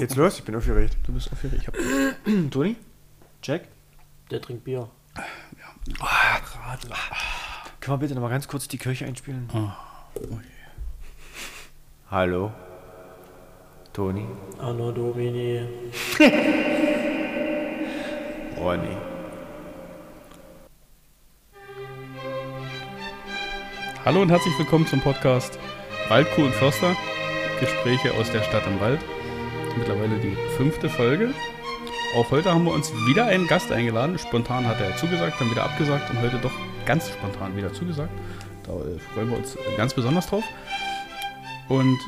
[0.00, 0.38] Geht's los?
[0.38, 0.96] Ich bin aufgeregt.
[1.06, 1.60] Du bist aufgeregt.
[1.60, 1.74] Ich hab
[2.50, 2.74] Toni?
[3.42, 3.68] Jack?
[4.30, 4.88] Der trinkt Bier.
[7.80, 9.50] Können wir bitte noch mal ganz kurz die Kirche einspielen?
[9.52, 9.68] Oh,
[10.16, 10.38] je.
[12.10, 12.50] Hallo?
[13.92, 14.26] Toni?
[14.58, 15.68] Anno Domini.
[18.56, 18.96] Ronny?
[24.06, 25.58] Hallo und herzlich willkommen zum Podcast
[26.08, 26.96] Waldkuh und Förster.
[27.60, 29.00] Gespräche aus der Stadt im Wald.
[29.76, 31.32] Mittlerweile die fünfte Folge.
[32.16, 34.18] Auch heute haben wir uns wieder einen Gast eingeladen.
[34.18, 36.52] Spontan hat er zugesagt, dann wieder abgesagt und heute doch
[36.84, 38.10] ganz spontan wieder zugesagt.
[38.64, 40.44] Da äh, freuen wir uns ganz besonders drauf.
[41.68, 41.98] Und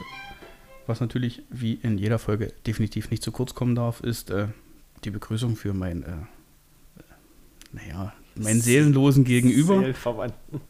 [0.86, 4.48] was natürlich wie in jeder Folge definitiv nicht zu kurz kommen darf, ist äh,
[5.04, 7.02] die Begrüßung für mein, äh, äh,
[7.72, 9.78] naja, meinen Seelenlosen Gegenüber.
[9.78, 10.60] Seelverwandten.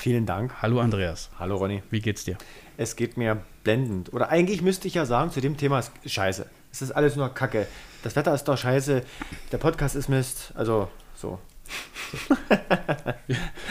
[0.00, 0.62] Vielen Dank.
[0.62, 1.82] Hallo Andreas, Hallo Ronny.
[1.90, 2.36] wie geht's dir?
[2.76, 4.12] Es geht mir blendend.
[4.12, 6.46] Oder eigentlich müsste ich ja sagen, zu dem Thema ist scheiße.
[6.70, 7.66] Es ist alles nur Kacke.
[8.02, 9.02] Das Wetter ist doch scheiße.
[9.52, 10.52] Der Podcast ist Mist.
[10.54, 11.38] Also so.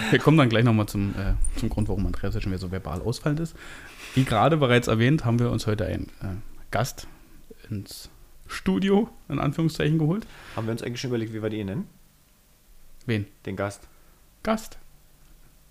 [0.10, 2.72] Wir kommen dann gleich nochmal zum, äh, zum Grund, warum Andreas jetzt schon wieder so
[2.72, 3.56] verbal ausfallend ist.
[4.16, 6.36] Wie gerade bereits erwähnt, haben wir uns heute einen äh,
[6.72, 7.08] Gast
[7.70, 8.10] ins
[8.48, 10.26] Studio, in Anführungszeichen, geholt.
[10.56, 11.88] Haben wir uns eigentlich schon überlegt, wie wir die nennen?
[13.06, 13.26] Wen?
[13.46, 13.88] Den Gast.
[14.44, 14.78] Gast.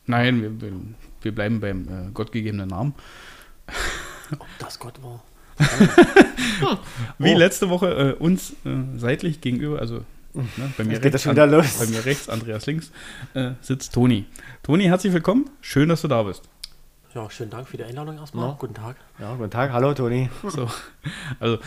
[0.07, 0.73] Nein, wir, wir,
[1.23, 2.95] wir bleiben beim äh, gottgegebenen Namen.
[4.39, 5.23] Ob das Gott war.
[7.19, 7.39] Wie Oh.
[7.39, 10.45] letzte Woche äh, uns äh, seitlich gegenüber, also ne,
[10.77, 11.79] bei, mir Jetzt geht das rechts, schon wieder An- los.
[11.79, 12.91] bei mir rechts, Andreas links,
[13.35, 14.27] äh, sitzt Toni.
[14.63, 15.51] Toni, herzlich willkommen.
[15.61, 16.43] Schön, dass du da bist.
[17.15, 18.49] Ja, schönen Dank für die Einladung erstmal.
[18.51, 18.57] Ja.
[18.59, 18.97] Guten Tag.
[19.19, 19.73] Ja, guten Tag.
[19.73, 20.31] Hallo Toni.
[20.49, 20.71] So,
[21.41, 21.59] also,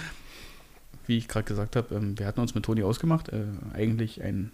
[1.06, 4.52] wie ich gerade gesagt habe, ähm, wir hatten uns mit Toni ausgemacht, äh, eigentlich einen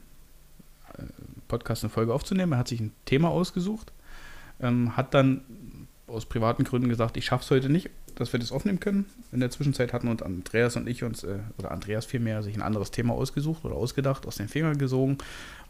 [0.97, 1.03] äh,
[1.47, 2.53] Podcast, eine Folge aufzunehmen.
[2.53, 3.91] Er hat sich ein Thema ausgesucht,
[4.59, 5.41] ähm, hat dann
[6.09, 9.05] aus privaten Gründen gesagt, ich schaffe es heute nicht, dass wir das aufnehmen können.
[9.31, 12.61] In der Zwischenzeit hatten uns Andreas und ich uns, äh, oder Andreas vielmehr, sich ein
[12.61, 15.17] anderes Thema ausgesucht oder ausgedacht, aus den Fingern gesogen,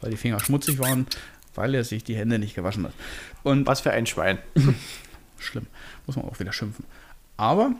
[0.01, 1.07] weil die Finger schmutzig waren,
[1.55, 2.93] weil er sich die Hände nicht gewaschen hat.
[3.43, 4.39] Und Was für ein Schwein.
[5.39, 5.67] Schlimm.
[6.05, 6.85] Muss man auch wieder schimpfen.
[7.37, 7.73] Aber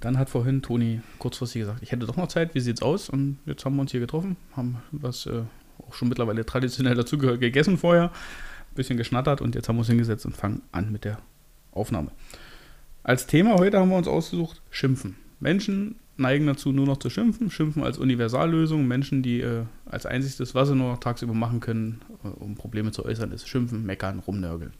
[0.00, 3.08] dann hat vorhin Toni kurzfristig gesagt, ich hätte doch noch Zeit, wie sieht's aus?
[3.08, 5.42] Und jetzt haben wir uns hier getroffen, haben was äh,
[5.86, 8.10] auch schon mittlerweile traditionell dazugehört, gegessen vorher,
[8.74, 11.18] bisschen geschnattert und jetzt haben wir uns hingesetzt und fangen an mit der
[11.72, 12.10] Aufnahme.
[13.02, 15.16] Als Thema heute haben wir uns ausgesucht, Schimpfen.
[15.40, 17.50] Menschen neigen dazu, nur noch zu schimpfen.
[17.50, 18.86] Schimpfen als Universallösung.
[18.86, 22.92] Menschen, die äh, als einziges, was sie nur noch tagsüber machen können, äh, um Probleme
[22.92, 24.72] zu äußern, ist schimpfen, meckern, rumnörgeln.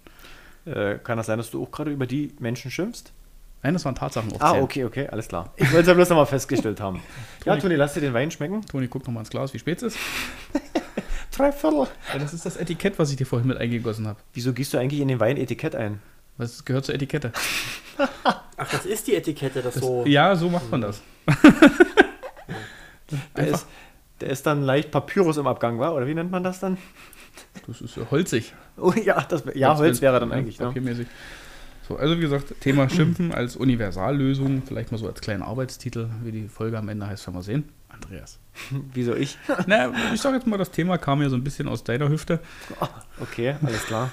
[0.66, 3.12] Äh, kann das sein, dass du auch gerade über die Menschen schimpfst?
[3.62, 5.52] Nein, das waren Tatsachen Ah, okay, okay, alles klar.
[5.56, 7.02] Ich wollte es ja bloß nochmal festgestellt haben.
[7.44, 8.62] ja, Toni, lass dir den Wein schmecken.
[8.62, 9.98] Toni, guck noch mal ins Glas, wie spät es ist.
[11.36, 11.86] Drei Viertel.
[12.12, 14.18] Ja, das ist das Etikett, was ich dir vorhin mit eingegossen habe.
[14.32, 16.00] Wieso gießt du eigentlich in den Wein Etikett ein?
[16.36, 17.32] Was gehört zur Etikette?
[18.56, 20.04] Ach, das ist die Etikette, das so.
[20.06, 21.00] Ja, so macht man das.
[23.36, 23.66] Der ist,
[24.20, 25.94] der ist dann leicht Papyrus im Abgang, war?
[25.94, 26.78] Oder wie nennt man das dann?
[27.66, 28.54] Das ist ja holzig.
[28.76, 30.58] Oh ja, das, ja Holz wenn- wäre dann ja, eigentlich.
[30.58, 30.66] Ne?
[30.66, 31.06] Papiermäßig.
[31.86, 34.62] So, also wie gesagt, Thema Schimpfen als Universallösung.
[34.66, 37.68] Vielleicht mal so als kleinen Arbeitstitel, wie die Folge am Ende heißt, werden wir sehen.
[37.90, 38.38] Andreas.
[38.94, 39.36] Wieso ich?
[39.66, 42.38] Na, ich sag jetzt mal, das Thema kam ja so ein bisschen aus deiner Hüfte.
[43.20, 44.10] Okay, alles klar.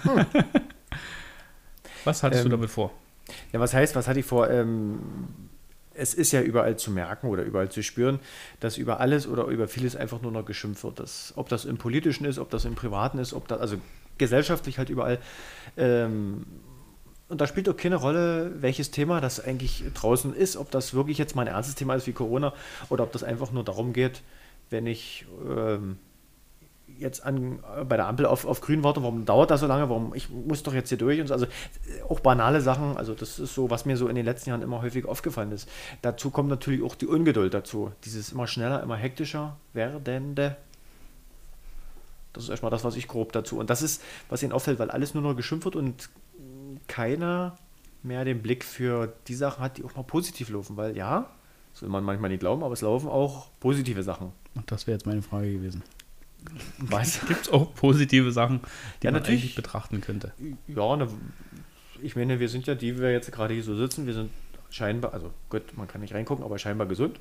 [2.05, 2.91] Was hattest du Ähm, damit vor?
[3.51, 4.49] Ja, was heißt, was hatte ich vor?
[4.49, 4.99] Ähm,
[5.93, 8.19] es ist ja überall zu merken oder überall zu spüren,
[8.59, 10.99] dass über alles oder über vieles einfach nur noch geschimpft wird.
[10.99, 13.77] Das, ob das im Politischen ist, ob das im Privaten ist, ob das, also
[14.17, 15.19] gesellschaftlich halt überall.
[15.75, 16.45] Ähm,
[17.29, 21.17] und da spielt auch keine Rolle, welches Thema das eigentlich draußen ist, ob das wirklich
[21.17, 22.53] jetzt mal ein ernstes Thema ist wie Corona
[22.89, 24.21] oder ob das einfach nur darum geht,
[24.69, 25.97] wenn ich ähm,
[26.99, 29.89] jetzt an, äh, bei der Ampel auf, auf grün warte, warum dauert das so lange,
[29.89, 31.33] warum ich muss doch jetzt hier durch und so.
[31.33, 34.49] Also äh, auch banale Sachen, also das ist so, was mir so in den letzten
[34.49, 35.69] Jahren immer häufig aufgefallen ist.
[36.01, 40.57] Dazu kommt natürlich auch die Ungeduld dazu, dieses immer schneller, immer hektischer werdende.
[42.33, 43.57] Das ist erstmal das, was ich grob dazu.
[43.57, 46.09] Und das ist, was Ihnen auffällt, weil alles nur noch geschimpft wird und
[46.87, 47.57] keiner
[48.03, 50.77] mehr den Blick für die Sachen hat, die auch mal positiv laufen.
[50.77, 51.29] Weil ja,
[51.73, 54.31] das will man manchmal nicht glauben, aber es laufen auch positive Sachen.
[54.55, 55.83] Und das wäre jetzt meine Frage gewesen.
[57.27, 58.61] Gibt es auch positive Sachen,
[59.01, 59.55] die Ja, man natürlich.
[59.55, 60.31] betrachten könnte?
[60.67, 61.07] Ja, ne,
[62.01, 64.31] ich meine, wir sind ja die, die wir jetzt gerade hier so sitzen, wir sind
[64.69, 67.19] scheinbar, also gut, man kann nicht reingucken, aber scheinbar gesund.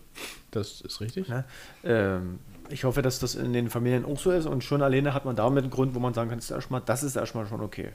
[0.50, 1.28] Das ist richtig.
[1.28, 1.44] Ne?
[1.84, 5.24] Ähm, ich hoffe, dass das in den Familien auch so ist und schon alleine hat
[5.24, 7.60] man damit einen Grund, wo man sagen kann, das ist erstmal, das ist erstmal schon
[7.60, 7.90] okay.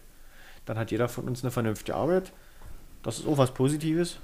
[0.66, 2.32] Dann hat jeder von uns eine vernünftige Arbeit.
[3.04, 4.20] Das ist auch was Positives.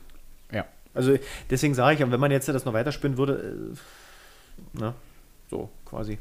[0.51, 0.65] Ja.
[0.93, 1.17] Also
[1.49, 3.75] deswegen sage ich, wenn man jetzt das noch weiterspinnen würde,
[4.75, 4.93] äh, ne,
[5.49, 6.19] so quasi.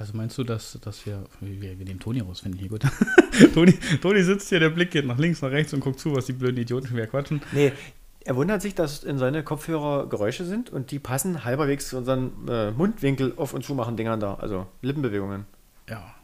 [0.00, 2.82] Also meinst du, dass, dass wir, wir, wir nehmen Toni rausfinden hier, gut.
[3.54, 6.26] Toni, Toni sitzt hier, der Blick geht nach links, nach rechts und guckt zu, was
[6.26, 7.42] die blöden Idioten schon wieder quatschen.
[7.50, 7.72] Nee,
[8.24, 12.30] er wundert sich, dass in seine Kopfhörer Geräusche sind und die passen halberwegs zu unseren
[12.48, 15.46] äh, Mundwinkel auf und zu machen Dingern da, also Lippenbewegungen.
[15.88, 16.14] Ja.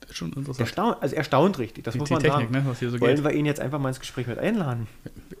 [0.00, 0.60] Das ist schon interessant.
[0.60, 2.64] Erstaunt, also erstaunt richtig, das Die, muss die man Technik, sagen.
[2.64, 3.24] ne, was hier so Wollen geht.
[3.24, 4.88] wir ihn jetzt einfach mal ins Gespräch mit einladen?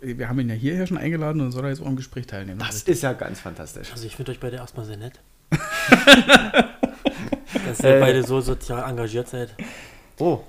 [0.00, 2.60] Wir haben ihn ja hierher schon eingeladen und soll er jetzt auch im Gespräch teilnehmen.
[2.60, 3.90] Das ist ja ganz fantastisch.
[3.90, 5.18] Also ich finde euch beide erstmal sehr nett.
[7.70, 8.00] Dass ihr Äh.
[8.00, 9.54] beide so sozial engagiert seid.
[10.18, 10.40] Oh,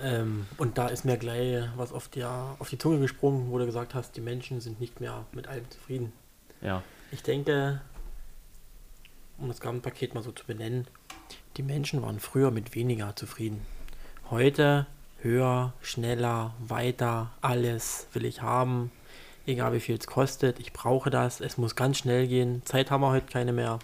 [0.00, 3.66] Ähm, und da ist mir gleich was auf, der, auf die Zunge gesprungen, wo du
[3.66, 6.12] gesagt hast, die Menschen sind nicht mehr mit allem zufrieden.
[6.60, 6.82] ja.
[7.12, 7.80] Ich denke,
[9.38, 10.86] um das Gesamtpaket mal so zu benennen,
[11.58, 13.60] die Menschen waren früher mit weniger zufrieden.
[14.30, 14.86] Heute
[15.20, 18.90] höher, schneller, weiter, alles will ich haben,
[19.46, 23.02] egal wie viel es kostet, ich brauche das, es muss ganz schnell gehen, Zeit haben
[23.02, 23.78] wir heute keine mehr.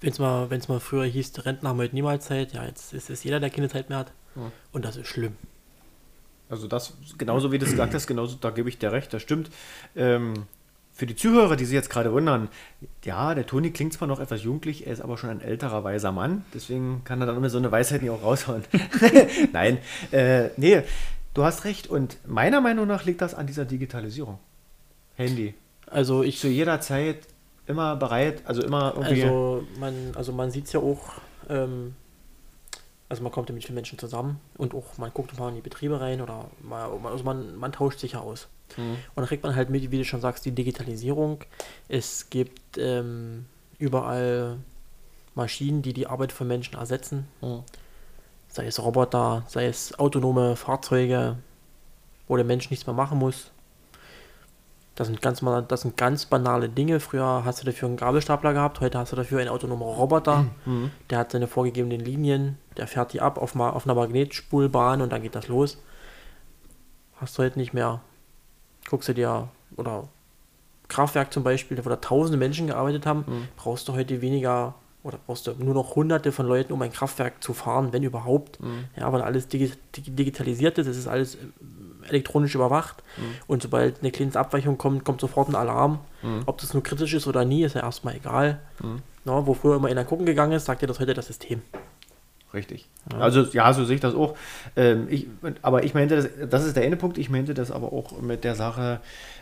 [0.00, 2.92] Wenn es mal, wenn's mal früher hieß, die Rentner haben heute niemals Zeit, ja, jetzt
[2.92, 4.12] ist es jeder, der keine Zeit mehr hat.
[4.34, 4.52] Ja.
[4.72, 5.36] Und das ist schlimm.
[6.48, 9.22] Also das, genauso wie du es gesagt hast, genauso, da gebe ich dir recht, das
[9.22, 9.50] stimmt.
[9.96, 10.46] Ähm,
[10.92, 12.48] für die Zuhörer, die sich jetzt gerade wundern,
[13.04, 16.12] ja, der Toni klingt zwar noch etwas jugendlich, er ist aber schon ein älterer, weiser
[16.12, 18.64] Mann, deswegen kann er dann immer so eine Weisheit nicht auch raushauen.
[19.52, 19.78] Nein,
[20.12, 20.82] äh, nee,
[21.34, 24.38] du hast recht und meiner Meinung nach liegt das an dieser Digitalisierung.
[25.16, 25.54] Handy.
[25.86, 27.18] Also ich Zu jeder Zeit
[27.66, 29.22] immer bereit, also immer irgendwie...
[29.24, 31.14] Also man, also man sieht es ja auch,
[31.48, 31.94] ähm,
[33.08, 35.60] also man kommt ja mit vielen Menschen zusammen und auch man guckt mal in die
[35.60, 38.48] Betriebe rein oder mal, also man, man tauscht sich ja aus.
[38.76, 38.92] Mhm.
[38.92, 41.40] Und dann kriegt man halt mit, wie du schon sagst, die Digitalisierung.
[41.88, 43.46] Es gibt ähm,
[43.78, 44.58] überall
[45.34, 47.28] Maschinen, die die Arbeit von Menschen ersetzen.
[47.40, 47.62] Mhm.
[48.48, 51.36] Sei es Roboter, sei es autonome Fahrzeuge,
[52.26, 53.50] wo der Mensch nichts mehr machen muss.
[54.96, 57.00] Das sind ganz, das sind ganz banale Dinge.
[57.00, 60.46] Früher hast du dafür einen Gabelstapler gehabt, heute hast du dafür einen autonomen Roboter.
[60.64, 60.90] Mhm.
[61.10, 65.12] Der hat seine vorgegebenen Linien, der fährt die ab auf, ma auf einer Magnetspulbahn und
[65.12, 65.78] dann geht das los.
[67.20, 68.00] Hast du heute nicht mehr.
[68.88, 70.08] Guckst du dir, oder
[70.88, 73.48] Kraftwerk zum Beispiel, wo da tausende Menschen gearbeitet haben, Mhm.
[73.56, 77.42] brauchst du heute weniger oder brauchst du nur noch hunderte von Leuten, um ein Kraftwerk
[77.42, 78.60] zu fahren, wenn überhaupt.
[78.62, 78.84] Mhm.
[78.96, 81.36] Ja, weil alles digi digi digitalisiert ist, es ist alles
[82.08, 83.02] elektronisch überwacht.
[83.16, 83.22] Mhm.
[83.46, 86.00] Und sobald eine kleine Abweichung kommt, kommt sofort ein Alarm.
[86.22, 86.42] Mhm.
[86.46, 88.60] Ob das nur kritisch ist oder nie, ist ja erstmal egal.
[88.82, 89.02] Mhm.
[89.24, 91.62] Na, wo früher immer einer gucken gegangen ist, sagt dir das heute das System.
[92.54, 92.88] Richtig.
[93.18, 94.36] Also ja, so sehe ich das auch.
[94.76, 95.26] Ähm, ich,
[95.62, 98.44] aber ich meinte, das, das ist der eine Punkt, ich meinte das aber auch mit
[98.44, 99.00] der Sache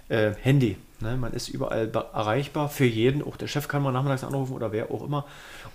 [0.08, 0.78] äh, Handy.
[1.00, 1.16] Ne?
[1.16, 4.72] Man ist überall be- erreichbar für jeden, auch der Chef kann mal nachmittags anrufen oder
[4.72, 5.26] wer auch immer.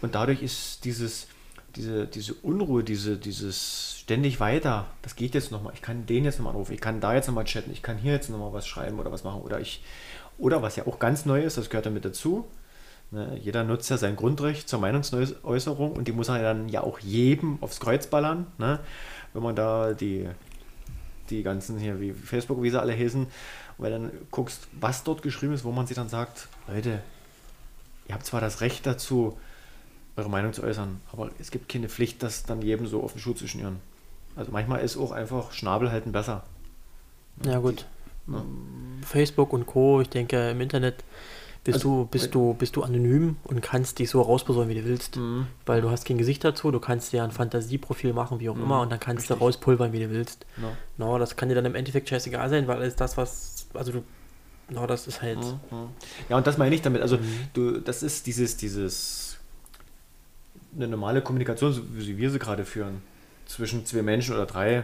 [0.02, 1.28] Und dadurch ist dieses,
[1.76, 6.38] diese, diese Unruhe, diese, dieses ständig weiter, das geht jetzt nochmal, ich kann den jetzt
[6.38, 9.00] nochmal anrufen, ich kann da jetzt nochmal chatten, ich kann hier jetzt nochmal was schreiben
[9.00, 9.42] oder was machen.
[9.42, 9.84] Oder ich,
[10.38, 12.48] oder was ja auch ganz neu ist, das gehört damit dazu,
[13.12, 17.00] Ne, jeder nutzt ja sein Grundrecht zur Meinungsäußerung und die muss er dann ja auch
[17.00, 18.46] jedem aufs Kreuz ballern.
[18.60, 18.80] Ne?
[19.34, 20.30] Wenn man da die,
[21.32, 23.28] die ganzen hier wie Facebook, wie sie alle wenn
[23.78, 27.02] du dann guckst, was dort geschrieben ist, wo man sich dann sagt, Leute,
[28.08, 29.40] ihr habt zwar das Recht dazu,
[30.18, 33.22] eure Meinung zu äußern, aber es gibt keine Pflicht, das dann jedem so auf den
[33.22, 33.78] Schuh zu schnüren.
[34.36, 36.44] Also manchmal ist auch einfach Schnabel halten besser.
[37.46, 37.86] Ja gut.
[38.28, 38.44] Ja.
[39.06, 40.02] Facebook und Co.
[40.02, 41.04] Ich denke im Internet
[41.64, 44.86] bist Also, du bist du bist du anonym und kannst dich so rausposaunen, wie du
[44.86, 45.48] willst, Mhm.
[45.66, 46.72] weil du hast kein Gesicht dazu.
[46.72, 49.38] Du kannst dir ein Fantasieprofil machen, wie auch Mhm, immer, und dann kannst richtig.
[49.38, 50.46] du rauspulvern, wie du willst.
[50.62, 50.72] Ja.
[50.98, 54.04] No, das kann dir dann im Endeffekt scheißegal sein, weil alles das, was also du,
[54.70, 55.40] no, das ist halt.
[55.40, 55.90] Mhm.
[56.30, 57.02] Ja, und das meine ich damit.
[57.02, 57.24] Also, Mhm.
[57.54, 59.29] du, das ist dieses, dieses,
[60.76, 63.02] eine normale Kommunikation, so wie wir sie gerade führen,
[63.46, 64.84] zwischen zwei Menschen oder drei,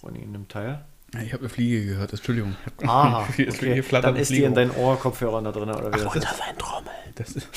[0.00, 0.84] von ihnen im Teil.
[1.22, 2.54] Ich habe eine Fliege gehört, Entschuldigung.
[2.82, 3.46] Aha, okay.
[4.02, 4.56] dann ist die Fliege in hoch.
[4.56, 6.42] deinen Ohrkopfhörern da drin, oder wie Ach, das ist.
[6.42, 6.90] ein Trommel.
[7.14, 7.48] Das ist,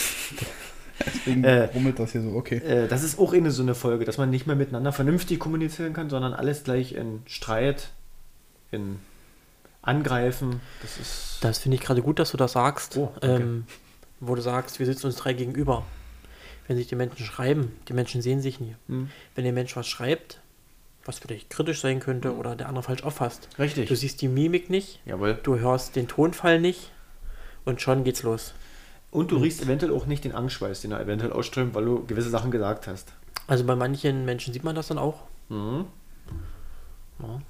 [1.05, 2.57] deswegen Äh, rummelt das hier so, okay.
[2.57, 5.93] Äh, das ist auch eine so eine Folge, dass man nicht mehr miteinander vernünftig kommunizieren
[5.93, 7.89] kann, sondern alles gleich in Streit,
[8.71, 9.00] in
[9.81, 10.62] Angreifen.
[10.81, 11.38] Das ist.
[11.41, 12.98] Das finde ich gerade gut, dass du das sagst.
[12.98, 13.43] Oh, danke.
[13.43, 13.65] ähm,
[14.19, 15.83] wo du sagst, wir sitzen uns drei gegenüber.
[16.72, 18.78] Wenn sich die Menschen schreiben, die Menschen sehen sich nie.
[18.88, 20.40] Hm, Wenn der Mensch was schreibt,
[21.04, 23.90] was vielleicht kritisch sein könnte oder der andere falsch auffasst, richtig.
[23.90, 25.38] du siehst die Mimik nicht, Jawohl.
[25.44, 26.94] du hörst den Tonfall nicht
[27.66, 28.54] und schon geht's los.
[29.12, 32.30] Und du riechst eventuell auch nicht den Angstschweiß, den er eventuell ausströmt, weil du gewisse
[32.30, 33.12] Sachen gesagt hast.
[33.48, 35.24] Also bei manchen Menschen sieht man das dann auch.
[35.50, 35.84] Mhm.
[37.22, 37.42] Ja.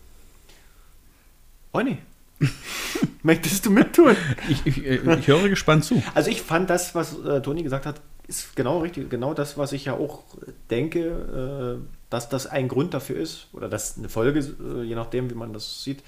[1.76, 2.00] Ronny,
[3.22, 4.16] möchtest du mittun?
[4.50, 6.02] Ich, ich, äh, ich höre gespannt zu.
[6.16, 9.10] Also ich fand das, was äh, Toni gesagt hat, ist genau richtig.
[9.10, 10.24] Genau das, was ich ja auch
[10.70, 13.48] denke, äh, dass das ein Grund dafür ist.
[13.54, 16.04] Oder dass eine Folge, äh, je nachdem, wie man das sieht,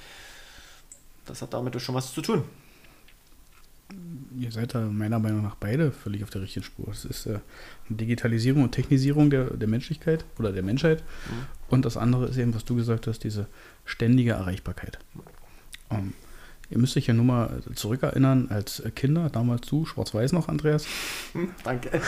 [1.26, 2.44] das hat damit schon was zu tun.
[4.40, 6.88] Ihr seid da meiner Meinung nach beide völlig auf der richtigen Spur.
[6.90, 7.40] Es ist äh,
[7.90, 11.04] Digitalisierung und Technisierung der, der Menschlichkeit oder der Menschheit.
[11.70, 13.48] Und das andere ist eben, was du gesagt hast, diese
[13.86, 15.00] ständige Erreichbarkeit.
[15.92, 16.14] Ähm,
[16.74, 20.88] Ihr müsst euch ja nur mal zurückerinnern, als Kinder, damals du, schwarz-weiß noch, Andreas,
[21.64, 22.02] Danke.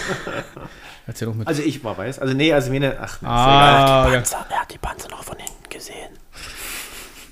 [1.05, 1.47] als ihr noch mit...
[1.47, 2.17] Also ich war weiß.
[2.17, 3.31] Also nee, also meine, ach, ist egal.
[3.31, 6.09] ah, ja, Panzer, er hat die Panzer noch von hinten gesehen.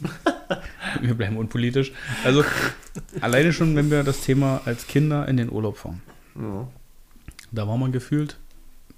[1.01, 1.91] wir bleiben unpolitisch.
[2.23, 2.45] Also,
[3.19, 6.03] alleine schon, wenn wir das Thema als Kinder in den Urlaub fahren.
[6.35, 6.67] Ja.
[7.51, 8.37] Da war man gefühlt,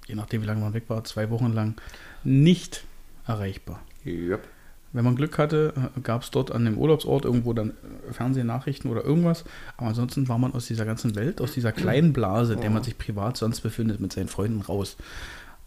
[0.08, 1.80] je nachdem wie lange man weg war, zwei Wochen lang
[2.22, 2.84] nicht
[3.26, 3.80] erreichbar.
[4.04, 4.46] Yep.
[4.92, 9.04] Wenn man Glück hatte, gab es dort an dem Urlaubsort irgendwo dann äh, Fernsehnachrichten oder
[9.04, 9.44] irgendwas.
[9.76, 12.82] Aber ansonsten war man aus dieser ganzen Welt, aus dieser kleinen Blase, in der man
[12.82, 14.96] sich privat sonst befindet, mit seinen Freunden raus.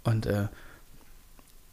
[0.04, 0.48] Und äh,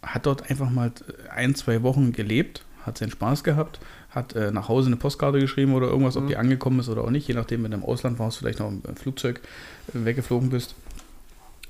[0.02, 0.92] hat dort einfach mal
[1.34, 5.74] ein, zwei Wochen gelebt, hat seinen Spaß gehabt, hat äh, nach Hause eine Postkarte geschrieben
[5.74, 8.18] oder irgendwas, ob die angekommen ist oder auch nicht, je nachdem, wenn du im Ausland
[8.18, 9.40] warst, vielleicht noch im Flugzeug
[9.88, 10.74] äh, weggeflogen bist.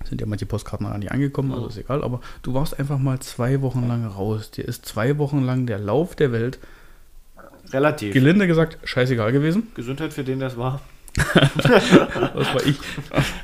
[0.09, 3.19] Sind ja manche Postkarten noch nicht angekommen, also ist egal, aber du warst einfach mal
[3.21, 4.51] zwei Wochen lang raus.
[4.51, 6.59] Dir ist zwei Wochen lang der Lauf der Welt,
[7.73, 8.15] Relativ.
[8.15, 9.69] gelinde gesagt, scheißegal gewesen.
[9.75, 10.81] Gesundheit für den das war.
[12.37, 12.79] Das war ich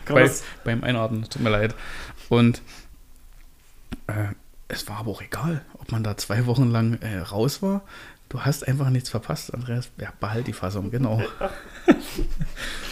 [0.06, 0.30] bei,
[0.64, 1.74] beim Einatmen, tut mir leid.
[2.28, 2.60] Und
[4.06, 4.34] äh,
[4.68, 7.82] es war aber auch egal, ob man da zwei Wochen lang äh, raus war.
[8.28, 9.90] Du hast einfach nichts verpasst, Andreas.
[9.98, 11.22] Ja, behalt die Fassung, genau.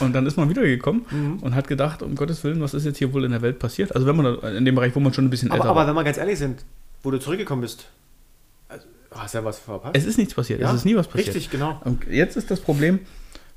[0.00, 1.38] und dann ist man wiedergekommen Mhm.
[1.40, 3.94] und hat gedacht, um Gottes Willen, was ist jetzt hier wohl in der Welt passiert?
[3.94, 5.86] Also wenn man in dem Bereich, wo man schon ein bisschen Aber, älter aber war.
[5.86, 6.64] wenn wir ganz ehrlich sind,
[7.02, 7.86] wo du zurückgekommen bist,
[8.68, 9.96] also, hast ja was verpasst.
[9.96, 11.28] Es ist nichts passiert, Ja, es ist nie was passiert.
[11.28, 11.80] Richtig, genau.
[11.84, 13.00] Und jetzt ist das Problem,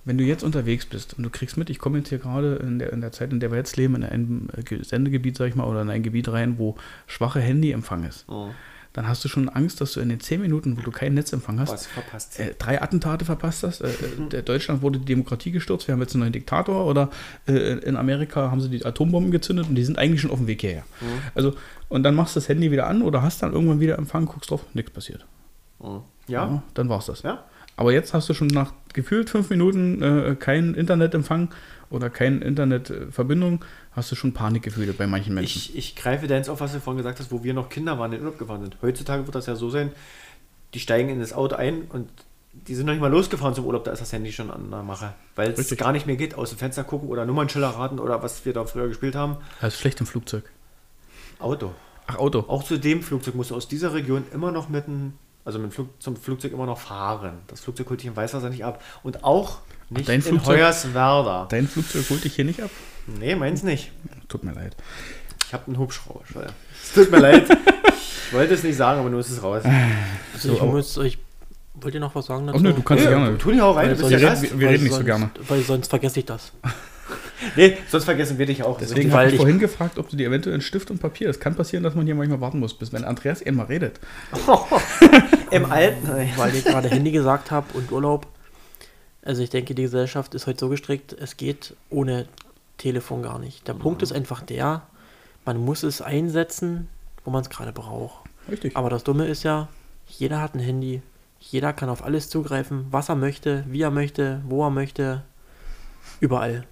[0.06, 2.78] wenn du jetzt unterwegs bist und du kriegst mit, ich komme jetzt hier gerade in
[2.80, 5.56] der, in der Zeit, in der wir jetzt leben, in ein Ge- Sendegebiet, sag ich
[5.56, 6.76] mal, oder in ein Gebiet rein, wo
[7.08, 8.50] schwache Handyempfang ist, Oh,
[8.94, 11.60] dann hast du schon Angst, dass du in den 10 Minuten, wo du keinen Netzempfang
[11.60, 11.90] hast,
[12.38, 13.82] äh, drei Attentate verpasst hast.
[13.82, 17.10] Äh, äh, der Deutschland wurde die Demokratie gestürzt, wir haben jetzt einen neuen Diktator oder
[17.48, 20.48] äh, in Amerika haben sie die Atombomben gezündet und die sind eigentlich schon auf dem
[20.48, 20.84] Weg hierher.
[21.34, 21.56] Also,
[21.90, 24.52] und dann machst du das Handy wieder an oder hast dann irgendwann wieder Empfang, guckst
[24.52, 25.26] drauf, nichts passiert.
[25.80, 26.02] Oh.
[26.28, 26.64] Ja?
[26.76, 27.24] dann war's das.
[27.24, 27.44] Ja?
[27.76, 31.50] Aber jetzt hast du schon nach gefühlt fünf Minuten äh, keinen Internetempfang
[31.90, 35.58] oder keine Internetverbindung, hast du schon Panikgefühle bei manchen Menschen.
[35.58, 38.00] Ich, ich greife da jetzt auf, was du vorhin gesagt hast, wo wir noch Kinder
[38.00, 38.78] waren, in den Urlaub gefahren sind.
[38.82, 39.92] Heutzutage wird das ja so sein,
[40.74, 42.10] die steigen in das Auto ein und
[42.54, 44.84] die sind noch nicht mal losgefahren zum Urlaub, da ist das Handy schon an der
[44.84, 45.14] Mache.
[45.36, 48.46] Weil es gar nicht mehr geht, aus dem Fenster gucken oder Nummernschilder raten oder was
[48.46, 49.38] wir da früher gespielt haben.
[49.60, 50.44] Das ist schlecht im Flugzeug.
[51.40, 51.74] Auto.
[52.06, 52.40] Ach, Auto.
[52.48, 55.14] Auch zu dem Flugzeug musst du aus dieser Region immer noch mit dem,
[55.46, 57.40] also mit dem Flug, zum Flugzeug immer noch fahren.
[57.48, 58.84] Das Flugzeug holt dich im Weißwasser nicht ab.
[59.02, 59.60] Und auch
[59.90, 61.48] nicht dein in Flugzeug- Hoyerswerda.
[61.50, 62.70] Dein Flugzeug holt dich hier nicht ab?
[63.08, 63.92] Nee, meins nicht.
[64.28, 64.76] Tut mir leid.
[65.48, 66.22] Ich habe einen Hubschrauber.
[66.82, 67.46] Es tut mir leid.
[68.28, 69.64] Ich wollte es nicht sagen, aber nur ist es raus.
[70.34, 71.18] Also So, ich aber- muss euch.
[71.76, 72.60] Wollt ihr noch was sagen dazu?
[72.60, 73.38] Oh ne, du kannst Ja, gerne.
[73.38, 75.32] Tu dich auch rein, du sonst- ja wir reden- wir reden nicht so sonst, gerne.
[75.48, 76.52] Weil sonst vergesse ich das.
[77.58, 78.78] Nee, sonst vergessen wir dich auch.
[78.80, 81.30] Deswegen Weil habe ich ich- vorhin gefragt, ob du dir eventuell einen Stift und Papier.
[81.30, 84.00] Es kann passieren, dass man hier manchmal warten muss, bis wenn Andreas einmal redet.
[85.52, 86.08] Im Alten.
[86.38, 88.28] Weil ich gerade Handy gesagt habe und Urlaub.
[89.24, 92.28] Also ich denke, die Gesellschaft ist heute so gestrickt, es geht ohne
[92.84, 93.66] Telefon gar nicht.
[93.66, 94.82] Der Punkt ist einfach der,
[95.46, 96.90] man muss es einsetzen,
[97.24, 98.26] wo man es gerade braucht.
[98.52, 98.76] Richtig.
[98.76, 99.70] Aber das Dumme ist ja,
[100.06, 101.02] jeder hat ein Handy,
[101.40, 105.24] jeder kann auf alles zugreifen, was er möchte, wie er möchte, wo er möchte,
[106.20, 106.66] überall.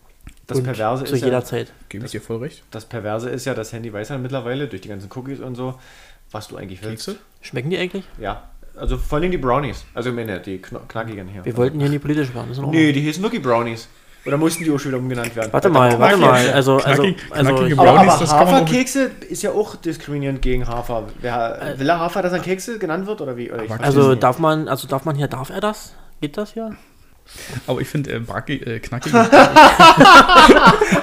[0.48, 1.72] Das Und Perverse, zu ist jeder ja, Zeit.
[1.88, 2.64] Gebe ich dir voll recht.
[2.72, 5.80] das Perverse ist ja, das Handy weiß ja mittlerweile durch die ganzen Cookies und so,
[6.30, 7.06] was du eigentlich willst.
[7.06, 7.22] Kekse?
[7.40, 8.04] Schmecken die eigentlich?
[8.20, 8.50] Ja.
[8.76, 9.86] Also vor allem die Brownies.
[9.94, 11.46] Also ich meine, die knackigen hier.
[11.46, 12.50] Wir wollten hier nie politisch werden.
[12.70, 13.88] Nee, die hießen wirklich Brownies.
[14.26, 15.52] Oder mussten die auch schon wieder umgenannt werden?
[15.52, 16.50] Warte mal, warte mal.
[16.52, 21.06] Also, also, Knackig- also Aber, Brownies, aber doch- Haferkekse ist ja auch diskriminierend gegen Hafer.
[21.22, 23.20] Wer, will er Hafer, dass er Kekse genannt wird?
[23.22, 23.52] Oder wie?
[23.52, 25.94] Oder Aber- also darf man, also darf man hier, darf er das?
[26.22, 26.76] Geht das hier?
[27.66, 29.16] Aber ich finde, äh, äh, knackige,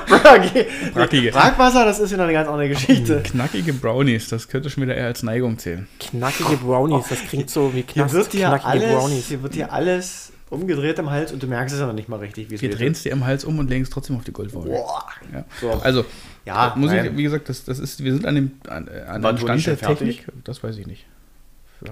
[0.09, 0.67] Bragi.
[0.93, 3.23] brackige, Bragwasser, das ist ja noch eine ganz andere Geschichte.
[3.25, 5.89] knackige Brownies, das könnte schon wieder eher als Neigung zählen.
[6.01, 7.93] Knackige Brownies, das klingt so wie Oh.
[7.93, 9.27] Hier Knast, wird hier knackige alles, Brownies.
[9.29, 12.19] hier wird hier alles umgedreht im Hals und du merkst es ja noch nicht mal
[12.19, 12.79] richtig, wie es Wir geht.
[12.79, 14.69] drehen es dir im Hals um und legen es trotzdem auf die Goldwaage.
[14.71, 15.05] Boah.
[15.33, 15.45] Ja.
[15.61, 15.71] So.
[15.73, 16.05] Also,
[16.45, 17.07] Ja, muss nein.
[17.07, 19.59] ich, wie gesagt, das, das ist, wir sind an dem an, an dem Stand der
[19.61, 20.17] schon fertig?
[20.19, 20.45] Technik.
[20.45, 21.07] Das weiß ich nicht.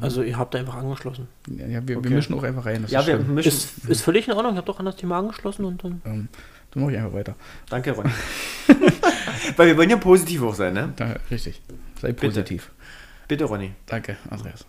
[0.01, 1.29] Also ihr habt einfach angeschlossen.
[1.49, 2.09] Ja, ja, wir, Okay.
[2.09, 2.83] wir mischen auch einfach rein.
[2.83, 3.49] Das Ja, ist wir mischen.
[3.49, 6.03] Ist, ist völlig in Ordnung, ich habe doch an das Thema angeschlossen und dann.
[6.05, 6.29] ähm,
[6.73, 7.37] dann mache ich einfach weiter.
[7.71, 8.11] Danke, Ronny.
[9.57, 10.93] Weil wir wollen ja positiv auch sein, ne?
[10.97, 11.61] Da, richtig.
[12.01, 12.71] Sei positiv.
[13.29, 13.73] Bitte, Ronny.
[13.87, 14.65] Danke, Andreas.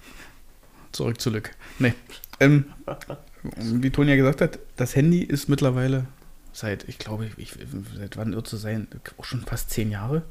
[0.92, 1.52] Zurück zu Lück.
[1.80, 1.94] Nee.
[2.40, 2.66] Ähm,
[3.44, 6.06] wie Toni ja gesagt hat, das Handy ist mittlerweile
[6.54, 7.54] seit, ich glaube, ich,
[7.98, 8.88] seit wann wird es sein?
[9.18, 10.24] Auch schon fast zehn Jahre.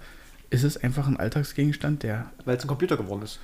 [0.50, 3.40] Ist es einfach ein Alltagsgegenstand, der, Weil es ein Computer geworden ist.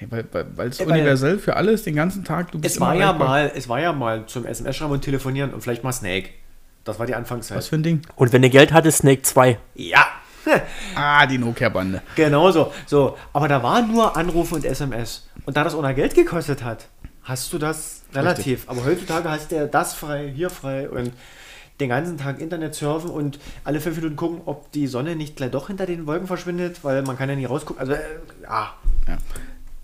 [0.00, 0.24] nee, weil,
[0.68, 3.68] es weil- universell für alles den ganzen Tag, du bist Es war ja mal, es
[3.68, 6.30] war ja mal zum SMS-Schreiben und Telefonieren und vielleicht mal Snake.
[6.84, 7.56] Das war die Anfangszeit.
[7.56, 8.02] Was für ein Ding?
[8.16, 9.58] Und wenn ihr Geld hattet, Snake 2.
[9.74, 10.06] Ja,
[10.94, 12.02] Ah, die Nokia-Bande.
[12.16, 12.72] genau so.
[12.86, 13.16] so.
[13.32, 15.26] Aber da waren nur Anrufe und SMS.
[15.46, 16.88] Und da das ohne Geld gekostet hat,
[17.24, 18.68] hast du das relativ.
[18.68, 21.12] Aber heutzutage hast du ja das frei, hier frei und
[21.80, 25.50] den ganzen Tag Internet surfen und alle fünf Minuten gucken, ob die Sonne nicht gleich
[25.50, 27.80] doch hinter den Wolken verschwindet, weil man kann ja nie rausgucken.
[27.80, 27.98] Also, äh,
[28.44, 28.74] ja.
[29.08, 29.18] Ja.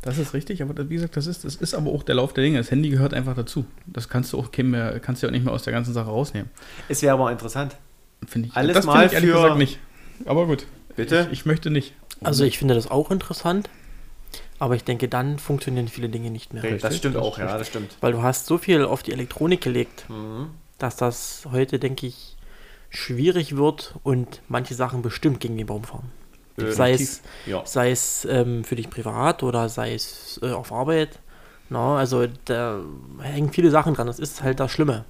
[0.03, 2.33] Das ist richtig, aber das- wie gesagt, das ist, das ist aber auch der Lauf
[2.33, 2.59] der Dinge.
[2.59, 3.65] Das Handy gehört einfach dazu.
[3.87, 6.49] Das kannst du auch mehr, kannst du auch nicht mehr aus der ganzen Sache rausnehmen.
[6.89, 7.77] Es wäre aber interessant.
[8.27, 8.57] Finde ich.
[8.57, 9.79] Alles das mal finde ich ehrlich für- gesagt nicht.
[10.27, 10.67] Aber gut.
[10.97, 11.27] Bitte?
[11.33, 11.95] Ich, ich möchte nicht.
[12.23, 13.69] Also ich finde das auch interessant,
[14.61, 16.62] aber ich denke, dann funktionieren viele Dinge nicht mehr.
[16.79, 17.97] das stimmt auch, ja, das stimmt.
[18.00, 20.50] Weil du hast so viel auf die Elektronik gelegt, Mhm.
[20.79, 22.37] dass das heute, denke ich,
[22.90, 26.11] schwierig wird und manche Sachen bestimmt gegen den Baum fahren.
[26.59, 27.64] Äh, sei es, Ja.
[27.64, 31.19] sei es ähm, für dich privat oder sei es äh, auf Arbeit.
[31.69, 32.81] Na, also da
[33.21, 34.09] hängen viele Sachen dran.
[34.09, 35.05] Das ist halt das Schlimme.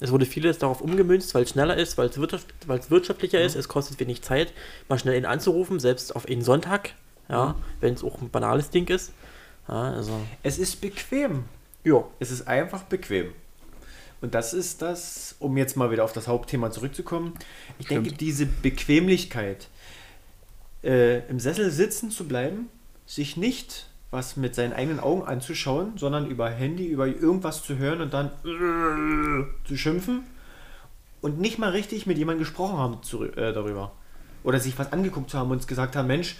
[0.00, 3.40] Es wurde vieles darauf umgemünzt, weil es schneller ist, weil es, wirtschaft, weil es wirtschaftlicher
[3.40, 4.52] ist, es kostet wenig Zeit,
[4.88, 6.94] mal schnell ihn anzurufen, selbst auf einen Sonntag,
[7.30, 9.12] ja, wenn es auch ein banales Ding ist.
[9.68, 11.44] Ja, also, Es ist bequem.
[11.84, 12.04] ja.
[12.18, 13.32] Es ist einfach bequem.
[14.20, 17.32] Und das ist das, um jetzt mal wieder auf das Hauptthema zurückzukommen.
[17.78, 18.06] Ich Stimmt.
[18.06, 19.68] denke, diese Bequemlichkeit,
[20.84, 22.68] äh, im Sessel sitzen zu bleiben,
[23.06, 28.00] sich nicht was mit seinen eigenen Augen anzuschauen, sondern über Handy, über irgendwas zu hören
[28.00, 30.24] und dann äh, zu schimpfen
[31.20, 33.92] und nicht mal richtig mit jemandem gesprochen haben zu, äh, darüber.
[34.42, 36.36] Oder sich was angeguckt zu haben und uns gesagt haben, Mensch,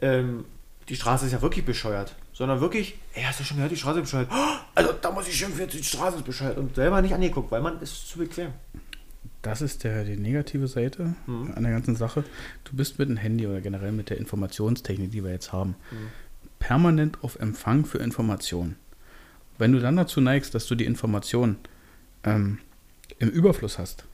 [0.00, 0.44] ähm,
[0.88, 2.14] die Straße ist ja wirklich bescheuert.
[2.32, 4.28] Sondern wirklich, ey, hast du schon gehört, die Straße ist bescheuert?
[4.30, 6.58] Oh, also da muss ich schimpfen, die Straße ist bescheuert.
[6.58, 8.52] Und selber nicht angeguckt, weil man ist zu bequem.
[9.42, 12.24] Das ist der, die negative Seite an der ganzen Sache.
[12.64, 15.76] Du bist mit dem Handy oder generell mit der Informationstechnik, die wir jetzt haben,
[16.58, 18.76] permanent auf Empfang für Informationen.
[19.56, 21.56] Wenn du dann dazu neigst, dass du die Information
[22.24, 22.58] ähm,
[23.18, 24.04] im Überfluss hast,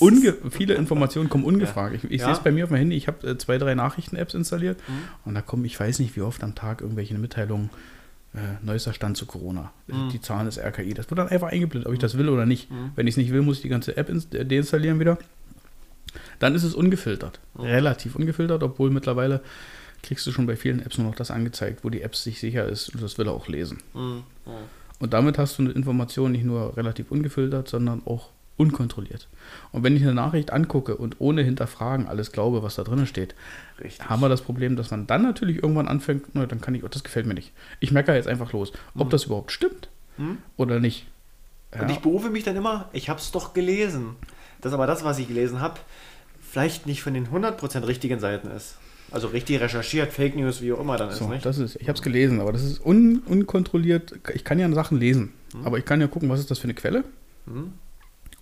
[0.00, 1.94] Unge viele Informationen kommen ungefragt.
[1.96, 2.26] Ich, ich Ja.
[2.26, 2.96] sehe es bei mir auf dem Handy.
[2.96, 4.92] Ich habe äh, zwei, drei Nachrichten-Apps installiert Mhm.
[5.26, 7.70] und da kommen, ich weiß nicht, wie oft am Tag irgendwelche Mitteilungen,
[8.34, 9.72] äh, neuester Stand zu Corona.
[9.88, 10.08] Mhm.
[10.10, 10.94] Die Zahlen des RKI.
[10.94, 12.70] Das wird dann einfach eingeblendet, ob ich das will oder nicht.
[12.70, 12.92] Mhm.
[12.96, 15.18] Wenn ich es nicht will, muss ich die ganze App äh, deinstallieren wieder.
[16.38, 17.40] Dann ist es ungefiltert.
[17.54, 17.60] Mhm.
[17.64, 19.40] Relativ ungefiltert, obwohl mittlerweile
[20.02, 22.66] kriegst du schon bei vielen Apps nur noch das angezeigt, wo die App sich sicher
[22.66, 23.78] ist und das will er auch lesen.
[23.94, 24.22] Mhm.
[24.98, 28.30] Und damit hast du eine Information nicht nur relativ ungefiltert, sondern auch
[28.62, 29.28] unkontrolliert.
[29.72, 33.34] Und wenn ich eine Nachricht angucke und ohne hinterfragen alles glaube, was da drin steht,
[33.82, 34.08] Richtig.
[34.08, 36.88] haben wir das Problem, dass man dann natürlich irgendwann anfängt, na, dann kann ich, oh,
[36.88, 37.52] das gefällt mir nicht.
[37.80, 38.72] Ich meckere jetzt einfach los.
[38.96, 40.38] Ob das überhaupt stimmt Mhm.
[40.58, 41.06] oder nicht.
[41.80, 44.16] Und ich berufe mich dann immer, ich habe es doch gelesen.
[44.60, 45.80] Dass aber das, was ich gelesen habe,
[46.40, 48.76] vielleicht nicht von den 100% richtigen Seiten ist.
[49.10, 51.44] Also richtig recherchiert, Fake News, wie auch immer dann So, ist, nicht?
[51.46, 54.14] das ist, ich habe es gelesen, aber das ist un, unkontrolliert.
[54.34, 55.32] Ich kann ja Sachen lesen,
[55.64, 57.04] aber ich kann ja gucken, was ist das für eine Quelle.
[57.46, 57.72] Mhm.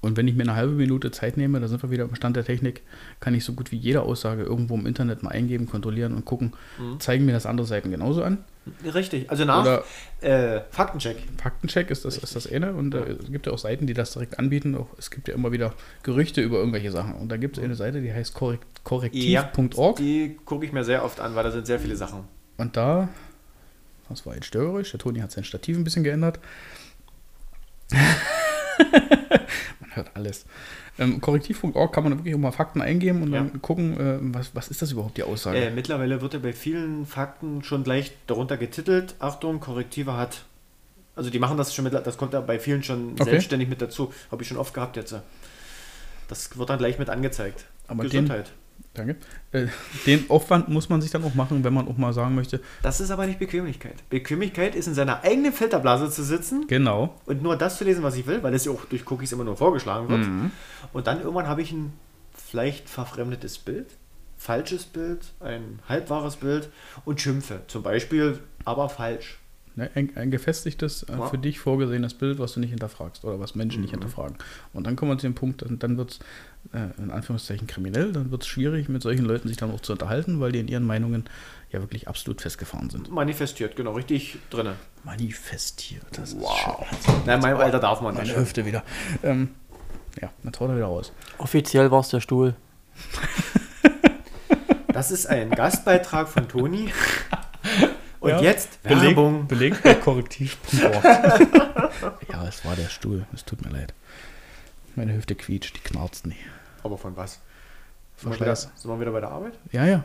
[0.01, 2.37] Und wenn ich mir eine halbe Minute Zeit nehme, da sind wir wieder am Stand
[2.37, 2.83] der Technik,
[3.21, 6.55] kann ich so gut wie jede Aussage irgendwo im Internet mal eingeben, kontrollieren und gucken,
[6.99, 8.39] zeigen mir das andere Seiten genauso an.
[8.85, 9.31] Richtig.
[9.31, 9.85] Also nach Oder
[10.21, 11.17] äh, Faktencheck.
[11.43, 14.13] Faktencheck ist das, ist das eine und äh, es gibt ja auch Seiten, die das
[14.13, 14.75] direkt anbieten.
[14.75, 17.15] Auch, es gibt ja immer wieder Gerüchte über irgendwelche Sachen.
[17.15, 19.97] Und da gibt es eine Seite, die heißt korrekt, korrektiv.org.
[19.97, 22.25] Die gucke ich mir sehr oft an, weil da sind sehr viele Sachen.
[22.59, 23.09] Und da,
[24.09, 26.39] das war jetzt störerisch, der Toni hat sein Stativ ein bisschen geändert.
[29.91, 30.47] man hört alles.
[30.99, 33.41] Ähm, Korrektiv.org kann man wirklich auch mal Fakten eingeben und Ja.
[33.41, 35.59] dann gucken, äh, was, was ist das überhaupt, die Aussage.
[35.59, 40.45] Äh, mittlerweile wird ja bei vielen Fakten schon gleich darunter getitelt, Achtung, Korrektive hat.
[41.17, 43.25] Also die machen das schon mit, das kommt ja bei vielen schon Okay.
[43.31, 44.13] selbstständig mit dazu.
[44.31, 45.15] Habe ich schon oft gehabt jetzt.
[46.29, 47.67] Das wird dann gleich mit angezeigt.
[47.89, 48.53] Aber den- Gesundheit.
[48.95, 49.17] Danke.
[49.53, 49.67] Äh,
[50.05, 53.01] den Aufwand muss man sich dann auch machen, wenn man auch mal sagen möchte, Das
[53.01, 54.09] ist aber nicht Bequemlichkeit.
[54.11, 58.17] Bequemlichkeit ist in seiner eigenen Filterblase zu sitzen genau, und nur das zu lesen, was
[58.17, 60.27] ich will, weil es ja auch durch Cookies immer nur vorgeschlagen wird.
[60.27, 60.51] Mhm.
[60.93, 61.93] Und dann irgendwann habe ich ein
[62.33, 63.87] vielleicht verfremdetes Bild,
[64.37, 66.71] falsches Bild, ein halbwahres Bild
[67.05, 67.63] und schimpfe.
[67.69, 69.40] Zum Beispiel, aber falsch.
[69.77, 71.27] Ne, ein, ein gefestigtes, äh, Ja.
[71.29, 74.37] für dich vorgesehenes Bild, was du nicht hinterfragst oder was Menschen nicht hinterfragen.
[74.73, 76.19] Und dann kommen wir zu dem Punkt, dann, dann wird es
[76.73, 79.93] äh, in Anführungszeichen kriminell, dann wird es schwierig, mit solchen Leuten sich dann auch zu
[79.93, 81.25] unterhalten, weil die in ihren Meinungen
[81.71, 83.11] ja wirklich absolut festgefahren sind.
[83.13, 84.75] Manifestiert, genau, richtig drinne.
[85.05, 86.85] Manifestiert, das ist Wow.
[87.25, 88.25] Nein, in meinem Alter darf man schön.
[88.25, 88.29] das.
[88.33, 88.83] Meine Hüfte wieder.
[89.23, 89.51] Ähm,
[90.21, 91.13] ja, dann traut er wieder raus.
[91.39, 92.57] Offiziell war es der Stuhl.
[94.93, 96.91] Das ist ein Gastbeitrag von Toni.
[98.39, 99.47] Und Ja, jetzt Werbung.
[99.47, 101.05] Belegt bei korrektiv.org.
[102.33, 103.95] ja, es war der Stuhl, es tut mir leid.
[104.97, 106.41] Meine Hüfte quietscht, die knarzt nicht.
[106.83, 107.41] Aber von was?
[108.17, 109.55] Sind Von wir, wieder, sind wir wieder bei der Arbeit?
[109.73, 110.05] Ja, ja.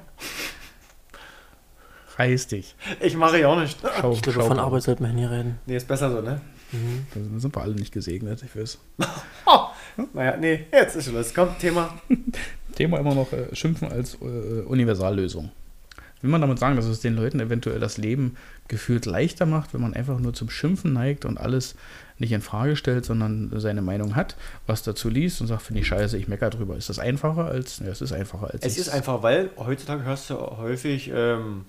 [2.18, 2.76] Reiß dich.
[3.02, 3.78] Ich mache ja auch nicht.
[4.00, 4.60] Schau, Ich glaube, von.
[4.60, 5.60] Arbeit sollte man hier nie reden.
[5.66, 6.40] Nee, ist besser so, ne?
[7.14, 8.80] Da sind wir alle nicht gesegnet, ich weiß.
[9.48, 9.68] Oh,
[10.14, 11.32] naja, nee, jetzt ist Schluss.
[11.34, 11.94] Kommt, Thema.
[12.76, 15.52] Thema immer noch äh, Schimpfen als äh, Universallösung.
[16.26, 18.36] Will man damit sagen, dass es den Leuten eventuell das Leben
[18.68, 21.76] gefühlt leichter macht, wenn man einfach nur zum Schimpfen neigt und alles
[22.18, 24.36] nicht in Frage stellt, sondern seine Meinung hat,
[24.66, 26.76] was dazu liest und sagt, finde ich scheiße, ich meckere drüber.
[26.76, 30.30] Ist das einfacher als, ja, es ist einfacher als Es ist einfach, weil heutzutage hörst
[30.30, 31.66] du häufig, ähm,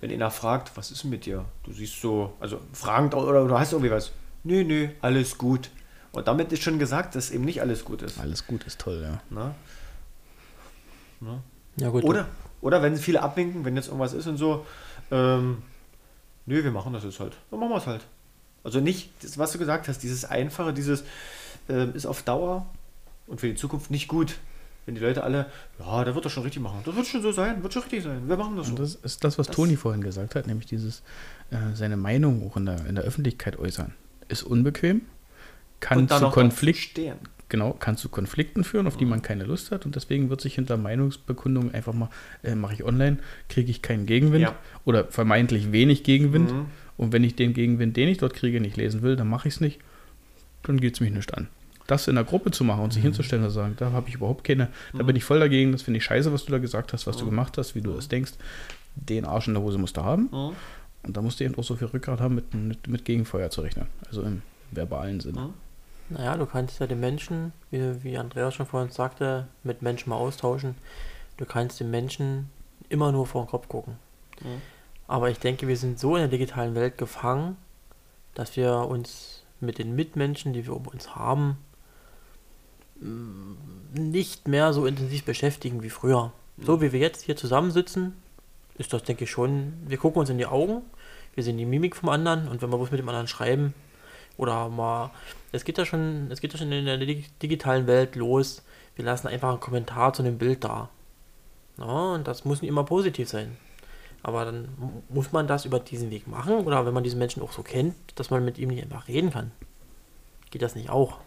[0.00, 1.44] wenn einer fragt, was ist denn mit dir?
[1.64, 4.12] Du siehst so, also fragend oder du hast irgendwie was.
[4.44, 5.70] Nö, nö, alles gut.
[6.12, 8.18] Und damit ist schon gesagt, dass eben nicht alles gut ist.
[8.20, 9.20] Alles gut ist toll, ja.
[9.34, 9.54] Ne?
[11.20, 11.42] Ne?
[11.76, 12.04] Ja, gut.
[12.04, 12.28] Oder,
[12.60, 14.66] oder wenn viele abwinken, wenn jetzt irgendwas ist und so,
[15.10, 15.58] ähm,
[16.46, 17.34] nö, wir machen das jetzt halt.
[17.50, 18.02] Dann machen wir es halt.
[18.64, 21.04] Also nicht, das, was du gesagt hast, dieses Einfache, dieses
[21.68, 22.66] ähm, ist auf Dauer
[23.26, 24.36] und für die Zukunft nicht gut.
[24.86, 25.46] Wenn die Leute alle,
[25.78, 26.80] ja, der wird das schon richtig machen.
[26.86, 28.26] Das wird schon so sein, wird schon richtig sein.
[28.26, 28.70] Wir machen das so.
[28.72, 31.02] Und das ist das, was Das- Toni vorhin gesagt hat, nämlich dieses,
[31.50, 33.92] äh, seine Meinung auch in der, in der Öffentlichkeit äußern.
[34.28, 35.02] Ist unbequem,
[35.80, 37.18] kann zu auch dazu Konflikt, stehen.
[37.48, 40.54] Genau, kann zu Konflikten führen, auf die man keine Lust hat und deswegen wird sich
[40.54, 42.10] hinter Meinungsbekundungen einfach mal,
[42.42, 44.56] äh, mache ich online, kriege ich keinen Gegenwind Ja.
[44.84, 46.66] oder vermeintlich wenig Gegenwind Mhm.
[46.96, 49.54] und wenn ich den Gegenwind, den ich dort kriege, nicht lesen will, dann mache ich
[49.54, 49.80] es nicht,
[50.64, 51.48] dann geht es mich nicht an.
[51.86, 52.92] Das in der Gruppe zu machen und Mhm.
[52.92, 55.80] sich hinzustellen und sagen, da habe ich überhaupt keine, da bin ich voll dagegen, das
[55.82, 57.20] finde ich scheiße, was du da gesagt hast, was Mhm.
[57.20, 58.32] du gemacht hast, wie du das denkst.
[58.94, 60.24] Den Arsch in der Hose musst du haben.
[60.30, 60.52] Mhm.
[61.04, 63.62] Und da musst du eben auch so viel Rückgrat haben, mit, mit, mit Gegenfeuer zu
[63.62, 63.86] rechnen.
[64.06, 65.50] Also im verbalen Sinne.
[66.08, 66.16] Mhm.
[66.16, 70.16] Naja, du kannst ja den Menschen, wie, wie Andreas schon vorhin sagte, mit Menschen mal
[70.16, 70.74] austauschen.
[71.36, 72.50] Du kannst den Menschen
[72.88, 73.96] immer nur vor den Kopf gucken.
[74.40, 74.62] Mhm.
[75.06, 77.56] Aber ich denke, wir sind so in der digitalen Welt gefangen,
[78.34, 81.58] dass wir uns mit den Mitmenschen, die wir um uns haben,
[83.00, 83.54] mm,
[83.94, 86.32] nicht mehr so intensiv beschäftigen wie früher.
[86.58, 88.14] So wie wir jetzt hier zusammensitzen,
[88.76, 90.82] ist das, denke ich, schon, wir gucken uns in die Augen,
[91.34, 93.74] wir sehen die Mimik vom anderen und wenn wir was mit dem anderen schreiben
[94.36, 95.10] oder mal,
[95.52, 98.62] es geht ja schon, es geht ja schon in der dig- digitalen Welt los,
[98.96, 100.90] wir lassen einfach einen Kommentar zu dem Bild da.
[101.78, 103.56] Ja, und das muss nicht immer positiv sein.
[104.22, 107.42] Aber dann mu- muss man das über diesen Weg machen oder wenn man diesen Menschen
[107.42, 109.52] auch so kennt, dass man mit ihm nicht einfach reden kann.
[110.50, 111.18] Geht das nicht auch?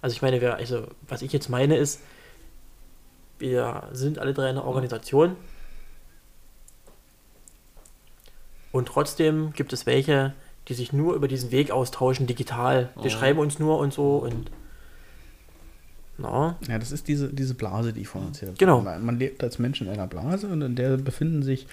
[0.00, 2.00] Also ich meine, wer, also was ich jetzt meine ist,
[3.38, 5.36] wir sind alle drei eine Organisation
[8.72, 10.32] und trotzdem gibt es welche,
[10.70, 12.88] die sich nur über diesen Weg austauschen, digital.
[12.96, 13.08] Wir Oh.
[13.10, 14.50] schreiben uns nur und so und
[16.18, 18.58] na, Ja, das ist diese, diese Blase, die ich vorhin erzählt habe.
[18.58, 18.80] Genau.
[18.80, 21.66] Man, man lebt als Mensch in einer Blase und in der befinden sich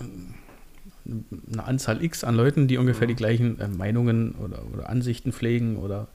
[0.00, 0.34] ähm,
[1.52, 5.76] eine Anzahl X an Leuten, die ungefähr die gleichen äh, Meinungen oder, oder Ansichten pflegen
[5.76, 6.06] oder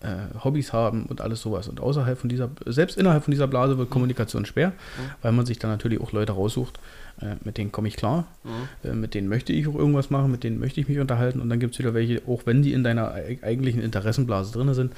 [0.00, 1.68] äh, Hobbys haben und alles sowas.
[1.68, 4.72] Und außerhalb von dieser, selbst innerhalb von dieser Blase wird Kommunikation schwer,
[5.20, 6.78] weil man sich dann natürlich auch Leute raussucht,
[7.22, 8.88] äh, mit denen komme ich klar, Mhm.
[8.90, 11.48] äh, mit denen möchte ich auch irgendwas machen, mit denen möchte ich mich unterhalten und
[11.48, 14.92] dann gibt es wieder welche, auch wenn die in deiner eig- eigentlichen Interessenblase drin sind,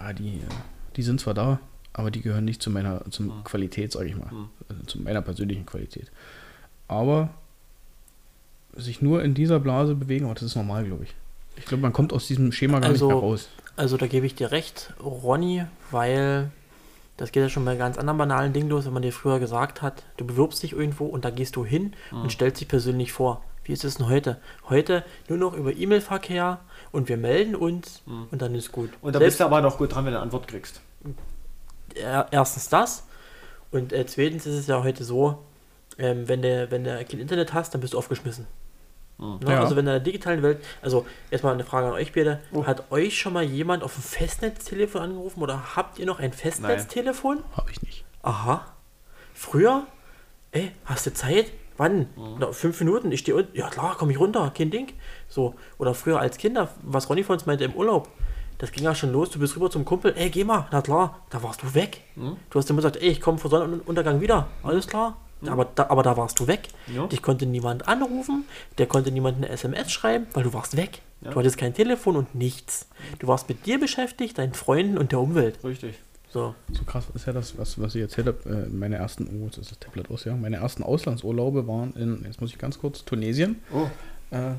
[0.00, 0.40] ja, die, äh,
[0.96, 1.58] die sind zwar da,
[1.92, 3.44] aber die gehören nicht zu meiner zum Mhm.
[3.44, 4.48] Qualität, sage ich mal, Mhm.
[4.68, 6.10] also zu meiner persönlichen Qualität.
[6.88, 7.30] Aber
[8.76, 11.14] sich nur in dieser Blase bewegen, aber das ist normal, glaube ich.
[11.56, 13.48] Ich glaube, man kommt aus diesem Schema gar Also- nicht mehr raus.
[13.76, 16.50] Also da gebe ich dir recht, Ronny, weil
[17.20, 19.82] das geht ja schon bei ganz anderen banalen Dingen los, wenn man dir früher gesagt
[19.82, 22.22] hat, du bewirbst dich irgendwo und da gehst du hin Mhm.
[22.22, 23.44] und stellst dich persönlich vor.
[23.64, 24.38] Wie ist es denn heute?
[24.68, 26.60] Heute nur noch über E-Mail-Verkehr
[26.92, 28.26] und wir melden uns Mhm.
[28.30, 28.90] und dann ist gut.
[29.02, 30.80] Und da Selbst- bist du aber noch gut dran, wenn du eine Antwort kriegst.
[31.94, 33.04] er- erstens das
[33.70, 35.38] und äh, zweitens ist es ja heute so,
[35.98, 38.46] ähm, wenn du wenn du kein Internet hast, dann bist du aufgeschmissen.
[39.20, 39.38] Mhm.
[39.44, 39.52] Ne?
[39.52, 39.60] Ja.
[39.60, 42.64] Also wenn in der digitalen Welt, also erstmal eine Frage an euch beide, Oh.
[42.66, 47.42] hat euch schon mal jemand auf dem Festnetztelefon angerufen oder habt ihr noch ein Festnetztelefon?
[47.56, 48.04] Habe ich nicht.
[48.22, 48.64] Aha.
[49.34, 49.86] Früher,
[50.52, 51.52] ey, hast du Zeit?
[51.76, 52.08] Wann?
[52.38, 53.56] Na, fünf Minuten, ich stehe unten.
[53.56, 54.92] Ja klar, komm ich runter, kein Ding.
[55.28, 58.08] So, oder früher als Kinder, was Ronny von uns meinte im Urlaub,
[58.58, 61.20] das ging ja schon los, du bist rüber zum Kumpel, ey, geh mal, na klar,
[61.30, 62.02] da warst du weg.
[62.16, 65.16] Du hast immer gesagt, ey, ich komme vor Sonnenuntergang wieder, alles klar.
[65.46, 66.68] Aber, da, aber da warst du weg.
[66.94, 67.06] Ja.
[67.06, 68.44] Dich konnte niemand anrufen,
[68.78, 71.00] der konnte niemand eine SMS schreiben, weil du warst weg.
[71.22, 71.30] Ja.
[71.30, 72.86] Du hattest kein Telefon und nichts.
[73.18, 75.62] Du warst mit dir beschäftigt, deinen Freunden und der Umwelt.
[75.64, 75.98] Richtig.
[76.32, 76.54] So.
[76.72, 78.38] So krass ist ja das, was, was ich erzählt habe.
[78.48, 80.34] Äh, meine ersten, oh, jetzt ist das Tablet aus, ja.
[80.36, 83.60] Meine ersten Auslandsurlaube waren in, jetzt muss ich ganz kurz, Tunesien.
[83.72, 83.86] Oh,
[84.30, 84.52] Äh,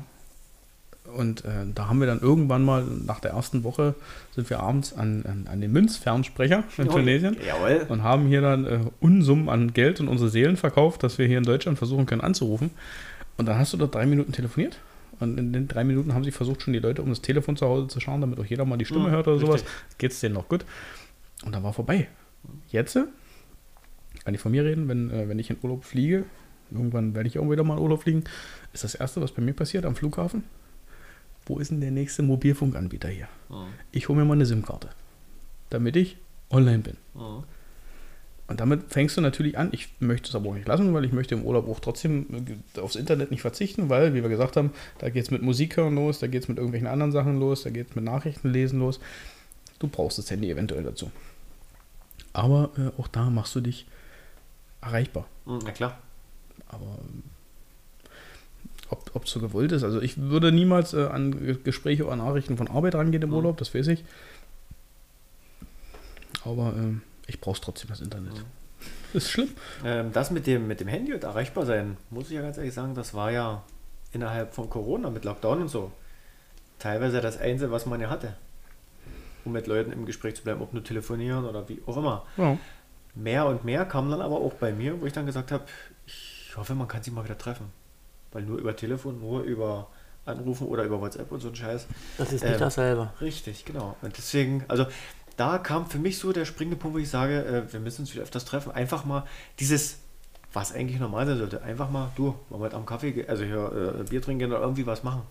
[1.16, 3.94] und äh, da haben wir dann irgendwann mal, nach der ersten Woche,
[4.34, 7.86] sind wir abends an, an, an den Münzfernsprecher in Tunesien Jawohl.
[7.88, 11.38] und haben hier dann äh, Unsummen an Geld und unsere Seelen verkauft, dass wir hier
[11.38, 12.70] in Deutschland versuchen können anzurufen.
[13.36, 14.78] Und dann hast du dort drei Minuten telefoniert.
[15.20, 17.66] Und in den drei Minuten haben sie versucht, schon die Leute um das Telefon zu
[17.66, 19.54] Hause zu schauen, damit auch jeder mal die Stimme Mhm, hört oder sowas.
[19.62, 19.98] richtig.
[19.98, 20.64] Geht es denen noch gut.
[21.44, 22.08] Und dann war vorbei.
[22.68, 23.04] Jetzt äh,
[24.24, 26.24] kann ich von mir reden, wenn, äh, wenn ich in Urlaub fliege,
[26.70, 28.24] irgendwann werde ich auch wieder mal in Urlaub fliegen,
[28.72, 30.44] ist das Erste, was bei mir passiert am Flughafen,
[31.46, 33.28] wo ist denn der nächste Mobilfunkanbieter hier?
[33.48, 33.66] Mhm.
[33.90, 34.90] Ich hole mir mal eine SIM-Karte,
[35.70, 36.16] damit ich
[36.50, 36.96] online bin.
[37.14, 37.44] Mhm.
[38.48, 39.70] Und damit fängst du natürlich an.
[39.72, 42.26] Ich möchte es aber auch nicht lassen, weil ich möchte im Urlaub auch trotzdem
[42.76, 45.76] äh, aufs Internet nicht verzichten, weil, wie wir gesagt haben, da geht es mit Musik
[45.76, 48.50] hören los, da geht es mit irgendwelchen anderen Sachen los, da geht es mit Nachrichten
[48.50, 49.00] lesen los.
[49.78, 51.10] Du brauchst das Handy eventuell dazu.
[52.34, 53.86] Aber äh, auch da machst du dich
[54.80, 55.26] erreichbar.
[55.46, 55.98] Hm, Na klar.
[56.68, 57.22] Aber ähm,
[58.92, 62.56] ob, ob so gewollt ist, also ich würde niemals äh, an Ge- Gespräche oder Nachrichten
[62.56, 63.36] von Arbeit rangehen im Mhm.
[63.36, 64.04] Urlaub, das weiß ich.
[66.44, 68.34] Aber ähm, ich brauche trotzdem das Internet.
[68.34, 68.44] Mhm.
[69.14, 69.50] Ist schlimm.
[69.84, 72.74] Ähm, das mit dem, mit dem Handy und erreichbar sein, muss ich ja ganz ehrlich
[72.74, 73.62] sagen, das war ja
[74.12, 75.92] innerhalb von Corona mit Lockdown und so
[76.78, 78.34] teilweise das Einzige, was man ja hatte.
[79.44, 82.24] Um mit Leuten im Gespräch zu bleiben, ob nur telefonieren oder wie auch immer.
[82.36, 82.58] Ja.
[83.14, 85.64] Mehr und mehr kam dann aber auch bei mir, wo ich dann gesagt habe,
[86.06, 87.66] ich hoffe, man kann sich mal wieder treffen.
[88.32, 89.88] Weil nur über Telefon, nur über
[90.24, 91.86] Anrufen oder über WhatsApp und so ein Scheiß.
[92.18, 93.10] Das ist nicht Ähm, dasselbe.
[93.20, 93.96] Richtig, genau.
[94.02, 94.86] Und deswegen, also
[95.36, 98.12] da kam für mich so der springende Punkt, wo ich sage, äh, wir müssen uns
[98.12, 98.70] wieder öfters treffen.
[98.72, 99.24] Einfach mal
[99.58, 99.98] dieses,
[100.52, 103.96] was eigentlich normal sein sollte, einfach mal, du, wollen wir heute am Kaffee, also hier
[104.00, 105.22] äh, Bier trinken oder irgendwie was machen.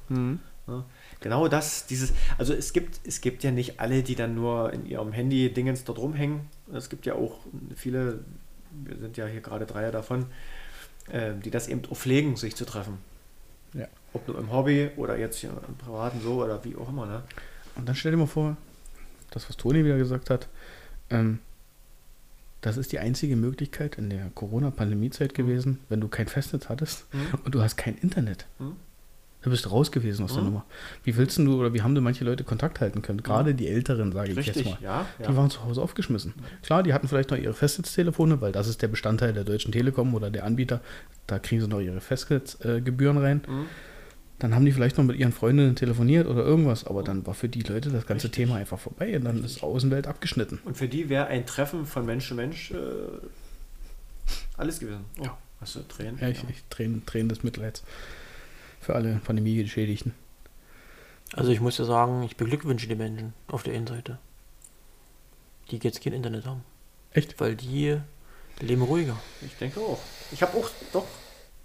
[0.67, 0.83] Ne?
[1.21, 4.85] Genau das, dieses, also es gibt, es gibt ja nicht alle, die dann nur in
[4.85, 6.41] ihrem Handy Dingens dort rumhängen.
[6.73, 7.37] Es gibt ja auch
[7.75, 8.19] viele,
[8.71, 10.25] wir sind ja hier gerade Dreier davon,
[11.09, 12.97] äh, die das eben auch pflegen, sich zu treffen.
[13.73, 13.87] Ja.
[14.13, 17.05] Ob nur im Hobby oder jetzt hier im Privaten so oder wie auch immer.
[17.05, 17.23] Ne?
[17.75, 18.57] Und dann stell dir mal vor,
[19.31, 20.47] das, was Toni wieder gesagt hat,
[21.09, 21.39] ähm,
[22.59, 27.39] das ist die einzige Möglichkeit in der Corona-Pandemie-Zeit gewesen, wenn du kein Festnetz hattest Mhm.
[27.45, 28.45] und du hast kein Internet.
[28.59, 28.75] Mhm.
[29.43, 30.49] Du bist raus gewesen aus der Mhm.
[30.49, 30.65] Nummer.
[31.03, 33.23] Wie willst du oder wie haben denn manche Leute Kontakt halten können?
[33.23, 34.77] Gerade die Älteren, sage ich jetzt Richtig, mal.
[34.81, 35.05] ja.
[35.19, 35.35] Die ja.
[35.35, 36.33] waren zu Hause aufgeschmissen.
[36.61, 40.13] Klar, die hatten vielleicht noch ihre Festnetztelefone, weil das ist der Bestandteil der Deutschen Telekom
[40.13, 40.79] oder der Anbieter.
[41.25, 43.41] Da kriegen sie noch ihre Festnetzgebühren rein.
[43.47, 43.65] Mhm.
[44.37, 47.47] Dann haben die vielleicht noch mit ihren Freundinnen telefoniert oder irgendwas, aber dann war für
[47.49, 48.45] die Leute das ganze Richtig.
[48.45, 50.59] Thema einfach vorbei und dann ist Außenwelt abgeschnitten.
[50.65, 52.75] Und für die wäre ein Treffen von Mensch zu Mensch äh,
[54.57, 55.05] alles gewesen.
[55.19, 55.37] Oh, Ja.
[55.59, 56.17] Hast du Tränen?
[56.19, 57.83] Ja, ich, ich Tränen, Tränen des Mitleids
[58.81, 60.13] für alle Pandemiegeschädigten.
[61.33, 64.17] Also ich muss ja sagen, ich beglückwünsche die Menschen auf der einen Seite,
[65.69, 66.63] die jetzt kein Internet haben.
[67.11, 67.39] Echt?
[67.39, 67.97] Weil die
[68.59, 69.15] leben ruhiger.
[69.41, 69.99] Ich denke auch.
[70.31, 71.05] Ich habe auch, doch.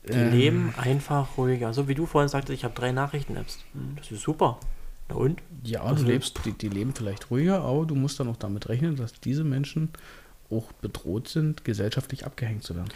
[0.08, 1.74] Die Ähm, leben einfach ruhiger.
[1.74, 3.58] So wie du vorhin sagtest, ich habe drei Nachrichten-Apps.
[3.74, 3.96] Mhm.
[3.96, 4.60] Das ist super.
[5.08, 5.42] Na und?
[5.64, 8.68] Ja, Also- du lebst, die, die leben vielleicht ruhiger, aber du musst dann auch damit
[8.68, 9.90] rechnen, dass diese Menschen
[10.48, 12.90] auch bedroht sind, gesellschaftlich abgehängt zu werden.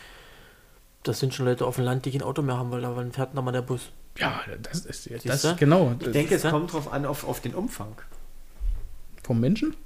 [1.02, 3.11] Das sind schon Leute auf dem Land, die kein Auto mehr haben, weil da wann
[3.12, 3.90] fährt noch mal der Bus.
[4.18, 5.49] Ja, das ist, das Siehste?
[5.49, 5.94] ist genau.
[6.01, 7.94] Ich denke, es kommt drauf an, auf, auf den Umfang.
[9.23, 9.77] vom Menschen?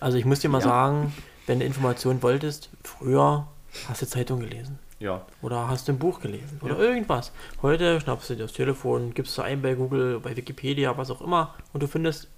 [0.00, 0.64] Also ich muss dir mal Ja.
[0.64, 1.14] sagen,
[1.46, 3.46] wenn du Informationen wolltest, früher
[3.88, 4.78] hast du Zeitung gelesen.
[4.98, 5.24] Ja.
[5.42, 6.80] Oder hast du ein Buch gelesen oder Ja.
[6.80, 7.32] irgendwas.
[7.62, 11.20] Heute schnappst du dir das Telefon, gibst du ein bei Google, bei Wikipedia, was auch
[11.20, 12.28] immer und du findest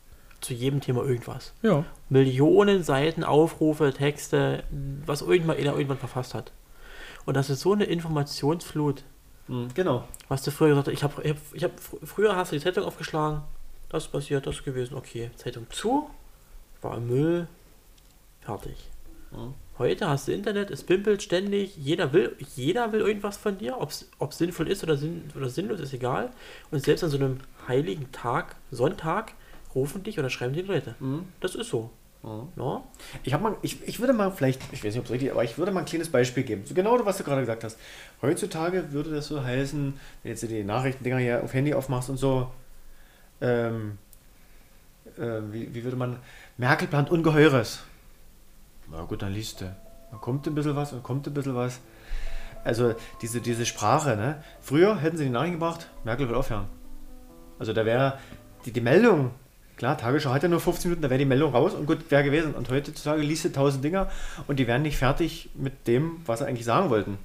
[0.40, 1.54] zu jedem Thema irgendwas.
[1.62, 1.84] Ja.
[2.10, 4.64] Millionen Seiten, Aufrufe, Texte,
[5.06, 6.52] was irgendwann irgendwann verfasst hat.
[7.24, 9.04] Und das ist so eine Informationsflut.
[9.48, 10.08] Mhm, genau.
[10.28, 12.56] Was du früher gesagt hast, ich habe, ich hab, ich hab, fr- früher hast du
[12.56, 13.42] die Zeitung aufgeschlagen,
[13.90, 15.30] das ist passiert, das ist gewesen, okay.
[15.36, 16.08] Zeitung zu,
[16.82, 17.46] war im Müll,
[18.40, 18.76] fertig.
[19.32, 19.54] Mhm.
[19.78, 23.90] Heute hast du Internet, es pimpelt ständig, jeder will, jeder will irgendwas von dir, ob
[23.90, 26.30] es sinnvoll ist oder, sinn, oder sinnlos, ist egal.
[26.70, 29.34] Und selbst an so einem heiligen Tag, Sonntag,
[29.74, 30.94] rufen dich oder schreiben die Leute.
[31.00, 31.26] Mhm.
[31.40, 31.90] Das ist so.
[32.24, 32.48] Mhm.
[32.56, 32.82] Ja?
[33.22, 35.44] Ich, hab mal, ich, ich würde mal vielleicht, ich weiß nicht, ob es richtig aber
[35.44, 36.62] ich würde mal ein kleines Beispiel geben.
[36.64, 37.78] So genau, was du gerade gesagt hast.
[38.22, 42.50] Heutzutage würde das so heißen, wenn jetzt die Nachrichtendinger hier auf Handy aufmachst und so,
[43.40, 43.98] ähm,
[45.18, 46.18] äh, wie, wie würde man,
[46.56, 47.80] Merkel plant Ungeheures.
[48.90, 49.76] Na gut, dann liest du.
[50.10, 51.80] Dann kommt ein bisschen was und kommt ein bisschen was.
[52.64, 54.42] Also diese, diese Sprache, ne?
[54.60, 56.66] Früher hätten sie die Nachrichten gebracht, Merkel will aufhören.
[57.58, 58.18] Also da wäre
[58.64, 59.32] die, die Meldung,
[59.76, 62.24] klar, Tagesschau hat ja nur 15 Minuten, da wäre die Meldung raus und gut, wäre
[62.24, 62.54] gewesen.
[62.54, 64.10] Und heutzutage liest du tausend Dinger
[64.46, 67.18] und die wären nicht fertig mit dem, was sie eigentlich sagen wollten.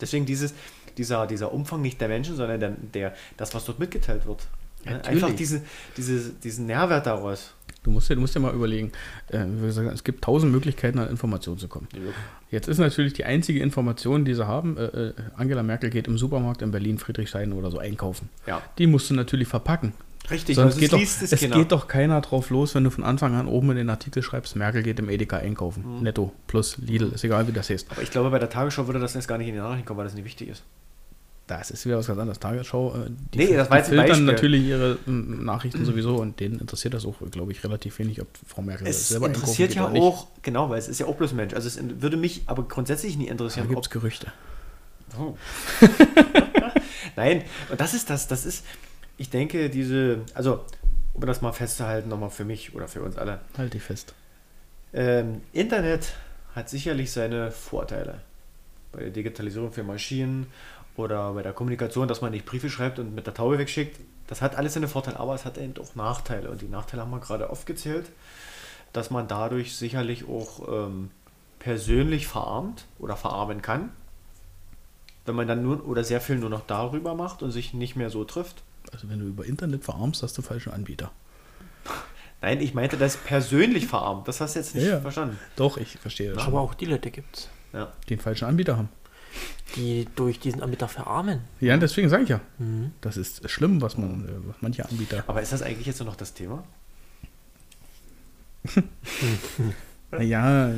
[0.00, 0.54] Deswegen dieses,
[0.98, 4.46] dieser, dieser Umfang nicht der Menschen, sondern der, der, das, was dort mitgeteilt wird.
[4.84, 5.24] Natürlich.
[5.24, 5.62] Einfach diese,
[5.96, 7.54] diese, diesen Nährwert daraus.
[7.82, 8.92] Du musst dir, du musst dir mal überlegen,
[9.28, 11.88] äh, wie gesagt, es gibt tausend Möglichkeiten, an Informationen zu kommen.
[12.50, 16.18] Jetzt ist natürlich die einzige Information, die sie haben, äh, äh, Angela Merkel geht im
[16.18, 18.28] Supermarkt in Berlin, Friedrichshain oder so einkaufen.
[18.46, 19.92] Ja, Die musst du natürlich verpacken.
[20.30, 20.56] Richtig.
[20.56, 21.56] Sonst geht doch, liest es es keiner.
[21.56, 24.56] geht doch keiner drauf los, wenn du von Anfang an oben in den Artikel schreibst,
[24.56, 25.98] Merkel geht im Edeka einkaufen.
[25.98, 26.02] Mhm.
[26.02, 27.90] Netto plus Lidl, ist egal wie das heißt.
[27.90, 29.98] Aber ich glaube, bei der Tagesschau würde das jetzt gar nicht in die Nachrichten kommen,
[29.98, 30.62] weil das nicht wichtig ist.
[31.46, 32.40] Das ist wieder was ganz anderes.
[32.40, 34.24] Tagesschau, äh, die, Nee, das war die jetzt filtern Beispiel.
[34.26, 38.26] natürlich ihre ähm, Nachrichten sowieso und denen interessiert das auch, glaube ich, relativ wenig, ob
[38.48, 41.54] Frau Merkel Es selber interessiert ja auch, genau, weil es ist ja auch bloß Mensch.
[41.54, 44.32] Also es würde mich aber grundsätzlich nie Da interessieren, gibt es Gerüchte.
[45.16, 45.36] Oh.
[47.16, 48.64] Nein, und das ist das, das ist,
[49.16, 50.64] ich denke, diese, also,
[51.14, 53.40] um das mal festzuhalten, nochmal für mich oder für uns alle.
[53.56, 54.14] Halt dich fest.
[54.92, 56.14] Ähm, Internet
[56.54, 58.20] hat sicherlich seine Vorteile.
[58.92, 60.46] Bei der Digitalisierung für Maschinen
[60.96, 63.98] oder bei der Kommunikation, dass man nicht Briefe schreibt und mit der Taube wegschickt.
[64.26, 66.50] Das hat alles seine Vorteile, aber es hat eben auch Nachteile.
[66.50, 68.06] Und die Nachteile haben wir gerade aufgezählt,
[68.92, 71.10] dass man dadurch sicherlich auch ähm,
[71.58, 73.90] persönlich verarmt oder verarmen kann.
[75.24, 78.10] Wenn man dann nur oder sehr viel nur noch darüber macht und sich nicht mehr
[78.10, 78.62] so trifft.
[78.92, 81.10] Also wenn du über Internet verarmst, hast du falschen Anbieter.
[82.42, 84.28] Nein, ich meinte das persönlich verarmt.
[84.28, 85.00] Das hast du jetzt nicht Ja, ja.
[85.00, 85.38] verstanden.
[85.56, 86.44] Doch, ich verstehe das.
[86.44, 87.92] Aber auch die Leute gibt's, Ja.
[88.08, 88.88] Den falschen Anbieter haben.
[89.74, 91.40] die durch diesen Anbieter verarmen.
[91.60, 92.40] Ja, deswegen sage ich ja.
[92.58, 92.92] Mhm.
[93.00, 95.24] Das ist schlimm, was man, äh, was manche Anbieter.
[95.26, 96.62] Aber ist das eigentlich jetzt nur noch das Thema?
[100.12, 100.70] Naja,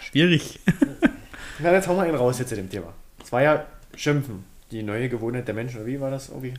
[0.00, 0.58] schwierig.
[1.58, 2.92] Na, jetzt hauen wir einen raus jetzt zu dem Thema.
[3.22, 4.42] Es war ja Schimpfen.
[4.70, 6.54] Die neue Gewohnheit der Menschen, oder wie war das irgendwie?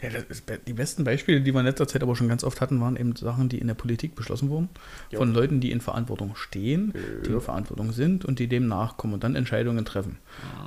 [0.00, 2.80] Ja, das die besten Beispiele, die wir in letzter Zeit aber schon ganz oft hatten,
[2.80, 4.68] waren eben Sachen, die in der Politik beschlossen wurden.
[5.10, 5.18] Jo.
[5.20, 6.92] Von Leuten, die in Verantwortung stehen,
[7.24, 7.36] die Ja.
[7.36, 10.18] in Verantwortung sind und die dem nachkommen und dann Entscheidungen treffen.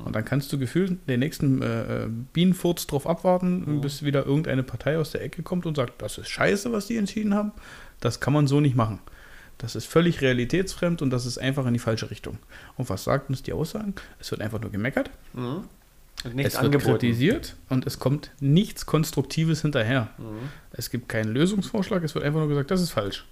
[0.06, 4.64] Und dann kannst du gefühlt den nächsten äh, äh, Bienenfurz drauf abwarten, bis wieder irgendeine
[4.64, 7.52] Partei aus der Ecke kommt und sagt, das ist scheiße, was die entschieden haben.
[8.00, 9.00] Das kann man so nicht machen.
[9.58, 12.38] Das ist völlig realitätsfremd und das ist einfach in die falsche Richtung.
[12.78, 13.96] Und was sagt uns die Aussagen?
[14.20, 15.10] Es wird einfach nur gemeckert.
[16.24, 16.36] Mhm.
[16.36, 17.00] Nichts es wird angeboten.
[17.00, 20.10] kritisiert und es kommt nichts Konstruktives hinterher.
[20.18, 20.50] Mhm.
[20.72, 23.26] Es gibt keinen Lösungsvorschlag, es wird einfach nur gesagt, das ist falsch.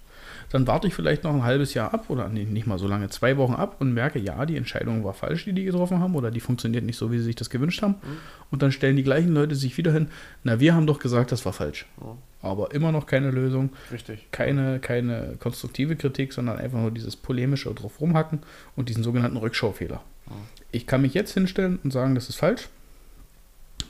[0.50, 3.08] Dann warte ich vielleicht noch ein halbes Jahr ab oder nee, nicht mal so lange,
[3.08, 6.30] zwei Wochen ab und merke, ja, die Entscheidung war falsch, die die getroffen haben oder
[6.30, 7.96] die funktioniert nicht so, wie sie sich das gewünscht haben.
[8.50, 10.08] Und dann stellen die gleichen Leute sich wieder hin,
[10.42, 11.86] na, wir haben doch gesagt, das war falsch.
[12.00, 12.16] Ja.
[12.42, 14.30] Aber immer noch keine Lösung, Richtig.
[14.30, 18.40] keine, keine konstruktive Kritik, sondern einfach nur dieses polemische drauf rumhacken
[18.76, 20.02] und diesen sogenannten Rückschaufehler.
[20.74, 22.68] Ich kann mich jetzt hinstellen und sagen, das ist falsch.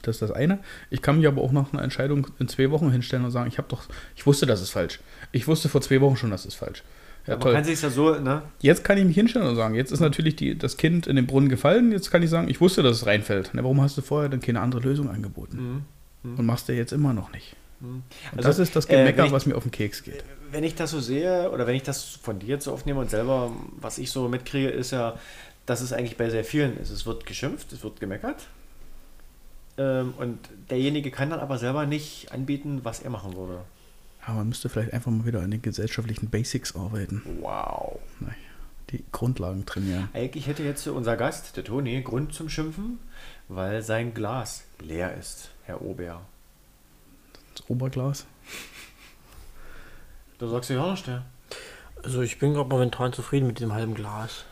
[0.03, 0.59] Das ist das eine.
[0.91, 3.59] Ich kann mich aber auch nach einer Entscheidung in zwei Wochen hinstellen und sagen, ich
[3.59, 3.85] habe doch,
[4.17, 5.01] ich wusste, das ist falsch.
[5.33, 6.83] Ich wusste vor zwei Wochen schon, das ist falsch.
[7.27, 7.53] Ja, man toll.
[7.55, 8.43] kann sich ja so, ne?
[8.61, 11.27] Jetzt kann ich mich hinstellen und sagen, jetzt ist natürlich die, das Kind in den
[11.27, 13.51] Brunnen gefallen, jetzt kann ich sagen, ich wusste, dass es reinfällt.
[13.55, 15.85] Na, warum hast du vorher dann keine andere Lösung angeboten?
[16.23, 16.39] Mhm.
[16.39, 17.57] Und machst du jetzt immer noch nicht.
[17.81, 17.87] Mhm.
[18.33, 20.23] Und Also, das ist das äh, Gemecker, wenn ich- was mir auf den Keks geht.
[20.51, 23.09] Wenn ich das so sehe, oder wenn ich das von dir jetzt so aufnehme und
[23.09, 25.15] selber, was ich so mitkriege, ist ja,
[25.67, 26.91] dass es eigentlich bei sehr vielen ist.
[26.91, 28.47] Es wird geschimpft, es wird gemeckert.
[29.77, 30.39] Ähm, und
[30.71, 33.61] derjenige kann dann aber selber nicht anbieten, was er machen würde.
[34.27, 37.23] Aber man müsste vielleicht einfach mal wieder an den gesellschaftlichen Basics arbeiten.
[37.41, 37.99] Wow.
[38.91, 40.09] Die Grundlagen trainieren.
[40.13, 43.01] Eigentlich hätte jetzt unser Gast, der Toni, Grund zum Schimpfen,
[43.49, 46.23] weil sein Glas leer ist, Herr Ober.
[47.55, 48.27] Das Oberglas.
[50.39, 51.25] Da sagst du ja nicht, ja.
[52.03, 54.45] Also ich bin gerade momentan zufrieden mit dem halben Glas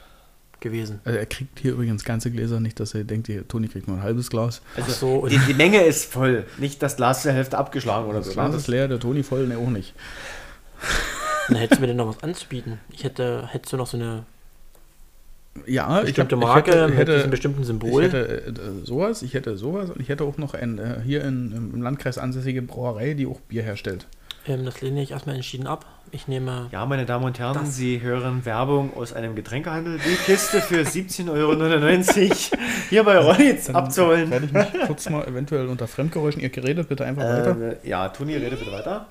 [0.62, 1.00] gewesen.
[1.04, 3.98] Also er kriegt hier übrigens ganze Gläser, nicht, dass er denkt, hier, Toni kriegt nur
[3.98, 4.62] ein halbes Glas.
[4.76, 6.46] Also so, die, die Menge ist voll.
[6.56, 8.32] Nicht das Glas zur Hälfte abgeschlagen oder Das so.
[8.32, 9.94] Glas ist leer, der Toni voll, ne, auch nicht.
[11.48, 12.78] Dann hättest du mir denn noch was anzubieten.
[12.90, 14.24] Ich hätte, hättest du noch so eine
[15.66, 18.04] Ja, bestimmte ich, Marke hab, ich mit hätte, diesem bestimmten hätte, Symbol.
[18.04, 18.52] ich hätte äh,
[18.86, 22.16] sowas, ich hätte sowas und ich hätte auch noch ein, äh, hier in, im Landkreis
[22.18, 24.06] ansässige Brauerei, die auch Bier herstellt.
[24.46, 25.84] Ähm, das lehne ich erstmal entschieden ab.
[26.14, 29.98] Ich nehme Ja, meine Damen und Herren, Das- Sie hören Werbung aus einem Getränkehandel.
[29.98, 31.30] Die Kiste für 17,99
[32.52, 34.30] Euro hier bei Rolliz Dann abzuholen.
[34.30, 37.78] werde ich mich kurz mal eventuell unter Fremdgeräuschen, ihr geredet bitte einfach weiter.
[37.82, 39.06] Äh, ja, Toni, rede bitte weiter.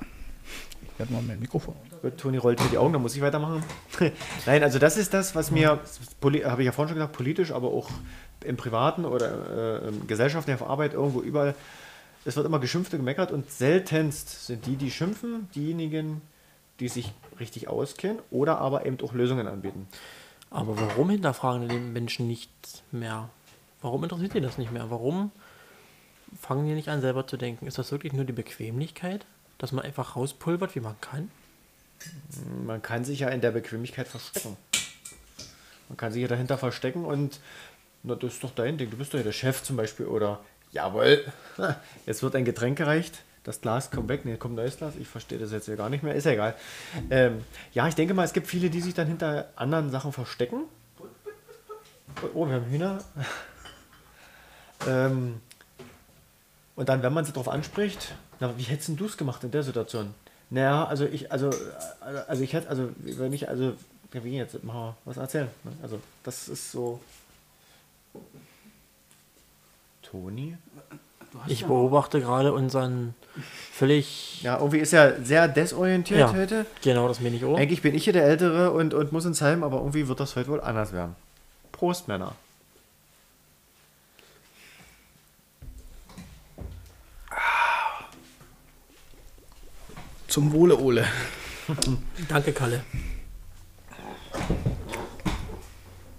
[0.93, 1.73] Ich werde mal mein Mikrofon.
[2.03, 3.63] Gut, Toni rollt hier die Augen, dann muss ich weitermachen.
[4.45, 5.79] Nein, also das ist das, was mir,
[6.21, 7.89] habe ich ja vorhin schon gesagt, politisch, aber auch
[8.43, 11.55] im Privaten oder äh, im Gesellschaftlichen, auf Arbeit, irgendwo überall,
[12.25, 16.21] es wird immer geschimpft und gemeckert und seltenst sind die, die schimpfen, diejenigen,
[16.79, 19.87] die sich richtig auskennen oder aber eben auch Lösungen anbieten.
[20.49, 22.51] Aber warum hinterfragen die Menschen nicht
[22.91, 23.29] mehr?
[23.81, 24.91] Warum interessiert die das nicht mehr?
[24.91, 25.31] Warum
[26.39, 27.67] fangen die nicht an, selber zu denken?
[27.67, 29.25] Ist das wirklich nur die Bequemlichkeit,
[29.57, 31.31] dass man einfach rauspulvert, wie man kann?
[32.65, 34.57] Man kann sich ja in der Bequemlichkeit verstecken.
[35.87, 37.39] Man kann sich ja dahinter verstecken und
[38.03, 38.89] na, das ist doch dein Ding.
[38.89, 40.39] Du bist doch ja der Chef zum Beispiel oder
[40.71, 41.25] jawohl,
[42.05, 43.23] jetzt wird ein Getränk gereicht.
[43.43, 44.93] Das Glas kommt weg, nee, kommt neues Glas.
[44.99, 46.55] Ich verstehe das jetzt ja gar nicht mehr, ist ja egal.
[47.09, 50.65] Ähm, ja, ich denke mal, es gibt viele, die sich dann hinter anderen Sachen verstecken.
[52.35, 53.03] Oh, wir haben Hühner.
[54.87, 55.41] ähm,
[56.75, 59.63] und dann, wenn man sie darauf anspricht, na, wie hättest du es gemacht in der
[59.63, 60.13] Situation?
[60.51, 61.49] Naja, also ich, also,
[62.27, 63.73] also ich hätte, also wenn ich, also,
[64.13, 65.47] ja, wie jetzt, mal was erzählen.
[65.63, 65.71] ne?
[65.81, 66.99] Also das ist so.
[70.11, 70.57] Toni?
[71.47, 73.15] Ich beobachte gerade unseren
[73.71, 74.41] völlig.
[74.43, 76.33] Ja, irgendwie ist er sehr desorientiert Ja.
[76.33, 76.65] heute.
[76.81, 77.55] Genau, das mir nicht oh.
[77.55, 80.35] Eigentlich bin ich hier der Ältere und, und muss ins Heim, aber irgendwie wird das
[80.35, 81.15] heute wohl anders werden.
[81.71, 82.35] Prost, Männer.
[90.27, 91.05] Zum Wohle, Ole.
[92.29, 92.83] Danke, Kalle.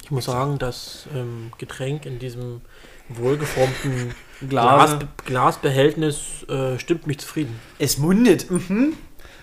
[0.02, 2.60] Ich muss sagen, das ähm, Getränk in diesem
[3.16, 4.14] wohlgeformten
[4.48, 4.98] Glas.
[4.98, 7.58] Glas, Glasbehältnis äh, stimmt mich zufrieden.
[7.78, 8.50] Es mundet.
[8.50, 8.94] Mhm.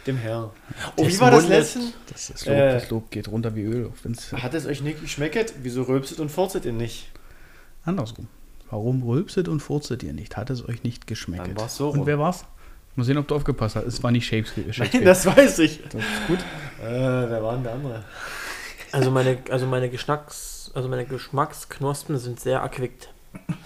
[0.08, 0.52] Dem Herr.
[0.96, 1.80] Oh, wie war das letzte?
[2.12, 2.74] Das, das, Lob, Äh.
[2.74, 3.92] das Lob geht runter wie Öl.
[4.34, 5.54] Hat es euch nicht geschmeckt?
[5.62, 7.10] Wieso rülpset und furzet ihr nicht?
[7.86, 8.28] andersrum.
[8.70, 10.38] Warum rülpset und furzet ihr nicht?
[10.38, 11.48] Hat es euch nicht geschmeckt?
[11.48, 12.08] Dann war's so Und rum.
[12.08, 12.46] wer war's?
[12.96, 13.86] Mal sehen, ob du aufgepasst hast.
[13.86, 14.68] Es war nicht Shakespeare.
[14.68, 15.06] Nein, Shakespeare.
[15.06, 15.82] das weiß ich.
[15.84, 16.40] das ist gut.
[16.82, 18.04] Äh, wer war denn der andere?
[18.92, 23.10] Also meine, also meine Geschmacks, also meine Geschmacksknospen sind sehr erquickt.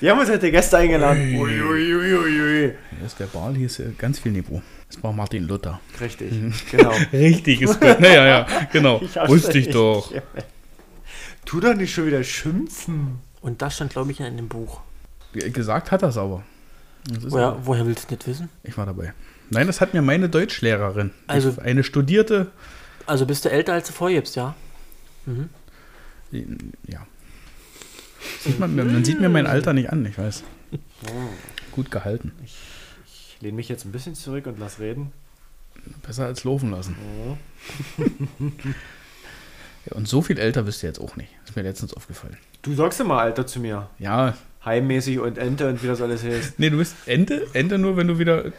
[0.00, 1.34] Wir haben uns heute Gäste eingeladen.
[1.36, 2.72] Ui, ui, ui, ui, ui.
[3.02, 4.62] Das ist verbal hier ist ganz viel Niveau.
[4.88, 5.80] Das war Martin Luther.
[6.00, 6.32] Richtig,
[6.70, 6.92] genau.
[7.12, 8.00] Richtiges Bild.
[8.00, 9.00] Naja, ja, genau.
[9.02, 10.12] Ich Wusste ich doch.
[11.44, 13.18] Tu doch nicht schon wieder schimpfen.
[13.40, 14.80] Und das stand, glaube ich, in einem Buch.
[15.32, 16.42] Gesagt hat er es aber.
[17.10, 18.48] Ist Woher, woher willst du nicht wissen?
[18.64, 19.12] Ich war dabei.
[19.50, 21.10] Nein, das hat mir meine Deutschlehrerin.
[21.26, 22.48] Also- eine studierte.
[23.06, 24.54] Also bist du älter als du vorgibst, ja?
[25.26, 25.48] Mhm.
[26.88, 27.06] Ja.
[28.40, 30.44] Sieht man, man sieht mir mein Alter nicht an, ich weiß.
[31.72, 32.32] Gut gehalten.
[32.44, 35.12] Ich lehne mich jetzt ein bisschen zurück und lass reden.
[36.06, 36.96] Besser als laufen lassen.
[39.88, 41.30] Ja, und so viel älter bist du jetzt auch nicht.
[41.44, 42.36] Ist mir letztens aufgefallen.
[42.62, 43.88] Du sagst immer Alter zu mir.
[43.98, 46.58] Ja, Heimmäßig und Ente und wie das alles heißt.
[46.58, 48.52] nee, du bist Ente, Ente nur, wenn du wieder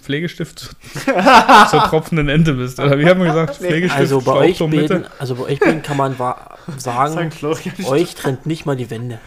[0.00, 0.68] Pflegestift zu-
[1.70, 2.78] zur tropfenden Ente bist.
[2.80, 3.56] Oder wie haben wir gesagt?
[3.56, 6.16] Pflegestift, Also bei euch beiden, also bei euch beiden kann man
[6.76, 7.30] sagen,
[7.86, 9.18] euch trennt nicht mal die Wände.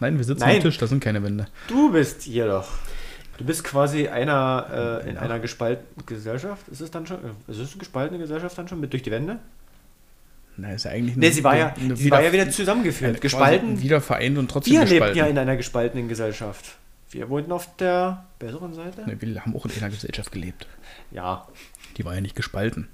[0.00, 0.56] Nein, wir sitzen Nein.
[0.56, 1.46] am Tisch, da sind keine Wände.
[1.66, 2.68] Du bist hier doch.
[3.36, 6.66] Du bist quasi einer äh, in einer gespaltenen Gesellschaft.
[6.68, 7.18] Ist es dann schon?
[7.18, 9.38] äh, Ist es eine gespaltene Gesellschaft dann schon mit durch die Wände?
[10.56, 13.10] Na, ist ja eigentlich Nee, sie war ja, eine sie war ja wieder zusammengeführt.
[13.10, 13.80] eine- Gespalten.
[13.80, 15.16] Wieder vereint und trotzdem Wir gespalten.
[15.16, 16.76] ja in einer gespaltenen Gesellschaft.
[17.10, 19.06] Wir wohnten auf der besseren Seite.
[19.06, 20.66] Ne, wir haben auch in einer Gesellschaft gelebt.
[21.10, 21.46] Ja,
[21.96, 22.88] Die war ja nicht gespalten.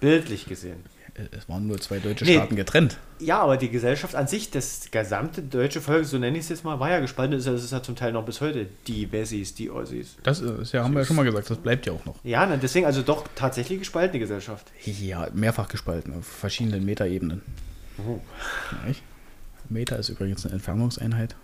[0.00, 0.84] bildlich gesehen.
[1.32, 2.34] Es waren nur zwei deutsche Nee.
[2.36, 2.96] Staaten getrennt.
[3.18, 6.64] Ja, aber die Gesellschaft an sich, das gesamte deutsche Volk, so nenne ich es jetzt
[6.64, 7.32] mal, war ja gespalten.
[7.36, 8.68] Das ist ja- zum Teil noch bis heute.
[8.86, 10.16] Die Wessis, die Ossis.
[10.22, 12.14] Das ist ja, haben wir ja schon mal gesagt, das bleibt ja auch noch.
[12.24, 14.70] Ja, ne, deswegen also doch tatsächlich gespaltene Gesellschaft.
[14.84, 17.42] Ja, mehrfach gespalten auf verschiedenen Metaebenen.
[18.06, 18.20] Oh.
[19.68, 21.34] Meta ist übrigens eine Entfernungseinheit.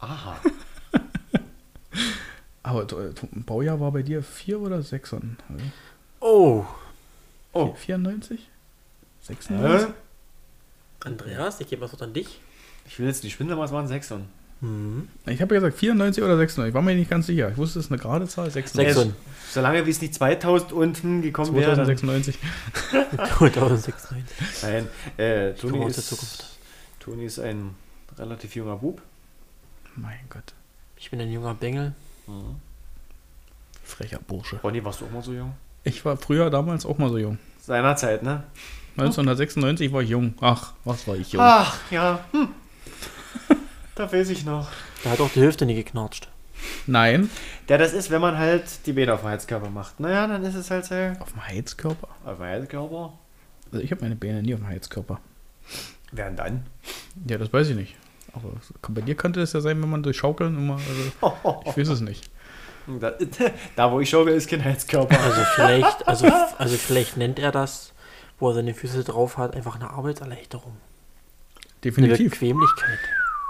[0.00, 0.36] Aha.
[2.62, 5.12] Aber äh, Baujahr war bei dir vier oder sechs?
[5.12, 5.22] oder?
[6.20, 6.64] Oh,
[7.52, 7.74] Oh.
[7.74, 8.48] 94?
[9.22, 9.88] 96?
[9.88, 9.92] Hä?
[11.04, 12.40] Andreas, ich gebe was an dich.
[12.86, 14.26] Ich will jetzt nicht schwindeln, was waren Sechsern?
[14.60, 15.08] Mhm.
[15.26, 16.68] Ich habe ja gesagt 94 oder 96.
[16.68, 17.50] Ich war mir nicht ganz sicher.
[17.50, 18.50] Ich wusste, es ist eine gerade Zahl.
[18.50, 18.94] 96.
[18.94, 19.14] Sechs und
[19.50, 21.74] Solange wie es nicht 2000 unten gekommen wäre.
[21.74, 22.38] dann- 2096.
[23.38, 24.36] 2096.
[24.62, 24.86] Nein,
[25.16, 26.44] äh, Toni ist, Zukunft.
[27.00, 27.74] Toni ist ein
[28.18, 29.00] relativ junger Bub.
[29.96, 30.54] Mein Gott.
[30.96, 31.94] Ich bin ein junger Bengel.
[33.82, 34.56] Frecher Bursche.
[34.62, 35.54] Ronny, warst du auch mal so jung?
[35.84, 37.38] Ich war früher damals auch mal so jung.
[37.60, 38.44] Seinerzeit, ne?
[38.96, 40.34] 1996 war ich jung.
[40.40, 41.42] Ach, was war ich jung.
[41.42, 42.24] Ach, ja.
[42.32, 42.48] Hm.
[43.94, 44.68] da weiß ich noch.
[45.04, 46.28] Da hat auch die Hüfte nie geknatscht.
[46.86, 47.30] Nein.
[47.68, 49.98] Ja, das ist, wenn man halt die Beine auf dem Heizkörper macht.
[50.00, 52.08] Naja, dann ist es halt so Auf dem Heizkörper?
[52.24, 53.12] auf dem Heizkörper.
[53.72, 55.20] Also ich habe meine Beine nie auf dem Heizkörper.
[56.12, 56.66] Während dann?
[57.28, 57.96] Ja, das weiß ich nicht.
[58.32, 58.52] Aber
[58.88, 60.74] bei dir könnte es ja sein, wenn man durch Schaukeln immer.
[60.74, 62.30] Also, ich weiß es nicht.
[62.98, 63.12] Da,
[63.76, 65.18] da, wo ich schaukel, ist kein Heizkörper.
[65.20, 66.26] Also vielleicht, also,
[66.58, 67.92] also vielleicht nennt er das,
[68.38, 70.72] wo er seine Füße drauf hat, einfach eine Arbeitserleichterung.
[70.72, 72.32] Eine Definitiv.
[72.32, 72.98] Bequemlichkeit.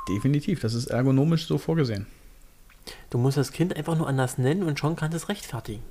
[0.08, 0.60] Definitiv.
[0.60, 2.06] Das ist ergonomisch so vorgesehen.
[3.10, 5.82] Du musst das Kind einfach nur anders nennen und schon kannst du es rechtfertigen.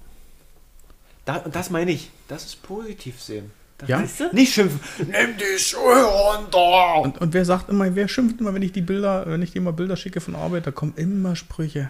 [1.25, 2.11] Da, und das meine ich.
[2.27, 3.51] Das ist positiv sehen.
[3.79, 4.01] Das Ja.
[4.01, 4.29] Weißt du?
[4.33, 4.79] Nicht schimpfen.
[4.97, 7.01] Nimm die Schuhe runter.
[7.01, 9.61] Und, und wer sagt immer, wer schimpft immer, wenn ich die Bilder, wenn ich dir
[9.61, 11.89] mal Bilder schicke von Arbeit, da kommen immer Sprüche.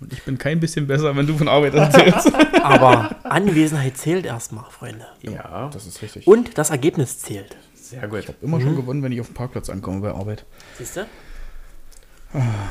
[0.00, 2.32] Und ich bin kein bisschen besser, wenn du von Arbeit erzählst.
[2.62, 5.06] Aber Anwesenheit zählt erstmal, Freunde.
[5.22, 6.26] Ja, das ist richtig.
[6.26, 7.56] Und das Ergebnis zählt.
[7.74, 8.32] sehr gut.
[8.42, 10.44] immer schon gewonnen, wenn ich auf dem Parkplatz ankomme bei Arbeit.
[10.76, 11.06] Siehst du?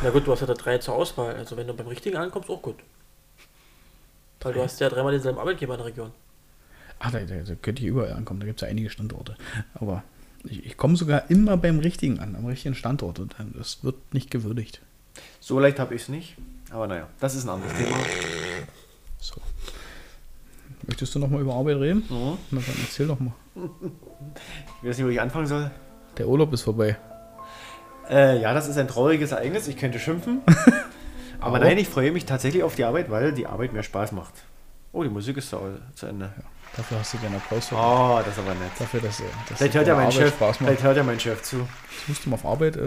[0.03, 1.35] Na gut, du hast ja da drei zur Auswahl.
[1.35, 2.77] Also wenn du beim richtigen ankommst, auch gut.
[4.41, 6.11] Weil du hast ja dreimal denselben Arbeitgeber in der Region.
[6.99, 8.39] Ah, da, da, da könnte ich überall ankommen.
[8.39, 9.35] Da gibt es ja einige Standorte.
[9.75, 10.03] Aber
[10.43, 13.19] ich, ich komme sogar immer beim richtigen an, am richtigen Standort.
[13.19, 14.81] Und das wird nicht gewürdigt.
[15.39, 16.35] So leicht habe ich es nicht.
[16.71, 17.95] Aber naja, das ist ein anderes Thema.
[19.19, 19.35] So.
[20.87, 22.03] Möchtest du noch mal über Arbeit reden?
[22.09, 22.37] Mhm.
[22.51, 23.33] Na dann erzähl doch mal.
[24.81, 25.69] Ich weiß nicht, wo ich anfangen soll.
[26.17, 26.97] Der Urlaub ist vorbei.
[28.09, 29.67] Äh, ja, das ist ein trauriges Ereignis.
[29.67, 30.41] Ich könnte schimpfen.
[31.39, 34.11] Aber Aber- nein, ich freue mich tatsächlich auf die Arbeit, weil die Arbeit mehr Spaß
[34.13, 34.33] macht.
[34.93, 35.59] Oh, die Musik ist zu,
[35.95, 36.31] zu Ende.
[36.75, 37.89] Dafür hast du den Applaus verdient.
[37.89, 38.71] Oh, das ist aber nett.
[38.77, 41.57] Dafür, dass, dass Vielleicht hört ja mein Chef, vielleicht hört ja mein Chef zu.
[41.57, 42.81] Das musst du mal auf Arbeit äh,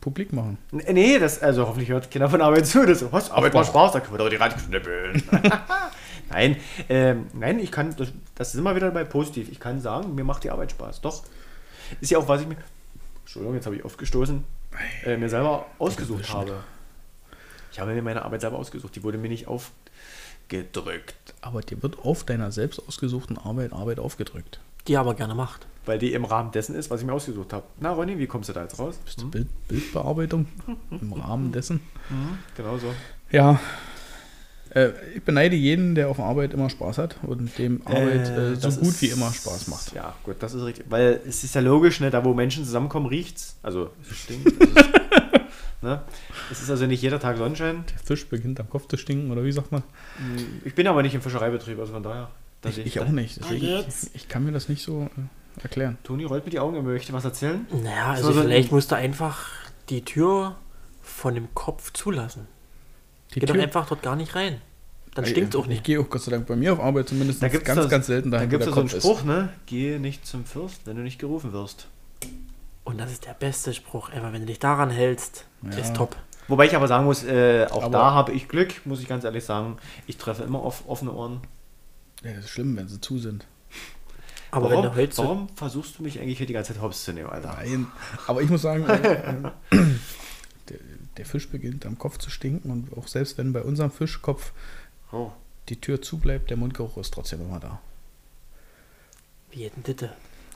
[0.00, 0.58] publik machen.
[0.72, 2.84] Nee, das, also hoffentlich hört keiner von Arbeit zu.
[2.84, 3.30] Das, was?
[3.30, 3.68] Arbeit macht.
[3.68, 5.22] Spaß, da können wir doch die Radio schnippeln.
[6.30, 6.56] nein,
[6.88, 9.48] ähm, nein, ich kann, das, das ist immer wieder bei positiv.
[9.50, 11.00] Ich kann sagen, mir macht die Arbeit Spaß.
[11.02, 11.22] Doch.
[12.00, 12.56] Ist ja auch, was ich mir,
[13.20, 14.42] Entschuldigung, jetzt habe ich aufgestoßen,
[15.04, 16.64] äh, mir selber ausgesucht habe.
[17.70, 18.96] Ich habe mir meine Arbeit selber ausgesucht.
[18.96, 19.46] Die wurde mir nicht
[20.50, 24.60] aufgedrückt, Aber dir wird auf deiner selbst ausgesuchten Arbeit Arbeit aufgedrückt.
[24.86, 25.66] Die er aber gerne macht.
[25.86, 27.64] weil die im Rahmen dessen ist, was ich mir ausgesucht habe.
[27.80, 28.98] Na, Ronny, wie kommst du da jetzt raus?
[29.04, 29.30] Bist du Hm?
[29.30, 30.46] Bild, Bildbearbeitung
[31.00, 31.80] im Rahmen dessen?
[32.56, 32.92] Genau so.
[33.30, 33.60] Ja.
[34.70, 38.60] Äh, ich beneide jeden, der auf Arbeit immer Spaß hat und dem Arbeit äh, so
[38.62, 39.94] das gut ist- wie immer Spaß macht.
[39.94, 40.86] Ja, gut, das ist richtig.
[40.88, 43.56] Weil es ist ja logisch, ne, da wo Menschen zusammenkommen, riecht's.
[43.62, 44.46] Also es stinkt.
[44.76, 45.32] Also, es,
[45.86, 46.02] ne?
[46.50, 47.84] es ist also nicht jeder Tag Sonnenschein.
[47.90, 49.82] Der Fisch beginnt am Kopf zu stinken, oder wie sagt man?
[50.64, 52.28] Ich bin aber nicht im Fischereibetrieb, also von daher.
[52.60, 53.38] da Ich, sehe ich auch nicht.
[53.40, 54.10] Deswegen, Ah, ich, jetzt?
[54.14, 55.96] ich kann mir das nicht so äh, erklären.
[56.04, 57.66] Toni rollt mit die Augen, er möchte was erzählen.
[57.70, 59.48] Naja, So, also so- vielleicht musst du einfach
[59.88, 60.56] die Tür
[61.02, 62.46] von dem Kopf zulassen.
[63.34, 64.60] Die Geh doch Tür- einfach dort gar nicht rein.
[65.14, 65.84] Dann stinkt es auch Ich nicht.
[65.84, 68.06] gehe auch Gott sei Dank bei mir auf Arbeit zumindest Da gibt's ganz, das- ganz
[68.06, 69.48] selten Da dahin, gibt es so einen Spruch, ne?
[69.64, 71.86] Geh nicht zum Fürst, wenn du nicht gerufen wirst.
[72.84, 74.32] Und das ist der beste Spruch ever.
[74.34, 75.78] Wenn du dich daran hältst, Ja.
[75.78, 76.16] ist top.
[76.48, 79.24] Wobei ich aber sagen muss, äh, auch Aber- da habe ich Glück, muss ich ganz
[79.24, 79.78] ehrlich sagen.
[80.06, 81.40] Ich treffe immer auf offene Ohren.
[82.22, 83.46] Ja, das ist schlimm, wenn sie zu sind.
[84.52, 86.80] Aber warum, wenn du heute so warum versuchst du mich eigentlich hier die ganze Zeit
[86.82, 87.54] hops zu nehmen, Alter?
[87.58, 87.88] Nein,
[88.28, 89.50] aber ich muss sagen, äh, äh,
[90.68, 90.78] der,
[91.16, 94.52] der Fisch beginnt am Kopf zu stinken und auch selbst wenn bei unserem Fischkopf
[95.12, 95.30] Oh.
[95.68, 97.80] die Tür zubleibt, der Mundgeruch ist trotzdem immer da.
[99.50, 100.10] wie jeden Ditte.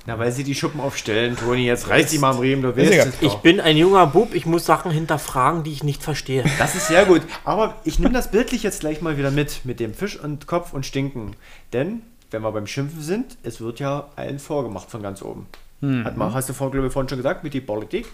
[0.06, 2.90] Na, weil sie die Schuppen aufstellen, Toni, jetzt reiß dich mal am Riemen, du weißt
[2.92, 3.40] es Ich doch.
[3.42, 6.42] bin ein junger Bub, ich muss Sachen hinterfragen, die ich nicht verstehe.
[6.58, 7.20] Das ist sehr gut.
[7.44, 10.72] Aber ich nehme das bildlich jetzt gleich mal wieder mit, mit dem Fisch und Kopf
[10.72, 11.36] und Stinken.
[11.74, 15.46] Denn, wenn wir beim Schimpfen sind, es wird ja allen vorgemacht von ganz oben.
[16.04, 18.06] Hat mal, hast du vor, glaube ich, vorhin schon gesagt, mit der Politik.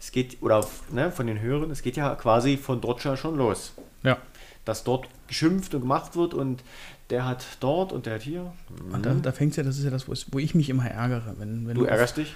[0.00, 3.36] Es geht, oder ne, von den Höheren, es geht ja quasi von dort schon schon
[3.36, 3.72] los.
[4.02, 4.18] Ja.
[4.66, 6.62] Dass dort geschimpft und gemacht wird und
[7.10, 8.52] der hat dort und der hat hier.
[8.92, 10.86] Und da, da fängt ja, das ist ja das, wo, es- wo ich mich immer
[10.90, 11.34] ärgere.
[11.38, 12.34] Wenn, wenn Du auf- ärgerst dich?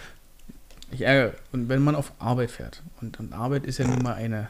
[0.93, 1.35] Ich ärgere.
[1.53, 2.83] Und wenn man auf Arbeit fährt.
[3.01, 4.49] Und, und Arbeit ist ja nun mal eine,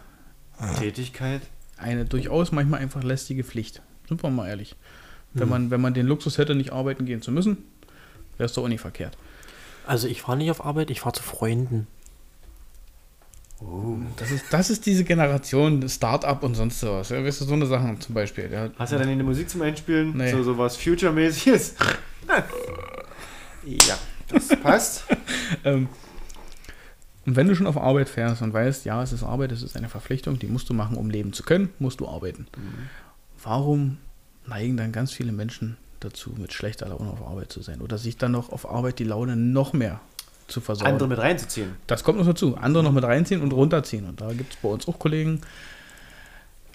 [0.78, 1.42] Tätigkeit.
[1.76, 3.80] eine durchaus manchmal einfach lästige Pflicht.
[4.08, 4.76] Sind wir mal ehrlich.
[5.32, 5.48] Wenn, Hm.
[5.50, 7.58] man, wenn man den Luxus hätte, nicht arbeiten gehen zu müssen,
[8.36, 9.16] wäre es doch auch nicht verkehrt.
[9.86, 11.86] Also ich fahre nicht auf Arbeit, ich fahre zu Freunden.
[14.16, 17.10] Das ist, das ist diese Generation Start-up und sonst sowas.
[17.10, 18.50] Ja, weißt du, so eine Sachen zum Beispiel.
[18.50, 20.16] Ja, Hast du dann eine Musik zum Einspielen?
[20.16, 20.30] Nee.
[20.30, 21.74] So, so was Future-mäßiges?
[23.64, 23.98] ja,
[24.28, 25.04] das passt.
[25.64, 25.88] Ähm,
[27.26, 29.76] und wenn du schon auf Arbeit fährst und weißt, ja, es ist Arbeit, es ist
[29.76, 32.46] eine Verpflichtung, die musst du machen, um leben zu können, musst du arbeiten.
[33.42, 33.98] Warum
[34.46, 38.16] neigen dann ganz viele Menschen dazu, mit schlechter Laune auf Arbeit zu sein oder sich
[38.16, 40.00] dann noch auf Arbeit die Laune noch mehr
[40.50, 40.92] zu versorgen?
[40.92, 41.76] Andere mit reinzuziehen.
[41.86, 42.56] Das kommt noch dazu.
[42.56, 44.06] Andere noch mit reinziehen und runterziehen.
[44.08, 45.40] Und da gibt es bei uns auch Kollegen.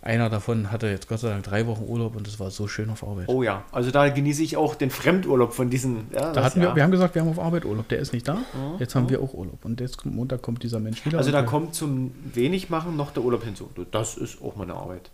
[0.05, 2.91] Einer davon hatte jetzt Gott sei Dank drei Wochen Urlaub und es war so schön
[2.91, 3.27] auf Arbeit.
[3.27, 6.11] Oh ja, also da genieße ich auch den Fremdurlaub von diesen.
[6.13, 6.67] Ja, Da hatten ja.
[6.69, 7.87] wir, wir haben gesagt, wir haben auf Arbeit Urlaub.
[7.89, 8.37] Der ist nicht da.
[8.77, 9.65] Jetzt haben wir auch Urlaub.
[9.65, 11.17] Und jetzt kommt, Montag kommt dieser Mensch wieder.
[11.17, 13.67] Also da kommt zum wenig machen noch der Urlaub hinzu.
[13.89, 15.09] Das ist auch meine Arbeit.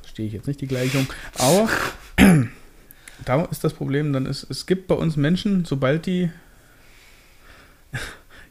[0.00, 1.06] verstehe ich jetzt nicht die Gleichung.
[1.36, 1.68] Aber
[3.26, 6.30] da ist das Problem, dann ist, es gibt bei uns Menschen, sobald die.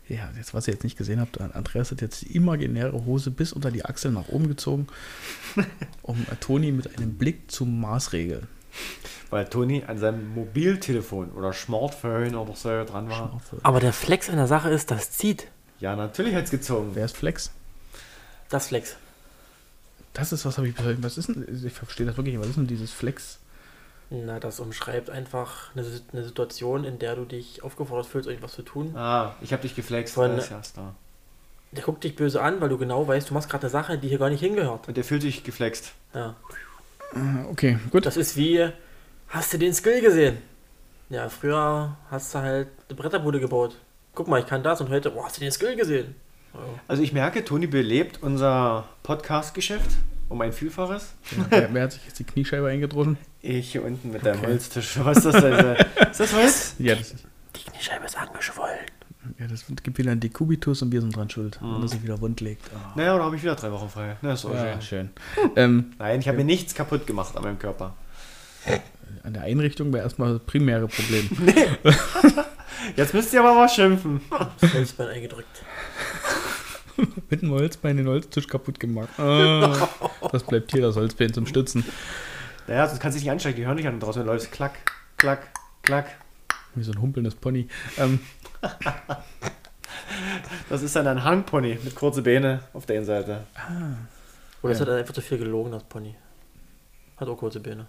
[0.07, 3.53] Ja, jetzt, was ihr jetzt nicht gesehen habt, Andreas hat jetzt die imaginäre Hose bis
[3.53, 4.87] unter die Achsel nach oben gezogen,
[6.01, 8.47] um Toni mit einem Blick zu maßregeln.
[9.29, 13.39] Weil Toni an seinem Mobiltelefon oder Smartphone oder so dran war.
[13.61, 15.45] Aber der Flex an der Sache ist, das zieht.
[15.79, 16.89] Ja, natürlich hat es gezogen.
[16.95, 17.51] Wer ist Flex?
[18.49, 18.95] Das Flex.
[20.13, 22.41] Das ist, was habe ich bis heute- Was ist denn, ich verstehe das wirklich nicht,
[22.41, 23.38] was ist denn dieses Flex?
[24.11, 28.63] Na, das umschreibt einfach eine, eine Situation, in der du dich aufgefordert fühlst, irgendwas zu
[28.63, 28.95] tun.
[28.95, 30.15] Ah, ich habe dich geflext.
[30.15, 30.95] Von- das ist ja da.
[31.71, 34.07] Der guckt dich böse an, weil du genau weißt, du machst gerade eine Sache, die
[34.07, 34.87] hier gar nicht hingehört.
[34.87, 35.93] Und der fühlt sich geflext.
[36.15, 36.35] Ja.
[37.13, 38.07] Ah, Okay, gut.
[38.07, 38.67] Das ist wie,
[39.27, 40.37] hast du den Skill gesehen?
[41.09, 43.75] Ja, früher hast du halt eine Bretterbude gebaut.
[44.15, 46.15] Guck mal, ich kann das und heute, oh, hast du den Skill gesehen?
[46.87, 49.91] Also ich merke, Toni belebt unser Podcast-Geschäft
[50.29, 51.13] um ein Vielfaches.
[51.49, 53.17] wer, wer hat sich jetzt die Kniescheibe eingedroschen?
[53.41, 54.47] Ich hier unten mit deinem Okay.
[54.47, 54.97] Holztisch.
[55.03, 55.53] Was ist das denn?
[56.11, 56.75] ist das Holz?
[56.79, 57.25] Ja, das, ist,
[57.55, 58.79] Die Kniescheibe ist angeschwollen.
[59.39, 61.75] ja, das gibt wieder einen Dekubitus und wir sind dran schuld, Mhm.
[61.75, 62.69] wenn er sich wieder wund legt.
[62.73, 62.93] Ah.
[62.95, 64.17] Naja, oder habe ich wieder drei Wochen frei?
[64.21, 65.09] Na, ist auch Ja, schön.
[65.35, 65.53] schön.
[65.55, 67.95] ähm, Nein, ich habe mir nichts kaputt gemacht an meinem Körper.
[69.23, 71.29] an der Einrichtung wäre erstmal das primäre Problem.
[72.95, 74.21] Jetzt müsst ihr aber mal schimpfen.
[74.61, 75.63] Das Holzbein eingedrückt.
[77.29, 79.09] Mit dem Holzbein den Holztisch kaputt gemacht.
[79.19, 79.87] Ah,
[80.31, 81.83] das bleibt hier das Holzbein zum Stützen.
[82.67, 83.95] Naja, sonst kannst du dich nicht ansteigen, die hören nicht an.
[83.95, 84.73] Und draußen läuft es klack,
[85.17, 85.47] klack,
[85.81, 86.07] klack.
[86.75, 87.67] Wie so ein humpelndes Pony.
[87.97, 88.19] Ähm,
[90.69, 93.45] Das ist dann ein Hangpony mit kurzen Beine auf der einen Seite.
[94.61, 94.85] Oder es Ja.
[94.85, 96.15] hat einfach zu viel gelogen, das Pony.
[97.17, 97.87] Hat auch kurze Beine.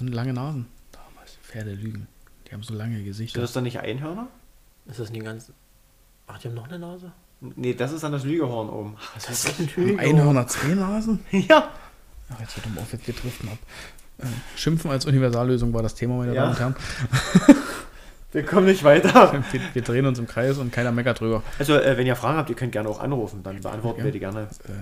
[0.00, 0.66] und lange Nasen.
[0.92, 1.36] Damals.
[1.42, 2.06] Pferde lügen.
[2.46, 3.34] Die haben so lange Gesichter.
[3.38, 4.28] Sind das dann nicht Einhörner?
[4.86, 5.52] Ist das nie ganz.
[6.26, 7.12] Ach, die haben noch eine Nase?
[7.40, 8.96] Nee, das ist dann das Lügehorn oben.
[9.14, 9.98] Das ist ein Haben Lüge.
[10.00, 11.24] Einhörner zwei Nasen?
[11.30, 11.70] Ja.
[12.30, 13.58] Ach, jetzt wird um auf, jetzt wir driften ab.
[14.18, 14.26] Äh,
[14.56, 16.42] Schimpfen als Universallösung war das Thema, meine Ja.
[16.42, 16.76] Damen und Herren.
[18.30, 19.32] Wir kommen nicht weiter.
[19.52, 21.42] Wir, wir drehen uns im Kreis und keiner meckert drüber.
[21.58, 23.42] Also, äh, wenn ihr Fragen habt, ihr könnt gerne auch anrufen.
[23.42, 24.04] Dann beantworten Ja.
[24.04, 24.42] wir die gerne.
[24.64, 24.72] Äh,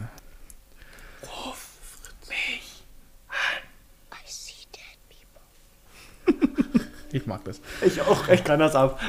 [7.12, 7.60] ich mag das.
[7.82, 8.28] Ich auch.
[8.28, 9.00] Ich kann das ab.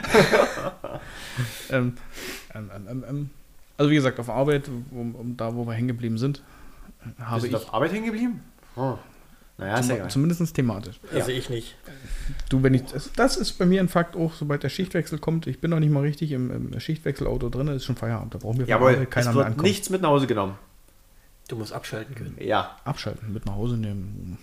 [1.70, 1.98] Ähm,
[2.54, 3.30] ähm, ähm, ähm, ähm.
[3.78, 6.42] Also wie gesagt, auf Arbeit, um, um da wo wir hängen geblieben sind,
[7.20, 8.42] habe Bist ich du auf Arbeit hängen geblieben?
[8.76, 8.98] Oh.
[9.60, 11.00] Naja, ist ja zum, zumindest thematisch.
[11.14, 11.76] Also ich nicht.
[12.50, 15.48] Du, wenn ich, das, das ist bei mir ein Fakt auch, sobald der Schichtwechsel kommt,
[15.48, 18.60] ich bin noch nicht mal richtig im, im Schichtwechselauto drin, ist schon Feierabend, da brauchen
[18.60, 19.68] wir Jawohl, Arbeit keiner es mehr wird ankommen.
[19.68, 20.60] nichts mit nach Hause genommen.
[21.48, 22.36] Du musst abschalten können.
[22.40, 22.78] Ja.
[22.84, 24.38] Abschalten, mit nach Hause nehmen.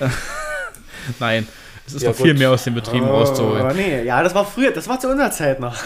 [1.20, 1.46] Nein,
[1.86, 2.38] es ist Ja, noch viel gut.
[2.38, 3.76] mehr aus den Betrieben Oh, rauszuholen.
[3.76, 5.76] nee, ja, das war früher, das war zu unserer Zeit noch.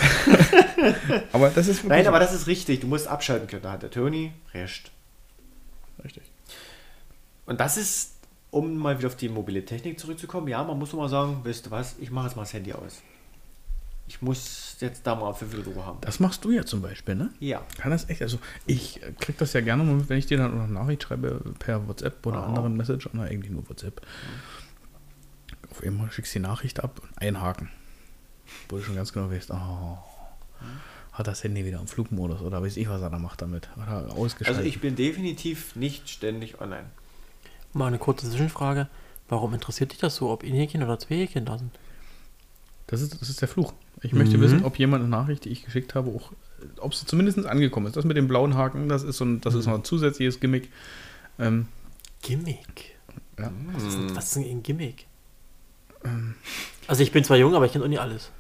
[1.33, 2.81] Aber das ist Nein, aber das ist richtig.
[2.81, 3.63] Du musst abschalten können.
[3.63, 4.91] Da hat der Tony recht.
[6.03, 6.23] richtig.
[7.47, 8.13] Und das ist,
[8.51, 11.67] um mal wieder auf die mobile Technik zurückzukommen, ja, man muss doch mal sagen, weißt
[11.67, 13.03] du was, ich mache jetzt mal das Handy aus.
[14.09, 15.99] Ich muss jetzt da mal fünf Minuten Ruhe haben.
[16.01, 17.31] Das machst du ja zum Beispiel, ne?
[17.39, 17.63] Ja.
[17.79, 18.23] Kann das echt?
[18.23, 21.03] Also ich krieg das ja gerne mal mit, wenn ich dir dann noch eine Nachricht
[21.05, 22.45] schreibe per WhatsApp oder Oh.
[22.47, 24.01] anderen Messenger, na eigentlich nur WhatsApp.
[25.81, 27.71] Auf einmal schickst du die Nachricht ab und einhaken.
[28.69, 29.99] Wo du schon ganz genau weißt, oh,
[31.13, 33.69] hat das Handy wieder im Flugmodus oder weiß ich, was er da macht damit.
[33.77, 34.59] Oder ausgeschaltet.
[34.59, 36.87] Also ich bin definitiv nicht ständig online.
[37.73, 38.89] Mal eine kurze Zwischenfrage.
[39.29, 41.71] Warum interessiert dich das so, ob Häkchen oder zwei Häkchen da sind?
[42.89, 43.73] das, ist, das ist der Fluch.
[44.03, 44.43] Ich möchte Mhm.
[44.43, 46.33] wissen, ob jemand eine Nachricht, die ich geschickt habe, auch,
[46.79, 47.97] ob sie zumindest angekommen ist.
[47.97, 50.69] Das mit dem blauen Haken, das ist so ein, das ist noch ein zusätzliches Gimmick.
[51.39, 51.69] Ähm,
[52.23, 52.99] Gimmick.
[53.39, 53.53] ja.
[53.73, 55.07] Was ist, denn, was ist denn ein Gimmick?
[56.87, 58.31] Also ich bin zwar jung, aber ich kenne auch nicht alles.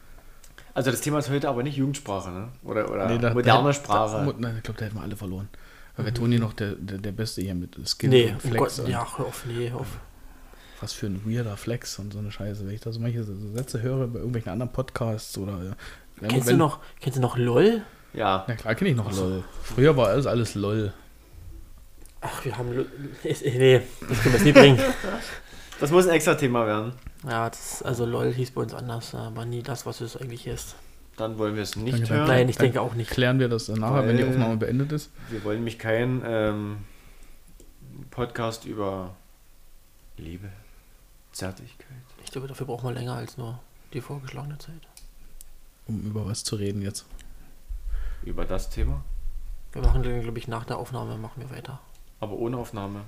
[0.75, 2.49] Also das Thema ist heute aber nicht Jugendsprache, ne?
[2.65, 4.25] Oder, oder Nee, da- moderne da- Sprache.
[4.25, 5.49] Da, nein, ich glaube, da hätten wir alle verloren.
[5.97, 8.57] Weil wäre Toni noch der, der, der Beste hier mit Skill Nee, und Flex.
[8.77, 9.89] Gott, und ja, hör auf, nee, hör auf.
[10.81, 12.67] Was für ein weirder Flex und so eine Scheiße.
[12.67, 15.53] Wenn ich da so manche so Sätze höre bei irgendwelchen anderen Podcasts oder.
[15.63, 17.83] Ja, Kennst wenn- du noch, kennst du noch LOL?
[18.15, 18.45] ja.
[18.49, 19.45] Ja, klar, kenne ich noch LOL.
[19.63, 20.93] Früher war alles, alles LOL.
[22.23, 22.71] Ach, wir haben.
[23.25, 24.79] Nee, das können wir jetzt nie bringen.
[25.81, 26.93] Das muss ein extra Thema werden.
[27.27, 30.75] Ja, das, also LOL hieß bei uns anders, aber nie das, was es eigentlich ist.
[31.17, 32.29] Dann wollen wir es nicht Danke, hören.
[32.29, 33.11] Nein, ich Dann denke auch nicht.
[33.11, 35.11] Klären wir das nachher, wenn die Aufnahme beendet ist.
[35.29, 36.79] Wir wollen nämlich keinen ähm,
[38.11, 39.15] Podcast über
[40.17, 40.49] Liebe,
[41.33, 41.87] Zärtlichkeit.
[42.25, 43.59] Ich glaube, dafür braucht man länger als nur
[43.93, 44.81] die vorgeschlagene Zeit.
[45.87, 47.05] Um über was zu reden jetzt.
[48.23, 49.03] Über das Thema,
[49.73, 51.81] Wir machen, glaube ich, nach der Aufnahme machen wir weiter.
[52.21, 53.03] aber ohne Aufnahme.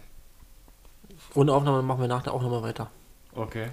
[1.34, 2.90] Ohne Aufnahme machen wir nach der Aufnahme weiter.
[3.34, 3.68] Okay.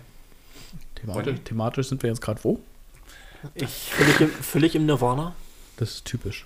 [1.02, 2.60] Thematisch, thematisch sind wir jetzt gerade wo?
[3.56, 5.34] Ich, Völlig im, völlig im Nirvana.
[5.78, 6.46] Das ist typisch.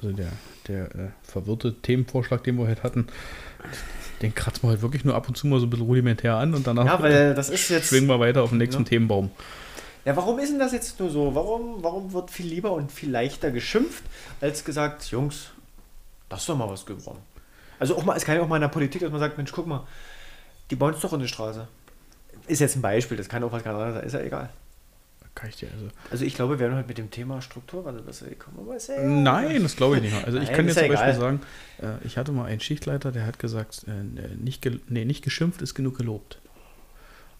[0.00, 0.32] Also der,
[0.68, 3.08] der äh, verwirrte Themenvorschlag, den wir heute hatten,
[4.20, 6.54] den kratzen wir heute wirklich nur ab und zu mal so ein bisschen rudimentär an
[6.54, 7.88] und danach ja, weil das ist jetzt.
[7.88, 8.88] schwingen wir weiter auf den nächsten Ja.
[8.88, 9.30] Themenbaum.
[10.04, 11.34] Ja, warum ist denn das jetzt nur so?
[11.34, 14.02] Warum, warum wird viel lieber und viel leichter geschimpft,
[14.40, 15.50] als gesagt, Jungs,
[16.28, 17.18] das ist doch mal was geworden?
[17.78, 19.52] Also auch mal, es kann ja auch mal in der Politik, dass man sagt, Mensch,
[19.52, 19.86] guck mal,
[20.70, 21.68] die bauen es doch in die Straße.
[22.46, 24.50] Ist jetzt ein Beispiel, das kann auch was ganz anderes sein, ist ja egal.
[25.34, 25.88] Kann ich dir also.
[26.10, 28.58] Also ich glaube, wir werden heute mit dem Thema Strukturwandel besser gekommen.
[28.60, 29.08] Aber ist ja egal.
[29.08, 30.24] Nein, das glaube ich nicht.
[30.26, 31.20] Also ich Nein, kann ist jetzt zum ja Beispiel egal.
[31.20, 31.40] sagen,
[32.02, 35.74] äh, ich hatte mal einen Schichtleiter, der hat gesagt, äh, nicht, nee, nicht geschimpft ist
[35.74, 36.38] genug gelobt.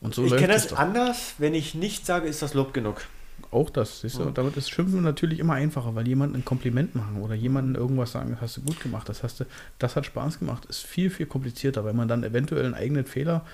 [0.00, 0.78] Und so ich kenne das doch.
[0.78, 3.02] anders, wenn ich nicht sage, ist das Lob genug.
[3.50, 7.20] Auch das, siehst du, damit ist Schimpfen natürlich immer einfacher, weil jemanden ein Kompliment machen
[7.20, 9.44] oder jemanden irgendwas sagen, das hast du gut gemacht, das hast du,
[9.78, 13.44] das hat Spaß gemacht, ist viel, viel komplizierter, weil man dann eventuell einen eigenen Fehler.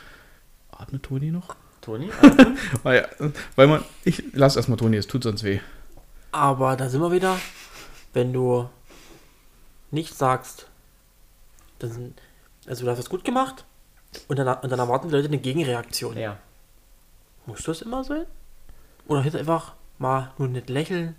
[0.78, 1.54] Atmet Toni noch?
[1.80, 2.10] Toni?
[2.82, 3.08] Weil,
[3.56, 5.60] weil man, ich lass erstmal Toni, es tut sonst weh.
[6.32, 7.36] Aber da sind wir wieder,
[8.12, 8.68] wenn du
[9.90, 10.66] nicht sagst,
[11.80, 12.20] sind,
[12.66, 13.64] also du hast es gut gemacht
[14.26, 16.16] und dann, und dann erwarten die Leute eine Gegenreaktion.
[16.16, 16.36] ja.
[17.46, 18.26] Muss das immer sein?
[19.06, 21.16] Oder hätte einfach mal nur nicht lächeln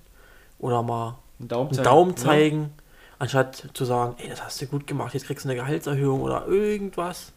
[0.59, 1.83] oder mal Einen Daumen einen zeigen.
[1.83, 2.73] Daumen zeigen,
[3.17, 6.45] anstatt zu sagen, ey, das hast du gut gemacht, jetzt kriegst du eine Gehaltserhöhung oder
[6.45, 7.31] irgendwas.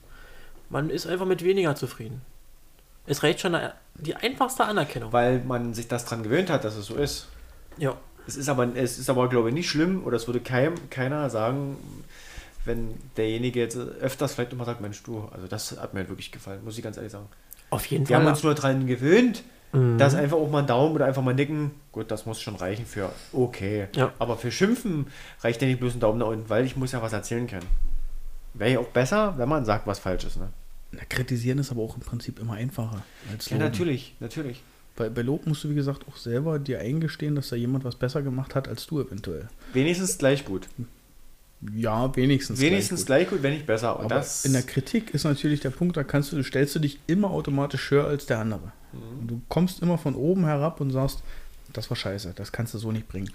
[0.73, 2.23] Man ist einfach mit weniger zufrieden.
[3.07, 3.57] Es reicht schon
[3.95, 5.13] die einfachste Anerkennung.
[5.13, 7.29] Weil man sich das dran gewöhnt hat, dass es so ist.
[7.79, 7.95] Ja.
[8.27, 11.29] Es ist aber, es ist aber glaube ich, nicht schlimm oder es würde kein, keiner
[11.29, 11.77] sagen,
[12.65, 16.31] wenn derjenige jetzt öfters vielleicht nochmal sagt, Mensch, du, also das hat mir halt wirklich
[16.33, 17.27] gefallen, muss ich ganz ehrlich sagen.
[17.71, 18.25] Auf jeden Wir Fall.
[18.25, 19.43] haben uns nur dran gewöhnt,
[19.75, 19.97] Mhm.
[19.97, 22.85] dass einfach auch mal ein Daumen oder einfach mal nicken, gut, das muss schon reichen
[22.85, 23.89] für okay.
[23.97, 24.13] Ja.
[24.19, 25.07] Aber für Schimpfen
[25.41, 27.67] reicht ja nicht bloß ein Daumen nach unten, weil ich muss ja was erzählen können.
[28.53, 30.37] Wäre ja auch besser, wenn man sagt, was falsch ist.
[30.37, 30.51] Ne?
[30.93, 33.65] Na, kritisieren ist aber auch im Prinzip immer einfacher als Ja, loben.
[33.71, 34.63] natürlich, natürlich.
[34.95, 37.97] Bei, bei Lob musst du, wie gesagt, auch selber dir eingestehen, dass da jemand was
[37.97, 39.49] besser gemacht hat als du eventuell.
[39.73, 40.69] Wenigstens gleich gut.
[41.75, 42.61] Ja, wenigstens.
[42.61, 43.97] Wenigstens gleich gleich gut, wenn nicht besser.
[43.97, 44.13] Und gut.
[44.13, 46.99] Aber das, in der Kritik ist natürlich der Punkt, da kannst du, stellst du dich
[47.07, 48.73] immer automatisch höher als der andere.
[48.93, 49.21] Mhm.
[49.21, 51.23] Und du kommst immer von oben herab und sagst,
[51.73, 53.31] das war scheiße, das kannst du so nicht bringen.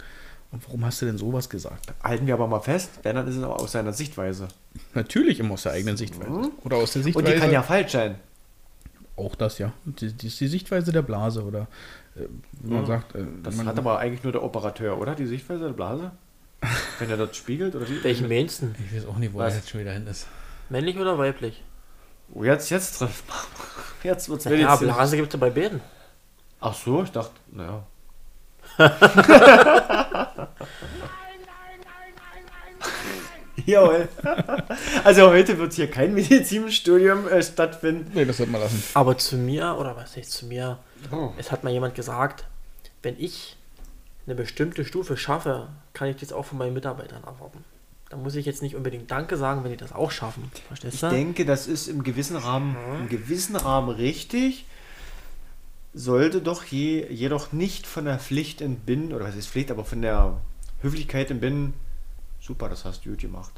[0.52, 1.94] Und warum hast du denn sowas gesagt?
[2.04, 4.48] halten wir aber mal fest, wenn dann ist es aber aus seiner Sichtweise.
[4.94, 6.30] Natürlich immer aus der eigenen Sichtweise.
[6.32, 6.52] Mhm.
[6.64, 7.34] Oder aus der Und Sichtweise.
[7.34, 8.16] die kann ja falsch sein.
[9.18, 9.74] Auch das, ja.
[9.86, 11.68] Die, die ist die Sichtweise der Blase oder
[12.16, 12.22] äh,
[12.62, 13.16] wie man Ja, sagt.
[13.16, 15.16] Äh, Das man, hat aber eigentlich nur der Operateur, oder?
[15.16, 16.12] Die Sichtweise der Blase?
[17.00, 18.04] Wenn er dort spiegelt oder wie?
[18.04, 18.74] Welchen meinst du?
[18.88, 19.54] Ich weiß auch nicht, wo Was?
[19.54, 20.28] er jetzt schon wieder hin ist.
[20.70, 21.64] Männlich oder weiblich?
[22.34, 23.24] Oh, jetzt, jetzt trifft
[24.04, 24.76] Jetzt wird's Ja.
[24.76, 25.82] Blase gibt es ja bei beiden.
[26.60, 27.86] Ach so, ich dachte, naja.
[33.66, 34.08] Jawohl.
[35.04, 38.12] Also heute wird hier kein Medizinstudium äh, stattfinden.
[38.14, 38.82] Nee, das wird man lassen.
[38.94, 40.78] Aber zu mir, oder was heißt zu mir,
[41.12, 41.32] Oh.
[41.38, 42.46] es hat mal jemand gesagt,
[43.04, 43.56] wenn ich
[44.26, 47.64] eine bestimmte Stufe schaffe, kann ich das auch von meinen Mitarbeitern erwarten.
[48.10, 50.50] Da muss ich jetzt nicht unbedingt Danke sagen, wenn die das auch schaffen.
[50.68, 51.10] Verstehst Ich du?
[51.10, 54.66] denke, das ist im gewissen Rahmen, im gewissen Rahmen richtig.
[55.98, 60.02] Sollte doch je, jedoch nicht von der Pflicht entbinden, oder was ist Pflicht, aber von
[60.02, 60.40] der
[60.82, 61.74] Höflichkeit entbinden.
[62.40, 63.52] Super, das hast du gut gemacht.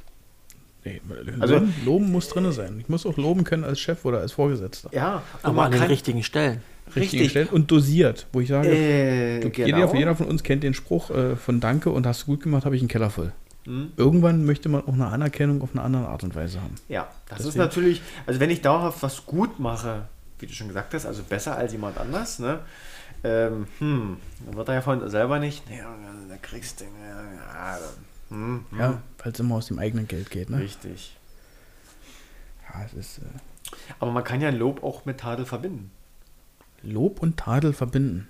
[0.85, 1.01] Nee,
[1.41, 2.79] Also- loben, loben muss drin sein.
[2.79, 4.89] Ich muss auch loben können als Chef oder als Vorgesetzter.
[4.93, 6.61] Ja, Aber man an den kann, richtigen Stellen.
[6.87, 7.21] Richtig Richtig.
[7.23, 9.67] gestellt und dosiert, wo ich sage, Äh, du, genau.
[9.77, 12.63] jeder, jeder von uns kennt den Spruch äh, von Danke und hast du gut gemacht,
[12.65, 13.31] habe ich einen Keller voll.
[13.65, 13.91] Hm?
[13.97, 16.73] Irgendwann möchte man auch eine Anerkennung auf eine andere Art und Weise haben.
[16.87, 20.07] Ja, das ist Deswegen- natürlich, also wenn ich dauerhaft was gut mache,
[20.39, 22.59] wie du schon gesagt hast, also besser als jemand anders, ne?
[23.23, 25.93] Ähm, hm, dann wird er ja von selber nicht, ja,
[26.29, 27.79] da kriegst du, ja, ja,
[28.29, 30.49] hm, hm, Ja, weil es immer aus dem eigenen Geld geht.
[30.49, 30.59] Ne?
[30.59, 31.17] richtig.
[32.71, 35.91] Ja, es ist äh, Aber man kann ja Lob auch mit Tadel verbinden.
[36.81, 38.27] Lob und Tadel verbinden.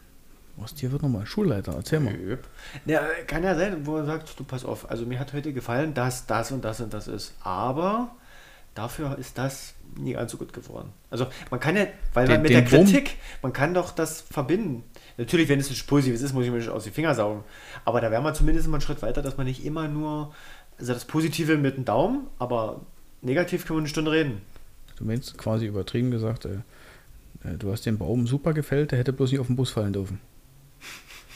[0.61, 2.39] Aus dir wird nochmal Schulleiter, erzähl mal.
[2.85, 5.93] Ja, kann ja sein, wo er sagt, du pass auf, also mir hat heute gefallen,
[5.93, 8.11] dass das und das und das ist, aber
[8.75, 10.89] dafür ist das nie ganz so gut geworden.
[11.09, 14.83] Also man kann ja, weil Den- man mit der Kritik, man kann doch das verbinden.
[15.17, 17.43] Natürlich, wenn es nicht Positives ist, muss ich mir nicht aus die Finger saugen.
[17.85, 20.33] Aber da wäre man zumindest mal einen Schritt weiter, dass man nicht immer nur,
[20.77, 22.81] also das Positive mit dem Daumen, aber
[23.21, 24.41] negativ können wir eine Stunde reden.
[24.97, 26.49] Du meinst quasi übertrieben gesagt, äh,
[27.43, 29.93] äh, du hast den Baum super gefällt, der hätte bloß nicht auf den Bus fallen
[29.93, 30.19] dürfen.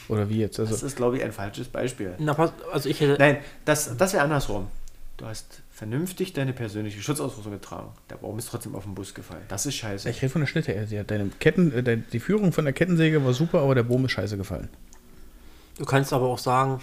[0.08, 0.58] Oder wie jetzt?
[0.58, 2.14] Das Also, ist, glaube ich, ein falsches Beispiel.
[2.18, 2.36] Na,
[2.72, 3.16] also ich hätte.
[3.18, 4.68] Nein, das, das wäre andersrum.
[5.16, 7.88] Du hast vernünftig deine persönliche Schutzausrüstung getragen.
[8.08, 9.42] Der Baum ist trotzdem auf den Bus gefallen.
[9.48, 10.08] Das ist scheiße.
[10.08, 10.72] ich rede von der Schnitte.
[10.72, 10.84] her.
[10.88, 14.04] Ja, Deine Ketten, äh, dein- die Führung von der Kettensäge war super, aber der Baum
[14.04, 14.68] ist scheiße gefallen.
[15.76, 16.78] Du kannst aber auch sagen,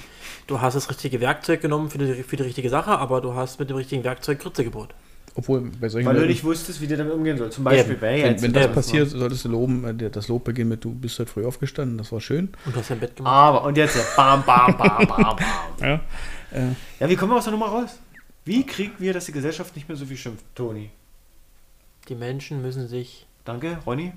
[0.47, 3.57] du hast das richtige Werkzeug genommen für die, für die richtige Sache, aber du hast
[3.59, 4.93] mit dem richtigen Werkzeug Grütze gebaut.
[5.33, 7.49] Obwohl bei solchen Weil du Leuten- nicht wusstest, wie dir damit umgehen soll.
[7.49, 8.01] Zum Beispiel, Eben.
[8.01, 9.85] wer wenn, jetzt- wenn das Ja, passiert, solltest du loben.
[10.01, 12.49] äh, Das Lob beginnt mit, du bist heute früh aufgestanden, das war schön.
[12.65, 13.31] Und du hast dein Bett gemacht.
[13.33, 15.37] Aber, und jetzt ja, bam, bam, bam, bam, bam.
[15.79, 15.93] Ja.
[16.51, 17.97] Äh, Ja, wie kommen wir aus der Nummer raus?
[18.45, 20.89] Wie kriegen wir, dass die Gesellschaft nicht mehr so viel schimpft, Toni?
[22.09, 23.27] Die Menschen müssen sich.
[23.45, 24.13] Danke, Ronny.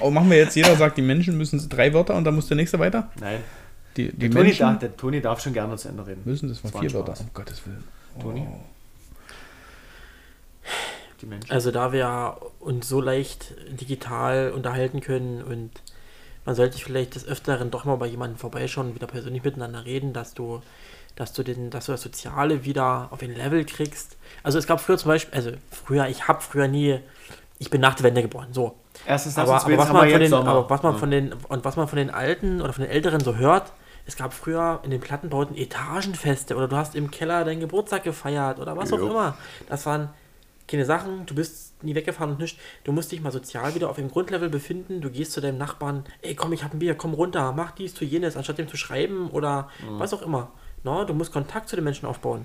[0.00, 2.56] oh, machen wir jetzt, jeder sagt, die Menschen müssen drei Wörter und dann muss der
[2.56, 3.10] nächste weiter.
[3.20, 3.40] Nein,
[3.96, 6.22] Die, die der Toni, Menschen darf, der Toni darf schon gerne zu Ende reden.
[6.24, 7.84] müssen, das waren war vier Wörter, um Gottes Willen.
[8.20, 8.46] Toni?
[8.50, 8.60] Oh.
[11.20, 11.50] Die Menschen.
[11.50, 15.70] Also da wir uns so leicht digital unterhalten können und
[16.44, 20.12] man sollte vielleicht des Öfteren doch mal bei jemandem vorbeischauen und wieder persönlich miteinander reden,
[20.12, 20.62] dass du,
[21.18, 24.16] dass du den, dass du das Soziale wieder auf ein Level kriegst.
[24.44, 27.00] Also es gab früher zum Beispiel, also früher, ich habe früher nie,
[27.58, 28.76] ich bin nach der Wende geboren, so.
[29.04, 30.50] Erstens das Aber, aber, was man von den, Sommer.
[30.50, 30.98] aber was man Ja.
[30.98, 33.72] von den und was man von den Alten oder von den Älteren so hört,
[34.06, 38.58] es gab früher in den Plattenbauten Etagenfeste oder du hast im Keller deinen Geburtstag gefeiert
[38.60, 39.08] oder was auch Jo.
[39.10, 39.36] immer.
[39.68, 40.10] Das waren
[40.68, 42.58] keine Sachen, du bist nie weggefahren und nicht.
[42.84, 45.00] Du musst dich mal sozial wieder auf dem Grundlevel befinden.
[45.00, 47.94] Du gehst zu deinem Nachbarn, ey komm, ich hab ein Bier, komm runter, mach dies,
[47.94, 49.98] tu jenes, anstatt dem zu schreiben oder Mhm.
[49.98, 50.50] was auch immer.
[50.84, 52.44] No, du musst Kontakt zu den Menschen aufbauen.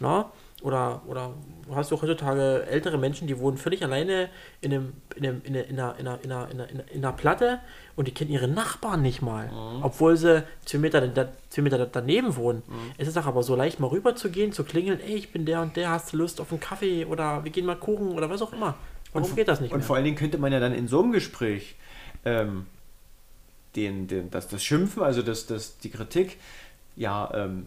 [0.00, 0.30] No?
[0.62, 1.34] Oder, oder
[1.68, 4.30] du hast auch heutzutage ältere Menschen, die wohnen völlig alleine
[4.62, 7.04] in, einem, in, einem, in, einer, in, einer, in, einer, in, einer, in, einer, in
[7.04, 7.60] einer Platte
[7.96, 9.50] und die kennen ihre Nachbarn nicht mal.
[9.82, 12.62] Obwohl sie zwei Meter, da, zwei Meter daneben wohnen.
[12.96, 15.44] Es ist doch aber so leicht, mal rüber zu gehen, zu klingeln, ey, ich bin
[15.44, 18.30] der und der, hast du Lust auf einen Kaffee oder wir gehen mal Kuchen oder
[18.30, 18.74] was auch immer.
[19.12, 19.86] Warum Und- geht das nicht Und mehr?
[19.86, 21.76] vor allen Dingen könnte man ja dann in so einem Gespräch
[22.24, 22.66] ähm,
[23.76, 26.38] den, den, das, das Schimpfen, also das, das, die Kritik,
[26.96, 27.66] ja, ähm,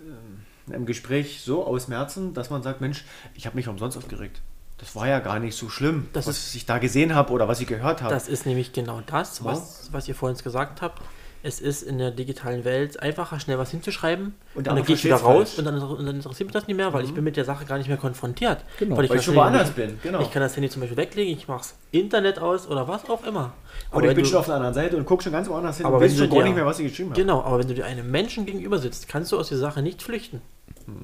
[0.00, 3.04] ähm, einem Gespräch so ausmerzen, dass man sagt, Mensch,
[3.34, 4.40] ich habe mich umsonst aufgeregt.
[4.78, 7.48] Das war ja gar nicht so schlimm, Das was ist- ich da gesehen habe oder
[7.48, 8.12] was ich gehört habe.
[8.12, 11.00] Das ist nämlich genau das, was, was ihr vorhin gesagt habt.
[11.46, 14.34] Es ist in der digitalen Welt einfacher, schnell was hinzuschreiben.
[14.56, 16.76] Und dann andere gehe ich wieder raus und dann, und dann interessiert mich das nicht
[16.76, 18.64] mehr, weil ich bin mit der Sache gar nicht mehr konfrontiert.
[18.80, 20.20] Genau, weil ich, weil ich schon woanders bin, genau.
[20.22, 23.24] Ich kann das Handy zum Beispiel weglegen, ich mache das Internet aus oder was auch
[23.24, 23.52] immer.
[23.92, 25.76] Oder ich wenn bin du- schon auf der anderen Seite und gucke schon ganz woanders
[25.76, 27.20] hin Aber und wenn weiß du schon gar nicht mehr, was ich geschrieben habe.
[27.20, 30.02] Genau, aber wenn du dir einem Menschen gegenüber sitzt, kannst du aus der Sache nicht
[30.02, 30.40] flüchten.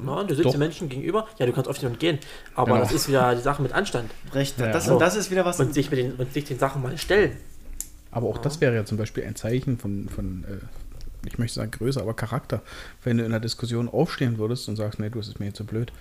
[0.04, 0.50] Na, du sitzt Doch.
[0.52, 2.18] dem Menschen gegenüber, ja, du kannst aufstehen und gehen,
[2.56, 2.80] aber Genau.
[2.84, 4.92] das ist wieder die Sache mit Anstand Recht, Ja, das, ja.
[4.94, 5.60] und das ist wieder was.
[5.60, 7.36] und sich, mit den, und sich den Sachen mal stellen.
[8.12, 11.70] Aber auch das wäre ja zum Beispiel ein Zeichen von, von äh, ich möchte sagen
[11.72, 12.62] Größe, aber Charakter.
[13.02, 15.56] Wenn du in der Diskussion aufstehen würdest und sagst, nee, du, das ist mir jetzt
[15.56, 15.92] zu blöd,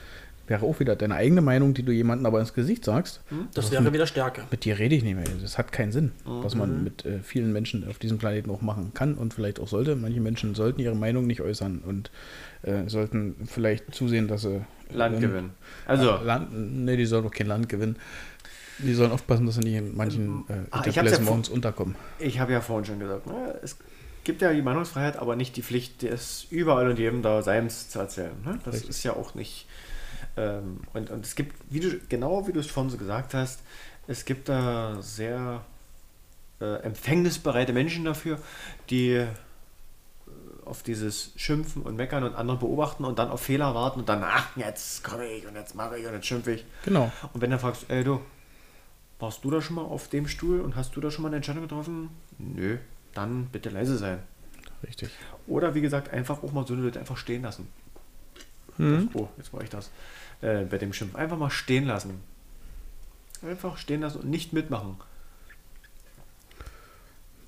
[0.48, 3.22] wäre auch wieder deine eigene Meinung, die du jemandem aber ins Gesicht sagst.
[3.54, 4.42] Das Was wäre mit- wieder Stärke.
[4.52, 5.24] Mit dir rede ich nicht mehr.
[5.42, 8.92] Das hat keinen Sinn, was man mit äh, vielen Menschen auf diesem Planeten auch machen
[8.94, 9.96] kann und vielleicht auch sollte.
[9.96, 12.12] Manche Menschen sollten ihre Meinung nicht äußern und
[12.64, 15.50] äh, sollten vielleicht zusehen, dass sie Land ähm, gewinnen.
[15.86, 17.96] Also, Land, nee, die sollen doch kein Land gewinnen.
[18.84, 21.96] Die sollen aufpassen, dass sie nicht in manchen äh, Ah, hab's ja Etablissements unterkommen.
[22.20, 23.78] ich habe ja vorhin schon gesagt, ne, es
[24.24, 28.00] gibt ja die Meinungsfreiheit, aber nicht die Pflicht, es überall und jedem da seins zu
[28.00, 28.32] erzählen.
[28.46, 28.60] Ne?
[28.66, 28.90] Das Richtig.
[28.92, 29.68] ist ja auch nicht.
[30.38, 33.62] Ähm, und, und es gibt, wie du, genau wie du es vorhin so gesagt hast,
[34.08, 35.62] es gibt da sehr
[36.60, 38.38] äh, empfängnisbereite Menschen dafür,
[38.90, 39.28] die äh,
[40.66, 44.24] auf dieses Schimpfen und Meckern und andere beobachten und dann auf Fehler warten und dann,
[44.24, 46.66] ach, jetzt komme ich und jetzt mache ich und jetzt schimpfe ich.
[46.86, 47.12] Genau.
[47.34, 48.22] Und wenn du fragst, ey du,
[49.22, 51.38] warst du da schon mal auf dem Stuhl und hast du da schon mal eine
[51.38, 52.10] Entscheidung getroffen?
[52.38, 52.78] Nö,
[53.14, 54.20] dann bitte leise sein.
[54.84, 55.12] Richtig.
[55.48, 57.68] Oder wie gesagt, einfach auch mal so eine Leute einfach stehen lassen.
[58.78, 59.10] Mhm.
[59.14, 59.92] Oh, jetzt war ich das.
[60.42, 61.16] Äh, bei dem Schimpf.
[61.16, 62.22] Einfach mal stehen lassen.
[63.44, 64.98] Einfach stehen lassen und nicht mitmachen.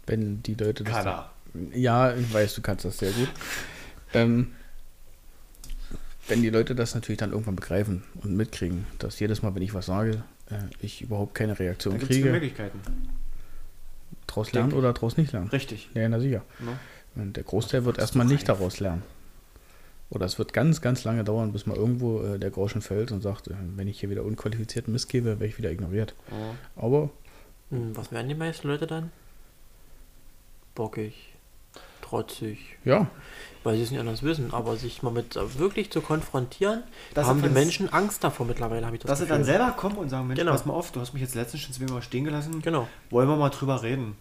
[0.06, 0.94] Wenn die Leute das.
[0.94, 1.32] Kada.
[1.74, 3.30] Ja, ich weiß, du kannst das sehr gut.
[4.14, 4.54] Ähm,
[6.28, 9.74] wenn die Leute das natürlich dann irgendwann begreifen und mitkriegen, dass jedes Mal, wenn ich
[9.74, 12.80] was sage, äh, ich überhaupt keine Reaktion Da gibt es kriege, Möglichkeiten.
[14.28, 15.50] draus lernen oder draus nicht lernen.
[15.50, 15.90] Richtig.
[15.94, 16.44] Ja, na sicher.
[17.16, 18.58] Und der Großteil wird erstmal nicht reif.
[18.58, 19.04] daraus lernen.
[20.10, 23.22] Oder es wird ganz, ganz lange dauern, bis mal irgendwo äh, der Groschen fällt und
[23.22, 26.14] sagt, äh, wenn ich hier wieder unqualifiziert Mist gebe, werde ich wieder ignoriert.
[26.32, 26.56] Ja.
[26.76, 27.10] Aber
[27.72, 29.12] Hm, Was werden die meisten Leute dann?
[30.76, 31.33] Bockig,
[32.18, 33.08] trotzig, ja,
[33.64, 34.54] weil sie es nicht anders wissen.
[34.54, 36.84] Aber sich mal mit äh, wirklich zu konfrontieren,
[37.14, 39.56] Das da haben die Menschen Angst davor mittlerweile, habe ich das Dass sie dann Gefühl.
[39.58, 40.52] selber kommen und sagen, Mensch, Genau.
[40.52, 42.62] pass mal auf, du hast mich jetzt letztens schon zweimal stehen gelassen.
[42.62, 42.88] Genau.
[43.10, 44.16] Wollen wir mal drüber reden?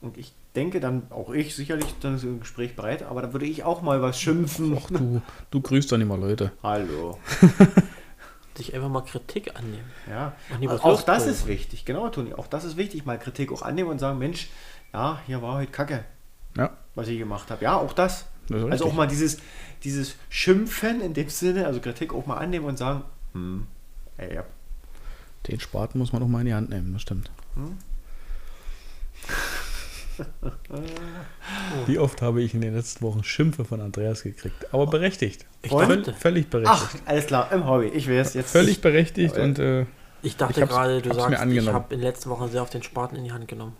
[0.00, 3.46] Und ich denke dann, auch ich sicherlich, dann ist ein Gespräch bereit, aber dann würde
[3.46, 4.78] ich auch mal was schimpfen.
[4.80, 6.52] ach, du, du grüßt nicht mal Leute.
[6.62, 7.18] Hallo.
[8.56, 9.84] Sich einfach mal Kritik annehmen.
[10.10, 10.32] Ja,
[10.62, 12.34] was auch das ist wichtig, genau, Toni.
[12.34, 14.48] Auch das ist wichtig, mal Kritik auch annehmen und sagen, Mensch,
[14.92, 16.04] ja, hier war heute Kacke,
[16.56, 17.64] Ja, was ich gemacht habe.
[17.64, 18.26] Ja, auch das.
[18.48, 19.38] das Also auch mal dieses,
[19.84, 23.66] dieses Schimpfen in dem Sinne, also Kritik auch mal annehmen und sagen, hm,
[24.18, 24.44] ey, ja.
[25.46, 27.30] Den Spaten muss man auch mal in die Hand nehmen, das stimmt.
[27.54, 27.78] Hm?
[31.86, 34.72] Wie oft habe ich in den letzten Wochen Schimpfe von Andreas gekriegt?
[34.72, 35.46] Aber berechtigt.
[35.62, 37.02] Ich dachte, Völ völlig Ach, berechtigt.
[37.06, 37.86] alles klar, im Hobby.
[37.86, 38.50] Ich weiß jetzt.
[38.50, 39.86] Völlig berechtigt Aber- und äh,
[40.22, 42.62] ich dachte Ich gerade, du hab's mir sagst, ich habe in den letzten Wochen sehr
[42.62, 43.76] auf den Spaten in die Hand genommen.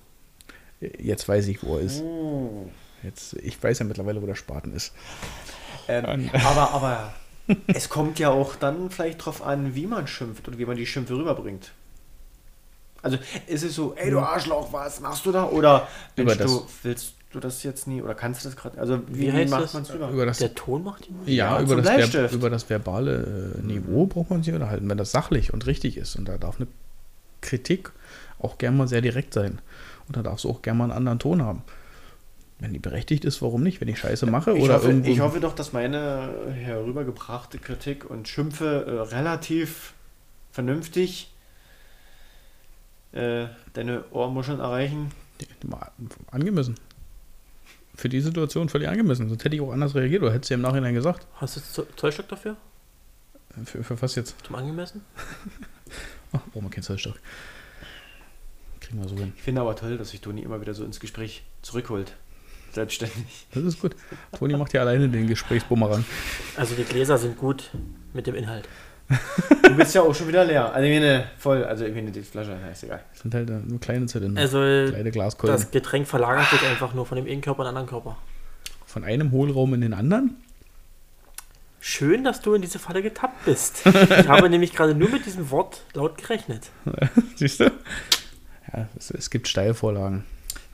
[0.81, 2.01] jetzt weiß ich, wo er ist.
[2.03, 2.71] Oh.
[3.03, 4.93] Jetzt, ich weiß ja mittlerweile, wo der Spaten ist.
[5.89, 7.15] Ähm, aber, aber
[7.69, 10.87] es kommt ja auch dann vielleicht drauf an, wie man schimpft und wie man die
[10.87, 11.73] Schimpfe rüberbringt.
[13.01, 15.45] Also ist es so, ey du Arschloch, was machst du da?
[15.45, 15.87] Oder
[16.17, 18.79] Über Mensch, du willst du das jetzt nie oder kannst du das gerade?
[18.79, 19.75] Also wie, Wie macht das?
[19.75, 20.11] man es rüber?
[20.11, 21.17] Über das, Der Ton macht ihn.
[21.27, 24.99] ja, Ja, über, das Ver über das verbale äh, Niveau braucht man sich unterhalten, wenn
[24.99, 26.17] das sachlich und richtig ist.
[26.17, 26.67] Und da darf eine
[27.41, 27.93] Kritik
[28.41, 29.61] auch gern mal sehr direkt sein.
[30.07, 31.63] Und da darf es auch gern mal einen anderen Ton haben.
[32.61, 33.81] Wenn die berechtigt ist, warum nicht?
[33.81, 35.11] Wenn ich Scheiße mache Ich oder hoffe, irgendwo.
[35.11, 39.95] ich hoffe doch, dass meine herübergebrachte Kritik und Schimpfe äh, relativ
[40.51, 41.33] vernünftig
[43.13, 45.13] äh, deine Ohrmuscheln erreichen.
[45.65, 45.91] Mal
[46.33, 46.75] angemessen.
[47.95, 49.29] Für die Situation völlig angemessen.
[49.29, 51.27] Sonst hätte ich auch anders reagiert oder hätte sie im Nachhinein gesagt.
[51.37, 52.57] Hast du Zo- Zollstock dafür?
[53.65, 54.35] Für, für was jetzt?
[54.45, 55.03] Zum Angemessen?
[56.33, 57.19] Ach, brauchen wir keinen Zollstock.
[58.81, 59.33] Kriegen wir so hin.
[59.37, 62.15] Ich finde aber toll, dass sich Toni immer wieder so ins Gespräch zurückholt.
[62.73, 63.47] Selbstständig.
[63.55, 63.97] Das ist gut.
[64.39, 66.05] Toni macht ja alleine den Gesprächsbumerang.
[66.57, 67.71] Also die Gläser sind gut
[68.13, 68.69] mit dem Inhalt.
[69.63, 70.73] Du bist ja auch schon wieder leer.
[70.73, 73.01] Also ich meine voll, also ich meine die Flasche, na, ist egal.
[73.13, 74.41] Das sind halt nur kleine Zylinder.
[74.41, 75.57] Also kleine Glaskolben.
[75.57, 78.19] das Getränk verlagert sich einfach nur von dem einen Körper in den anderen Körper.
[78.85, 80.37] Von einem Hohlraum in den anderen?
[81.81, 83.83] Schön, dass du in diese Falle getappt bist.
[83.87, 86.71] Ich habe nämlich gerade nur mit diesem Wort laut gerechnet.
[87.37, 87.65] Siehst du?
[88.73, 90.25] Ja, es, es gibt Steilvorlagen.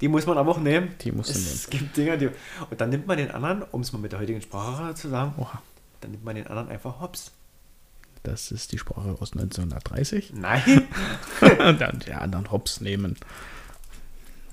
[0.00, 0.94] Die muss man aber auch nehmen.
[1.00, 2.26] Die musst du Es gibt Dinge, die.
[2.70, 5.34] Und dann nimmt man den anderen, um es mal mit der heutigen Sprache zu sagen,
[5.38, 5.62] Oha.
[6.00, 7.30] dann nimmt man den anderen einfach hops.
[8.22, 10.32] Das ist die Sprache aus 1930.
[10.34, 10.88] Nein,
[11.58, 13.16] Und dann die anderen Hops nehmen.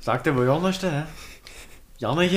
[0.02, 1.04] sagt er wohl ja nicht, hä?
[2.00, 2.36] Ja nicht,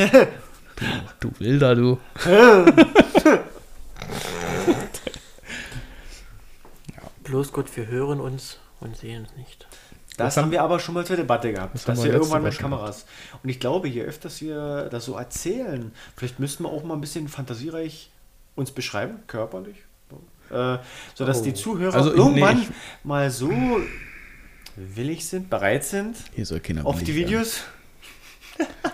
[1.20, 1.98] Du Wilder, du.
[7.24, 9.66] Bloß Gott, wir hören uns und sehen uns nicht.
[10.16, 11.74] Das Das haben- wir aber schon mal zur Debatte gehabt.
[11.74, 13.04] Das dass wir irgendwann mit Kameras.
[13.42, 17.00] Und ich glaube, je öfters wir das so erzählen, vielleicht müssten wir auch mal ein
[17.00, 18.10] bisschen fantasiereich
[18.54, 19.76] uns beschreiben, körperlich.
[20.50, 20.78] Äh,
[21.14, 21.44] sodass Oh.
[21.44, 23.50] die Zuhörer Also, irgendwann nee, ich- mal so
[24.76, 27.16] willig sind, bereit sind Hier soll keiner auf die werden.
[27.28, 27.60] Videos.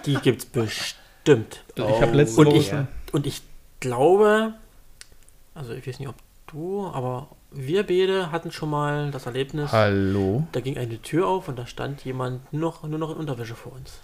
[0.06, 1.64] Die gibt's bestimmt.
[1.74, 3.42] Ich habe letzte Und Woche ich, und ich
[3.80, 4.54] glaube,
[5.54, 6.14] also ich weiß nicht, ob
[6.46, 10.46] du, aber wir beide hatten schon mal das Erlebnis, Hallo.
[10.52, 13.54] da ging eine Tür auf und da stand jemand nur noch, nur noch in Unterwäsche
[13.54, 13.98] vor uns.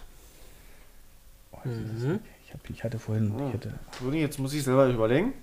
[1.63, 2.19] Mhm.
[2.45, 3.33] Ich, hab, ich hatte vorhin.
[3.37, 3.47] Oh.
[3.47, 3.73] Ich hatte,
[4.15, 5.33] jetzt muss ich selber überlegen.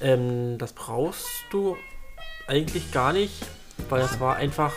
[0.00, 1.76] Ähm, das brauchst du
[2.46, 3.46] eigentlich gar nicht,
[3.88, 4.72] weil das war einfach.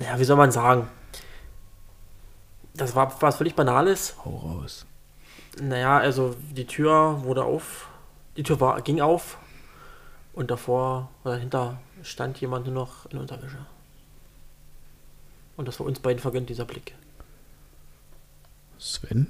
[0.00, 0.88] Ja, wie soll man sagen?
[2.74, 4.16] Das war was völlig Banales.
[4.24, 4.86] hau raus.
[5.60, 7.88] Naja, also die Tür wurde auf,
[8.36, 9.38] die Tür war, ging auf
[10.32, 13.58] und davor oder dahinter stand jemand nur noch in Unterwäsche.
[15.56, 16.94] Und das war uns beiden vergönnt, dieser Blick.
[18.78, 19.26] Sven?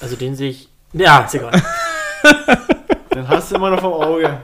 [0.00, 0.68] Also den sehe ich.
[0.92, 1.62] Ja, ist egal.
[3.14, 4.40] Den hast du immer noch vom Auge.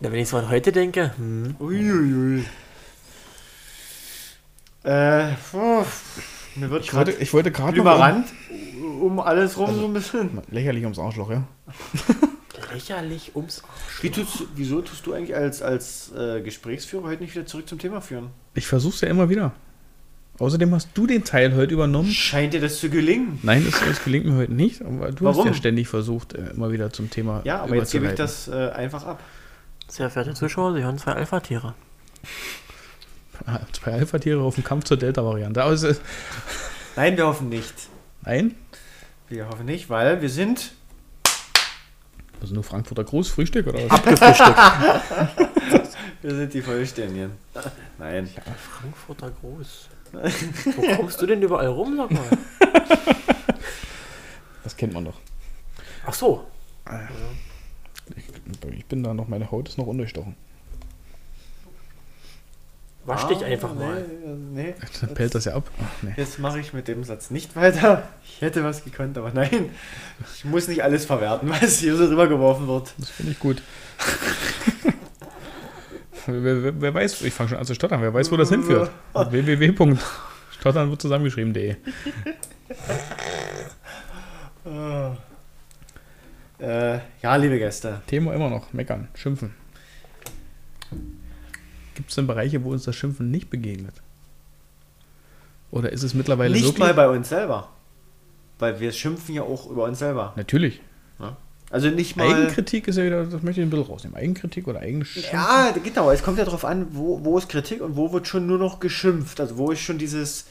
[0.00, 2.44] Na, wenn ich so an heute denke, hm, Uiuiui.
[4.82, 5.84] Äh, puh,
[6.56, 8.26] mir wird Ich wollte, gerade ich wollte gerade überrannt
[9.00, 10.28] um alles rum so ein bisschen.
[10.30, 11.44] um- Lächerlich ums Arschloch, ja?
[12.72, 14.02] lächerlich ums Arsch.
[14.02, 17.78] Wie tust, wieso tust du eigentlich als, als äh, Gesprächsführer heute nicht wieder zurück zum
[17.78, 18.28] Thema führen?
[18.54, 19.52] Ich versuch's ja immer wieder.
[20.38, 22.10] Außerdem hast du den Teil heute übernommen.
[22.10, 23.38] Scheint dir das zu gelingen?
[23.42, 25.38] Nein, das, das gelingt mir heute nicht, aber du Warum?
[25.40, 28.48] hast ja ständig versucht, äh, immer wieder zum Thema Ja, aber jetzt gebe ich das
[28.48, 29.20] äh, einfach ab.
[29.88, 31.74] Sehr verehrte Zuschauer, Sie hören zwei Alpha-Tiere.
[33.72, 35.62] Zwei Alpha-Tiere auf dem Kampf zur Delta-Variante.
[35.62, 36.00] Aber ist-
[36.96, 37.74] Nein, wir hoffen nicht.
[38.22, 38.54] Nein,
[39.28, 40.72] Wir hoffen nicht, weil wir sind.
[42.40, 43.90] also nur Frankfurter Großfrühstück oder was?
[43.90, 44.58] Abgefrühstückt.
[46.22, 47.30] Wir sind die Vollständigen.
[47.98, 48.28] Nein.
[48.78, 49.88] Frankfurter Groß.
[50.76, 52.22] Wo kommst du denn überall rum, sag mal?
[54.62, 55.18] Das kennt man doch.
[56.04, 56.46] Ach so.
[58.16, 58.24] Ich,
[58.78, 60.36] ich bin da noch, meine Haut ist noch undurchstochen.
[63.04, 64.04] Wasch dich Ah, einfach mal.
[64.52, 64.74] Nee, nee.
[65.00, 65.70] Dann pellt das ja ab.
[65.82, 66.12] Ach, nee.
[66.16, 68.02] Jetzt mache ich mit dem Satz nicht weiter.
[68.24, 69.70] Ich hätte was gekonnt, aber nein.
[70.34, 72.92] Ich muss nicht alles verwerten, was hier so rübergeworfen wird.
[72.98, 73.62] Das finde ich gut.
[76.26, 78.90] wer, wer, wer weiß, ich fange schon an zu stottern, wer weiß, wo das hinführt.
[79.14, 81.76] www.stottern wird zusammengeschrieben.de.
[86.58, 88.02] Äh, ja, liebe Gäste.
[88.06, 89.54] Thema immer noch, meckern, schimpfen.
[91.94, 93.94] Gibt es denn Bereiche, wo uns das Schimpfen nicht begegnet?
[95.70, 96.78] Oder ist es mittlerweile Nicht wirklich?
[96.80, 97.68] mal bei uns selber.
[98.58, 100.32] Weil wir schimpfen ja auch über uns selber.
[100.36, 100.80] Natürlich.
[101.70, 102.26] Also nicht mal.
[102.34, 104.16] Eigenkritik ist ja wieder, das möchte ich ein bisschen rausnehmen.
[104.16, 105.32] Eigenkritik oder Eigenschimpfen?
[105.32, 106.10] Ja, genau.
[106.10, 108.80] Es kommt ja darauf an, wo, wo ist Kritik und wo wird schon nur noch
[108.80, 109.40] geschimpft.
[109.40, 110.46] Also wo ist schon dieses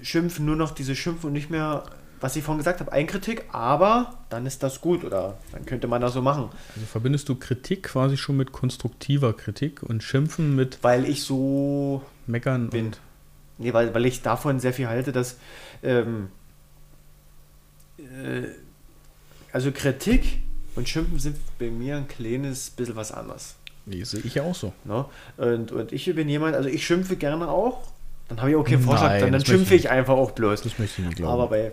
[0.00, 1.84] Schimpfen, nur noch dieses Schimpfen und nicht mehr,
[2.20, 6.00] was ich vorhin gesagt habe, Eigenkritik, aber dann ist das gut oder dann könnte man
[6.00, 6.48] das so machen.
[6.74, 12.02] Also verbindest du Kritik quasi schon mit konstruktiver Kritik und Schimpfen mit Weil ich so
[12.26, 12.86] Meckern bin.
[12.86, 13.00] und
[13.58, 15.38] Nee, weil, weil ich davon sehr viel halte, dass
[15.82, 16.28] ähm,
[17.98, 18.48] äh,
[19.52, 20.40] also Kritik
[20.74, 23.56] und Schimpfen sind bei mir ein kleines bisschen was anderes.
[23.86, 24.72] Nee, sehe ich ja auch so.
[24.84, 25.06] Ne?
[25.36, 27.88] Und, und ich bin jemand, also ich schimpfe gerne auch.
[28.28, 30.62] Dann habe ich auch keinen Vorschlag, Nein, dann, dann schimpfe ich ich einfach auch bloß.
[30.62, 31.32] Das möchte ich nicht glauben.
[31.32, 31.72] Aber bei,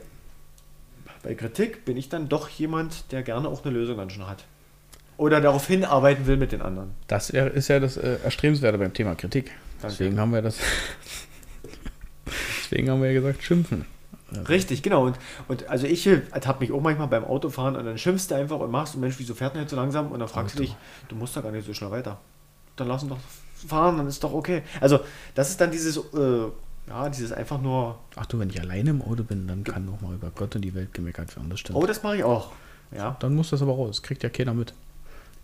[1.23, 4.43] bei Kritik bin ich dann doch jemand, der gerne auch eine Lösung dann schon hat.
[5.17, 6.91] Oder darauf hinarbeiten will mit den anderen.
[7.07, 9.51] Das ist ja das äh, Erstrebenswerte beim Thema Kritik.
[9.81, 9.97] Danke.
[9.97, 10.57] Deswegen haben wir das.
[12.63, 13.85] Deswegen haben wir ja gesagt, schimpfen.
[14.49, 15.05] Richtig, genau.
[15.05, 15.17] Und,
[15.47, 18.71] und also ich ertappe mich auch manchmal beim Autofahren und dann schimpfst du einfach und
[18.71, 20.11] machst, und Mensch, wieso fährt denn jetzt so langsam?
[20.11, 20.71] Und dann fragst du Auto.
[20.71, 20.75] dich,
[21.07, 22.19] du musst da gar nicht so schnell weiter.
[22.75, 23.19] Dann lass ihn doch
[23.67, 24.63] fahren, dann ist doch okay.
[24.81, 25.01] Also
[25.35, 26.47] das ist dann dieses, äh,
[26.87, 30.01] ja, dieses einfach nur, Ach du, wenn ich alleine im Auto bin, dann kann auch
[30.01, 31.49] mal über Gott und die Welt gemeckert werden.
[31.49, 31.77] Das stimmt.
[31.77, 32.51] oh, das mache ich auch.
[32.95, 33.15] Ja.
[33.19, 33.89] Dann muss das aber raus.
[33.97, 34.73] Das kriegt ja keiner mit.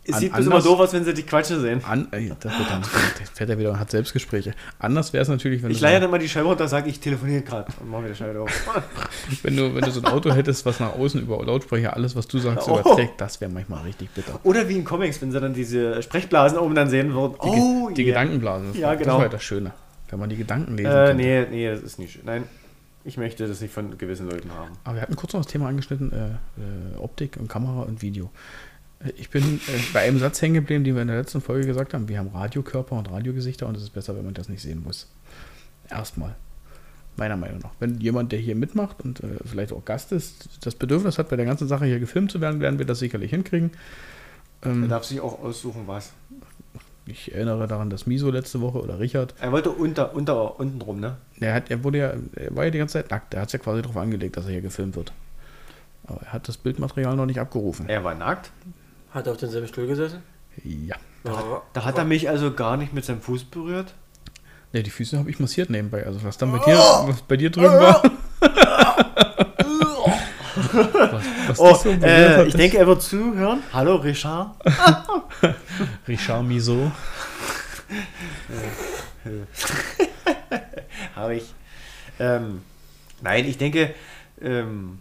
[0.06, 1.84] Es An- sieht bloß immer anders- doof aus, wenn sie die Quatschen sehen.
[1.84, 4.54] An, ey, das wird dann, fährt er wieder und hat Selbstgespräche.
[4.80, 6.90] Anders wäre es natürlich, wenn Ich du, leihe so, dann mal die Scheibe runter, sage
[6.90, 8.50] ich telefoniere gerade und mache wieder Scheibe auf.
[9.44, 12.28] wenn, du, wenn du so ein Auto hättest, was nach außen über Lautsprecher alles, was
[12.28, 12.80] du sagst, Oh.
[12.80, 14.40] überträgt, das wäre manchmal richtig bitter.
[14.44, 17.34] Oder wie in Comics, wenn sie dann diese Sprechblasen oben dann sehen würden.
[17.44, 18.12] Die, oh, die yeah.
[18.14, 18.68] Gedankenblasen.
[18.70, 19.06] Das Ja, war, genau.
[19.12, 19.72] Das war ja das Schöne.
[20.10, 21.16] Wenn man die Gedanken lesen Äh, könnte.
[21.24, 22.24] nee, nee, das ist nicht schön.
[22.26, 22.44] Nein.
[23.06, 24.72] Ich möchte das nicht von gewissen Leuten haben.
[24.84, 28.30] Aber wir hatten kurz noch das Thema angeschnitten, äh, äh, Optik und Kamera und Video.
[29.00, 31.66] Äh, Ich bin äh, bei einem Satz hängen geblieben, den wir in der letzten Folge
[31.66, 32.10] gesagt haben.
[32.10, 35.08] Wir haben Radiokörper und Radiogesichter und es ist besser, wenn man das nicht sehen muss.
[35.90, 36.36] Erstmal.
[37.16, 37.72] Meiner Meinung nach.
[37.80, 41.36] Wenn jemand, der hier mitmacht und äh, vielleicht auch Gast ist, das Bedürfnis hat, bei
[41.38, 43.72] der ganzen Sache hier gefilmt zu werden, werden wir das sicherlich hinkriegen.
[44.62, 46.12] Er Ähm, darf sich auch aussuchen, was.
[47.12, 51.00] Ich erinnere daran, dass Miso letzte Woche oder Richard, Er wollte unter, unter, unten rum,
[51.00, 51.18] ne?
[51.40, 53.34] er, hat, er, wurde ja, er war ja die ganze Zeit nackt.
[53.34, 55.12] Er hat es ja quasi darauf angelegt, dass er hier gefilmt wird.
[56.08, 57.88] Aber er hat das Bildmaterial noch nicht abgerufen.
[57.88, 58.52] Er war nackt.
[59.12, 60.22] Hat er auf demselben Stuhl gesessen?
[60.64, 60.96] Ja.
[61.24, 61.62] Ja.
[61.74, 63.94] Da hat er mich also gar nicht mit seinem Fuß berührt.
[64.72, 66.06] Ja, die Füße habe ich massiert nebenbei.
[66.06, 68.04] Also was dann bei dir, was bei dir drüben war.
[70.72, 71.24] was
[71.58, 73.64] Oh, so äh, ich denke, er wird zuhören.
[73.74, 74.56] Hallo, Richard.
[76.08, 76.92] Richard Miso.
[81.16, 81.54] Habe ich.
[82.20, 82.62] Ähm,
[83.22, 83.96] nein, ich denke,
[84.42, 85.00] ähm,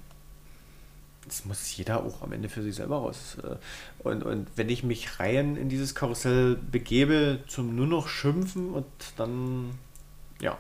[1.27, 3.37] das muss jeder auch am Ende für sich selber raus.
[3.43, 3.57] Äh,
[4.07, 8.87] und, und wenn ich mich rein in dieses Karussell begebe, zum nur noch Schimpfen und
[9.17, 9.79] dann,
[10.41, 10.57] ja,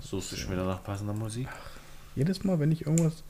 [0.00, 1.48] suchst du schon wieder nach passender Musik.
[2.16, 3.22] Jedes Mal, wenn ich irgendwas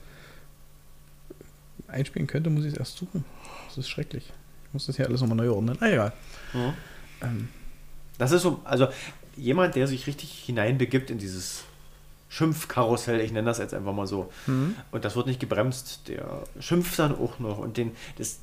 [1.95, 3.25] einspielen könnte, muss ich es erst suchen.
[3.67, 4.25] Das ist schrecklich.
[4.67, 5.77] Ich muss das hier alles nochmal neu ordnen.
[5.79, 6.13] Ah, egal.
[7.21, 7.47] Ähm,
[8.17, 8.87] Das ist so, also
[9.35, 11.63] jemand, der sich richtig hineinbegibt in dieses
[12.29, 14.31] Schimpfkarussell, ich nenne das jetzt einfach mal so,
[14.91, 18.39] und das wird nicht gebremst, der schimpft dann auch noch und den, das,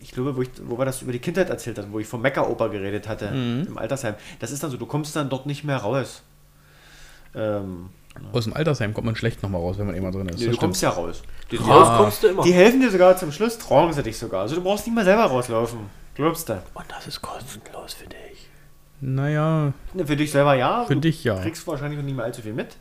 [0.00, 2.22] ich glaube, wo, ich, wo wir das über die Kindheit erzählt hatten, wo ich vom
[2.22, 3.26] Mecker-Oper geredet hatte,
[3.66, 6.22] im Altersheim, das ist dann so, du kommst dann dort nicht mehr raus.
[7.34, 7.90] Ähm,
[8.32, 10.40] aus dem Altersheim kommt man schlecht nochmal raus, wenn man immer drin ist.
[10.40, 11.22] nee, du kommst ja raus.
[11.50, 12.42] Die, Raus kommst du immer.
[12.42, 14.42] die helfen dir sogar zum Schluss, tragen sie dich sogar.
[14.42, 15.78] Also du brauchst nicht mal selber rauslaufen.
[16.14, 16.54] Glaubst du?
[16.74, 18.48] Und das ist kostenlos für dich.
[19.00, 19.72] Naja,
[20.04, 20.84] Für dich selber ja.
[20.84, 21.40] Für du dich ja.
[21.40, 22.76] Kriegst wahrscheinlich noch nicht mehr allzu viel mit.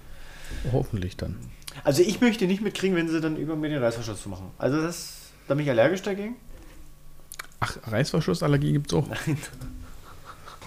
[0.71, 1.35] hoffentlich dann.
[1.83, 4.49] Also ich möchte nicht mitkriegen, wenn sie dann über mir den Reißverschluss zu machen.
[4.57, 6.35] Also das, da bin ich allergisch dagegen.
[7.59, 9.07] Ach, Reißverschlussallergie gibt es auch.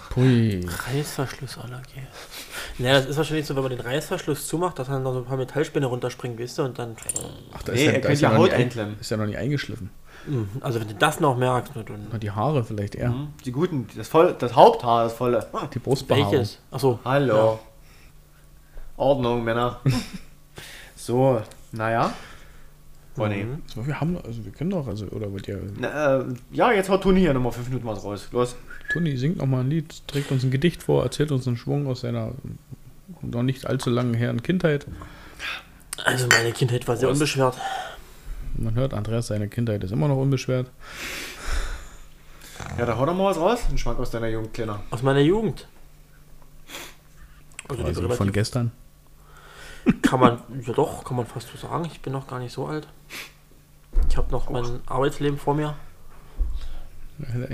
[0.09, 0.65] Pui.
[0.93, 2.01] Reißverschlussallergie.
[2.77, 5.25] Naja, das ist wahrscheinlich so, wenn man den Reißverschluss zumacht, dass dann noch so ein
[5.25, 6.95] paar Metallspinne runterspringen, weißt du, und dann.
[7.53, 8.99] Ach, da Nee, er da könnte ja noch Haut einklemmen.
[8.99, 9.89] Ist ja noch nie eingeschliffen.
[10.27, 10.49] Mhm.
[10.61, 12.07] Also wenn du das noch merkst, dann.
[12.11, 13.09] Na, die Haare vielleicht eher.
[13.09, 13.29] Mhm.
[13.45, 15.45] Die guten, das, voll, das Haupthaar, das volle.
[15.73, 16.31] Die Brustbehaarung.
[16.31, 16.59] Welches?
[16.69, 16.99] Achso.
[17.03, 17.59] Hallo.
[18.97, 19.79] Ordnung, Männer.
[20.95, 21.41] so,
[21.71, 22.13] naja.
[23.17, 23.43] Ronny.
[23.43, 23.61] Mhm.
[23.65, 26.89] So, wir haben, also wir können doch, also, oder wollt ihr, Na, äh, ja, jetzt
[26.89, 28.29] haut Toni hier nochmal fünf Minuten was raus.
[28.31, 28.55] Los.
[28.91, 32.01] Toni singt nochmal ein Lied, trägt uns ein Gedicht vor, erzählt uns einen Schwung aus
[32.01, 32.33] seiner
[33.21, 34.85] noch nicht allzu langen Herren Kindheit.
[36.03, 37.21] Also meine Kindheit war sehr Prost.
[37.21, 37.57] unbeschwert.
[38.55, 40.69] Man hört, Andreas, seine Kindheit ist immer noch unbeschwert.
[42.77, 43.59] Ja, da hau doch mal was raus.
[43.69, 44.81] Ein Schmack aus deiner Jugend, Kleiner.
[44.89, 45.67] Aus meiner Jugend.
[47.67, 48.71] Also Also von gestern.
[50.01, 51.85] Kann man, ja doch, kann man fast so sagen.
[51.85, 52.87] Ich bin noch gar nicht so alt.
[54.09, 55.75] Ich habe noch mein Arbeitsleben vor mir.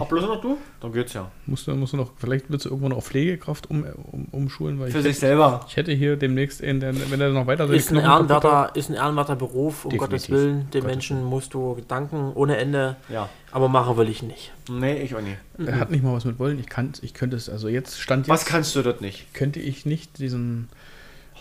[0.09, 0.57] Bloß noch du?
[0.79, 1.29] Dann geht's ja.
[1.45, 4.91] musst, du, musst du noch, vielleicht willst du irgendwann auf Pflegekraft um, um, umschulen, weil
[4.91, 5.65] Für ich, sich selber.
[5.67, 8.95] ich hätte hier demnächst, in der, wenn er noch weiter Ist ein, ehrenwerter, ist ein
[8.95, 9.99] ehrenwerter Beruf, um Definitiv.
[9.99, 10.57] Gottes Willen.
[10.71, 12.95] Den Gottes Menschen musst du danken ohne Ende.
[13.09, 13.29] Ja.
[13.51, 14.51] Aber machen will ich nicht.
[14.69, 15.37] Nee, ich auch nicht.
[15.57, 16.59] Er hat nicht mal was mit wollen.
[16.59, 19.33] Ich kann, ich könnte es, also jetzt stand Was jetzt, kannst du dort nicht?
[19.33, 20.69] könnte ich nicht diesen,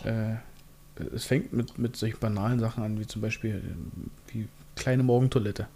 [0.05, 0.35] äh,
[1.15, 5.67] es fängt mit, mit solchen banalen Sachen an, wie zum Beispiel äh, wie kleine Morgentoilette.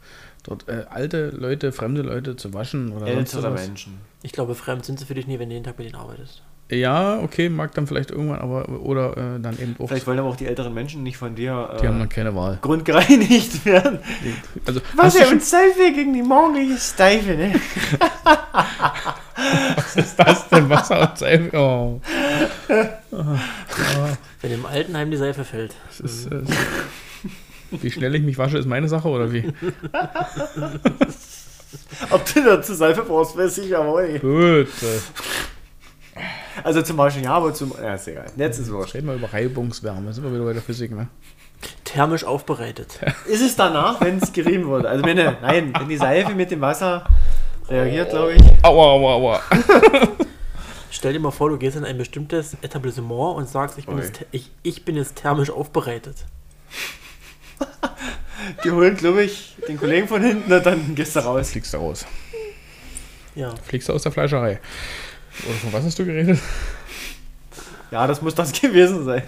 [0.42, 3.50] Dort äh, alte Leute, fremde Leute zu waschen oder Ältere.
[3.50, 3.98] Menschen.
[4.22, 6.42] Ich glaube, fremd sind sie für dich nie, wenn du jeden Tag mit ihnen arbeitest.
[6.70, 9.88] Ja, okay, mag dann vielleicht irgendwann, aber oder äh, dann eben auch.
[9.88, 12.34] Vielleicht wollen aber auch die älteren Menschen nicht von dir die haben äh, dann keine
[12.36, 12.58] Wahl.
[12.62, 13.98] grundgereinigt werden.
[14.64, 17.54] Also, Was ja und Seife gegen die morgendliche Steife, ne?
[19.74, 20.70] was ist das denn?
[20.70, 21.58] Wasser und Seife?
[21.58, 22.00] Oh,
[24.42, 25.74] Wenn im Altenheim die Seife fällt.
[25.88, 26.42] das ist, äh,
[27.70, 29.52] wie schnell ich mich wasche, ist meine Sache oder wie?
[32.10, 34.20] Ob du dazu Seife brauchst, weiß ich aber auch nicht.
[34.22, 34.68] Gut.
[34.82, 35.00] Äh,
[36.64, 37.72] Also zum Beispiel ja, aber zum.
[37.80, 38.26] Ja, ist egal.
[38.36, 38.94] Jetzt ist wurscht.
[38.94, 40.12] reden wir über Reibungswärme.
[40.12, 41.08] Sind wir wieder bei der Physik, ne?
[41.84, 42.98] Thermisch aufbereitet.
[43.26, 44.88] Ist es danach, wenn es gerieben wurde?
[44.88, 47.06] Also wenn, ne- nein, wenn die Seife mit dem Wasser
[47.68, 48.42] reagiert, glaube ich.
[48.64, 49.40] Aua, aua, aua.
[50.90, 54.24] Stell dir mal vor, du gehst in ein bestimmtes Etablissement und sagst, ich bin, jetzt,
[54.32, 56.16] ich, ich bin jetzt thermisch aufbereitet.
[58.64, 61.50] Die holen, glaube ich, den Kollegen von hinten und dann gehst du raus.
[61.50, 62.06] Fliegst du raus.
[63.34, 63.54] Ja.
[63.64, 64.60] Fliegst du aus der Fleischerei.
[65.46, 66.38] Oder von was hast du geredet?
[67.90, 69.22] Ja, das muss das gewesen sein.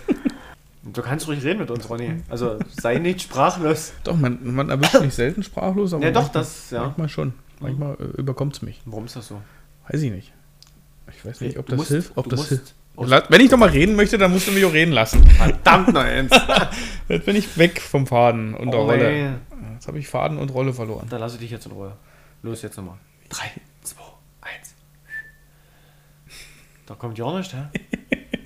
[0.83, 2.23] Du kannst ruhig reden mit uns, Ronny.
[2.29, 3.93] Also sei nicht sprachlos.
[4.03, 6.83] Doch, man, man erwischt mich selten sprachlos, aber Ja, doch, manchmal, das, ja.
[6.83, 7.35] manchmal schon.
[7.61, 8.81] Manchmal äh, überkommt es mich.
[8.85, 9.41] Warum ist das so?
[9.89, 10.33] Weiß ich nicht.
[11.17, 12.13] Ich weiß nicht, ob Du das musst- hilft.
[12.17, 12.75] Ob du das musst hilft.
[12.97, 15.27] Wenn ich noch mal reden möchte, dann musst du mich auch reden lassen.
[15.27, 16.31] Verdammt noch eins.
[17.09, 19.09] Jetzt bin ich weg vom Faden und der Oh, Rolle.
[19.11, 19.31] ey.
[19.75, 21.07] Jetzt habe ich Faden und Rolle verloren.
[21.11, 21.93] Da lasse ich dich jetzt in Ruhe.
[22.43, 22.97] Los, jetzt nochmal.
[23.31, 23.45] 3,
[23.83, 23.97] 2,
[24.43, 24.75] 1.
[26.87, 27.59] Da kommt ja nicht, hä?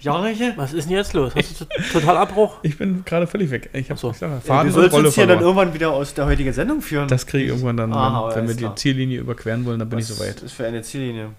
[0.00, 0.40] Ja nicht?
[0.40, 0.52] hä?
[0.56, 1.34] Was ist denn jetzt los?
[1.34, 2.58] Hast du total Abbruch?
[2.62, 3.70] Ich bin gerade völlig weg.
[3.72, 4.12] Ich habe so.
[4.12, 6.26] ich mal, Ja, Faden du und sollst Rolle uns hier dann irgendwann wieder aus der
[6.26, 7.08] heutigen Sendung führen.
[7.08, 8.76] Das kriege ich irgendwann dann, Aha, wenn, wenn wir die klar.
[8.76, 10.42] Ziellinie überqueren wollen, dann bin ich Was soweit.
[10.42, 11.30] ist für eine Ziellinie?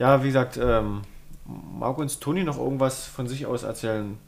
[0.00, 1.02] Ja, wie gesagt, ähm,
[1.46, 4.18] mag uns Toni noch irgendwas von sich aus erzählen?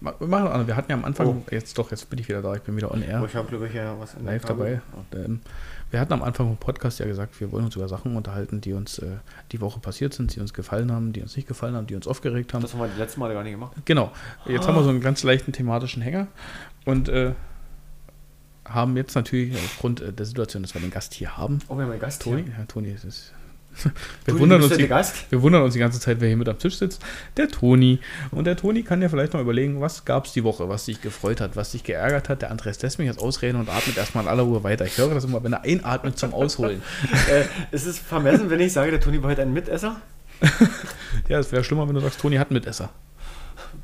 [0.00, 1.42] Wir, machen, wir hatten ja am Anfang, Oh.
[1.50, 3.20] jetzt doch, jetzt bin ich wieder da, ich bin wieder on air.
[3.22, 4.82] Oh, ich habe, glaube ich, ja was in live dabei.
[5.14, 5.40] Ähm,
[5.92, 8.72] Wir hatten am Anfang vom Podcast ja gesagt, wir wollen uns über Sachen unterhalten, die
[8.72, 9.06] uns äh,
[9.52, 12.06] die Woche passiert sind, die uns gefallen haben, die uns nicht gefallen haben, die uns
[12.08, 12.62] aufgeregt haben.
[12.62, 13.72] Das haben wir die letzten Male gar nicht gemacht.
[13.84, 14.10] Genau.
[14.46, 16.26] Jetzt haben wir so einen ganz leichten thematischen Hänger
[16.84, 17.32] und äh,
[18.64, 21.84] haben jetzt natürlich aufgrund äh, der Situation, dass wir den Gast hier haben, Oh, wir
[21.84, 22.54] haben einen Gast Toni, hier.
[22.58, 23.32] ja, Toni ist.
[23.82, 23.92] Wir
[24.26, 24.88] Toni, wundern, du uns die,
[25.30, 27.02] wir wundern uns die ganze Zeit, wer hier mit am Tisch sitzt.
[27.36, 28.00] Der Toni.
[28.30, 31.00] Und der Toni kann ja vielleicht mal überlegen, was gab es die Woche, was dich
[31.00, 32.42] gefreut hat, was dich geärgert hat.
[32.42, 34.84] Der Andreas lässt mich jetzt ausreden und atmet erstmal in aller Ruhe weiter.
[34.84, 36.82] Ich höre das immer, wenn er einatmet zum Ausholen.
[37.30, 37.44] äh,
[37.74, 40.00] ist es vermessen, wenn ich sage, der Toni war heute ein Mitesser?
[41.28, 42.90] Ja, es wäre schlimmer, wenn du sagst, Toni hat einen Mitesser.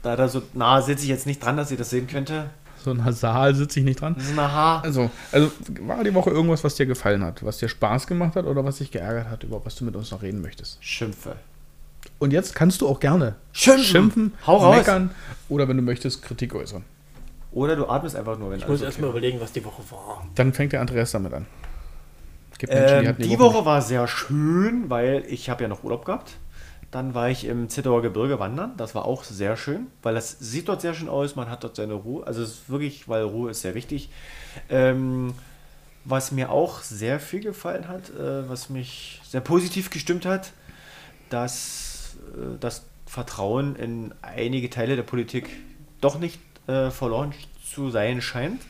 [0.03, 2.51] Da da so nah sitze ich jetzt nicht dran, dass ihr das sehen könnte.
[2.89, 4.15] So nasal sitze ich nicht dran.
[4.15, 4.81] Das ist ein Aha.
[4.81, 5.51] Also, also
[5.81, 8.79] war die Woche irgendwas, was dir gefallen hat, was dir Spaß gemacht hat oder was
[8.79, 10.79] dich geärgert hat, über was du mit uns noch reden möchtest.
[10.83, 11.37] Schimpfe.
[12.19, 13.85] Und jetzt kannst du auch gerne Schimpfen.
[13.85, 14.77] schimpfen, Hau raus.
[14.77, 15.11] meckern
[15.49, 16.85] oder wenn du möchtest, Kritik äußern.
[17.53, 20.27] Oder du atmest einfach nur, wenn Ich muss erstmal überlegen, was die Woche war.
[20.35, 21.47] Dann fängt der Andreas damit an.
[22.61, 26.39] Menschen, Ähm, hatten die Woche war sehr schön, weil ich habe ja noch Urlaub gehabt.
[26.91, 28.73] Dann war ich im Zittauer Gebirge wandern.
[28.79, 31.37] Das war auch sehr schön, weil das sieht dort sehr schön aus.
[31.37, 32.27] Man hat dort seine Ruhe.
[32.27, 34.09] Also es ist wirklich, weil Ruhe ist sehr wichtig.
[34.71, 35.35] Ähm,
[36.05, 40.53] was mir auch sehr viel gefallen hat, äh, was mich sehr positiv gestimmt hat,
[41.29, 45.51] dass äh, das Vertrauen in einige Teile der Politik
[46.01, 48.63] doch nicht äh, verloren zu sein scheint.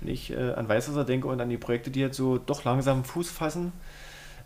[0.00, 3.04] Wenn ich äh, an Weißwasser denke und an die Projekte, die jetzt so doch langsam
[3.04, 3.72] Fuß fassen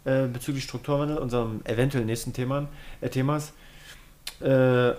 [0.04, 2.68] äh, bezüglich Strukturwandel, unserem eventuell nächsten Thema,
[3.00, 3.52] äh, Themas.
[4.40, 4.92] Äh,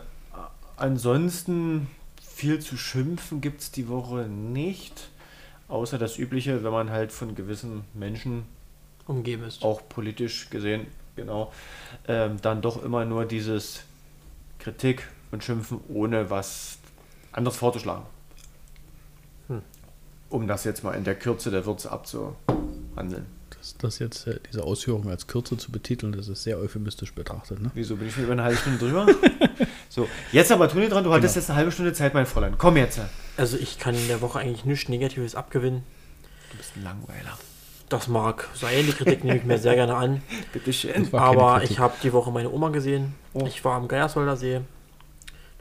[0.78, 1.88] ansonsten
[2.22, 5.10] viel zu schimpfen gibt es die Woche nicht.
[5.68, 8.44] Außer das Übliche, wenn man halt von gewissen Menschen
[9.08, 9.64] Umgeben ist.
[9.64, 11.52] auch politisch gesehen, genau,
[12.08, 13.84] ähm, dann doch immer nur dieses
[14.60, 16.78] Kritik und Schimpfen, ohne was
[17.32, 18.06] anderes vorzuschlagen.
[19.48, 19.62] Hm.
[20.30, 23.26] Um das jetzt mal in der Kürze der Würze abzuhandeln.
[23.62, 27.62] Das, das jetzt, äh, diese Ausführung als Kürze zu betiteln, das ist sehr euphemistisch betrachtet.
[27.62, 27.70] Ne?
[27.76, 29.06] Wieso bin ich schon über eine halbe Stunde drüber?
[29.90, 32.56] so, jetzt aber Toni dran, du hattest jetzt eine halbe Stunde Zeit, mein Fräulein.
[32.58, 33.00] Komm jetzt.
[33.38, 35.84] Also ich kann in der Woche eigentlich nichts Negatives abgewinnen.
[36.50, 37.38] Du bist ein Langweiler.
[37.88, 40.24] Das mag sein, die Kritik nehme ich mir sehr gerne an.
[40.54, 41.14] Bitte schön.
[41.14, 41.72] Aber Kritik.
[41.72, 43.14] ich habe die Woche meine Oma gesehen.
[43.34, 43.46] Oh.
[43.46, 44.62] Ich war am Geierswalder See.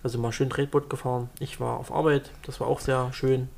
[0.03, 1.29] Da sind wir schön Tretboot gefahren.
[1.39, 2.31] Ich war auf Arbeit.
[2.47, 3.51] Das war auch sehr schön.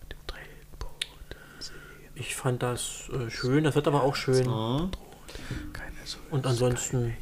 [2.14, 3.64] Ich fand das äh, schön.
[3.64, 4.46] Das Wetter war auch schön.
[6.30, 7.16] Und ansonsten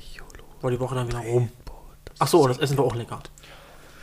[0.60, 1.48] war die Woche dann wieder rum.
[2.18, 3.20] Achso, das Essen war auch lecker.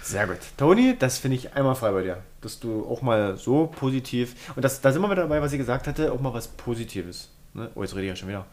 [0.01, 0.38] Sehr gut.
[0.55, 2.23] Toni, das finde ich einmal frei bei dir.
[2.41, 4.53] Dass du auch mal so positiv.
[4.55, 7.30] Und das, da sind wir wieder dabei, was sie gesagt hatte, auch mal was Positives.
[7.53, 7.69] Ne?
[7.76, 8.45] Oh, jetzt rede ich ja schon wieder.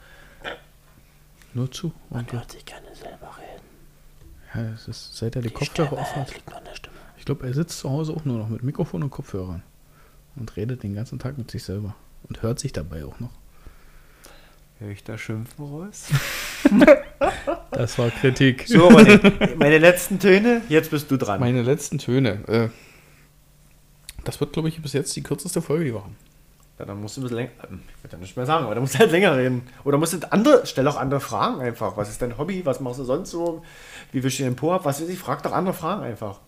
[1.54, 1.92] Nur zu.
[2.10, 3.62] Man Und, hört sich gerne selber reden.
[4.68, 6.34] ja, es ist, seit er die Kopfhörer auf hat.
[6.34, 6.96] liegt nur an der Stimme.
[7.16, 9.62] Ich glaube, er sitzt zu Hause auch nur noch mit Mikrofon und Kopfhörern.
[10.34, 11.94] Und redet den ganzen Tag mit sich selber.
[12.28, 13.30] Und hört sich dabei auch noch.
[14.78, 16.06] Höre ich da Schimpfen raus?
[17.70, 18.64] Das war Kritik.
[18.68, 19.20] So, meine,
[19.56, 20.62] meine letzten Töne.
[20.68, 21.40] Jetzt bist du dran.
[21.40, 22.44] Meine letzten Töne.
[22.48, 22.68] Äh,
[24.24, 26.08] das wird, glaube ich, bis jetzt die kürzeste Folge die Woche.
[26.78, 27.50] Ja, dann musst du ein bisschen länger.
[27.68, 29.62] ähm, Ich würde ja nicht mehr sagen, aber dann musst du halt länger reden.
[29.84, 31.96] Oder musst du andere, stell auch andere Fragen einfach.
[31.96, 32.64] Was ist dein Hobby?
[32.64, 33.62] Was machst du sonst so?
[34.12, 34.84] Wie wischst du den Po ab?
[34.84, 35.18] Was weiß ich?
[35.18, 36.40] Frag doch andere Fragen einfach.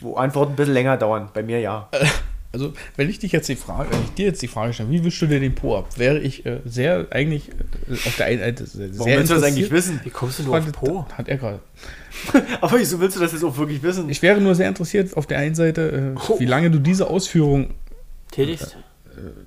[0.00, 1.30] Wo Antworten ein bisschen länger dauern.
[1.34, 1.88] Bei mir ja.
[2.50, 5.04] Also, wenn ich dich jetzt die Frage, wenn ich dir jetzt die Frage stelle, wie
[5.04, 8.38] wischst du dir den Po ab, wäre ich äh, sehr eigentlich äh, auf der einen
[8.40, 10.00] Seite sehr Warum willst du das eigentlich wissen?
[10.02, 11.06] Wie kommst du nur auf Hat, Po?
[11.12, 11.60] hat er gerade.
[12.62, 14.08] Aber wieso willst du das jetzt auch wirklich wissen?
[14.08, 17.74] Ich wäre nur sehr interessiert auf der einen Seite, äh, wie lange du diese Ausführung
[18.30, 18.78] Tätigst?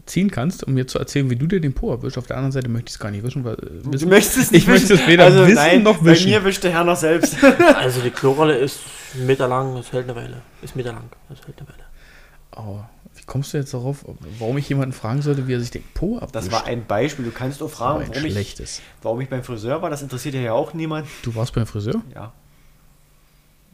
[0.05, 2.17] ziehen kannst, um mir zu erzählen, wie du dir den Po abwischst.
[2.17, 4.37] Auf der anderen Seite möchte ich es gar nicht wissen, weil äh, Du wissen, möchtest
[4.37, 6.25] es ich möchte es weder also, wissen nein, noch wischen.
[6.25, 7.37] Bei mir wischt der Herr noch selbst.
[7.75, 8.79] Also die Klorolle ist
[9.15, 10.41] einen Meter lang, das hält eine Weile.
[10.61, 11.90] Ist Meter lang, das hält eine Weile.
[12.51, 14.05] Aber wie kommst du jetzt darauf,
[14.39, 16.35] warum ich jemanden fragen sollte, wie er sich den Po abwischt?
[16.35, 17.25] Das war ein Beispiel.
[17.25, 19.89] Du kannst auch Aber fragen, warum ich, warum ich beim Friseur war.
[19.89, 21.07] Das interessiert ja auch niemand.
[21.23, 22.01] Du warst beim Friseur?
[22.13, 22.33] Ja,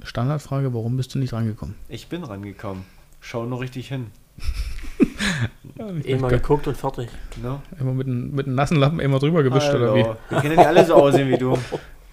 [0.03, 1.75] Standardfrage, warum bist du nicht rangekommen?
[1.89, 2.85] ich bin rangekommen.
[3.19, 4.11] Schau nur richtig hin.
[5.79, 7.09] Einmal geguckt und fertig.
[7.41, 7.59] Ne?
[7.79, 10.03] Immer mit einem, mit einem nassen Lappen immer drüber gewischt oder wie?
[10.03, 10.17] Hallo.
[10.29, 11.57] Wir können ja nicht alle so aussehen wie du.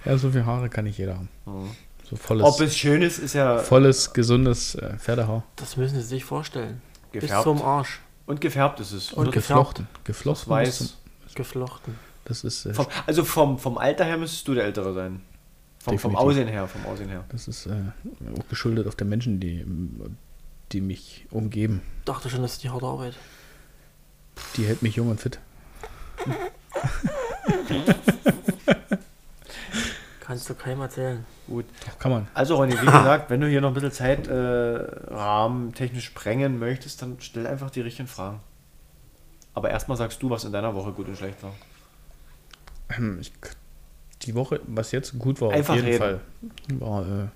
[0.06, 1.30] Ja, so viele Haare kann nicht jeder haben.
[1.46, 1.70] Mhm.
[2.04, 5.44] So volles, Ob es schön ist, ist ja volles gesundes äh, Pferdehaar.
[5.56, 6.82] Das müssen Sie sich vorstellen.
[7.12, 7.44] Bis gefärbt.
[7.44, 8.00] zum Arsch.
[8.26, 9.12] Und gefärbt ist es.
[9.12, 9.32] Und.
[9.32, 9.86] Geflochten.
[10.04, 10.50] Geflochten.
[10.50, 10.96] weiß.
[11.34, 11.96] Geflochten.
[12.24, 15.20] Das ist, äh, Vom, also vom, vom Alter her müsstest du der Ältere sein.
[15.78, 16.16] Vom, vom.
[16.16, 17.24] Aussehen her, vom Aussehen her.
[17.28, 17.72] das ist äh,
[18.38, 19.64] auch geschuldet auf der Menschen, die,
[20.72, 21.82] die mich umgeben.
[22.06, 23.14] Dachte schon, das ist die harte Arbeit.
[24.56, 25.38] Die hält mich jung und fit.
[30.34, 31.24] Kannst du keinem erzählen.
[31.46, 31.64] Gut.
[31.86, 32.26] Doch, kann man.
[32.34, 34.82] Also Ronny, wie gesagt, wenn du hier noch ein bisschen Zeit äh,
[35.74, 38.40] technisch sprengen möchtest, dann stell einfach die richtigen Fragen.
[39.52, 41.52] Aber erstmal sagst du, was in deiner Woche gut und schlecht war.
[42.96, 43.32] Ähm, Ich,
[44.22, 45.98] die Woche, was jetzt gut war, Einfach auf jeden reden.
[46.00, 46.20] Fall,
[46.80, 47.26] war äh,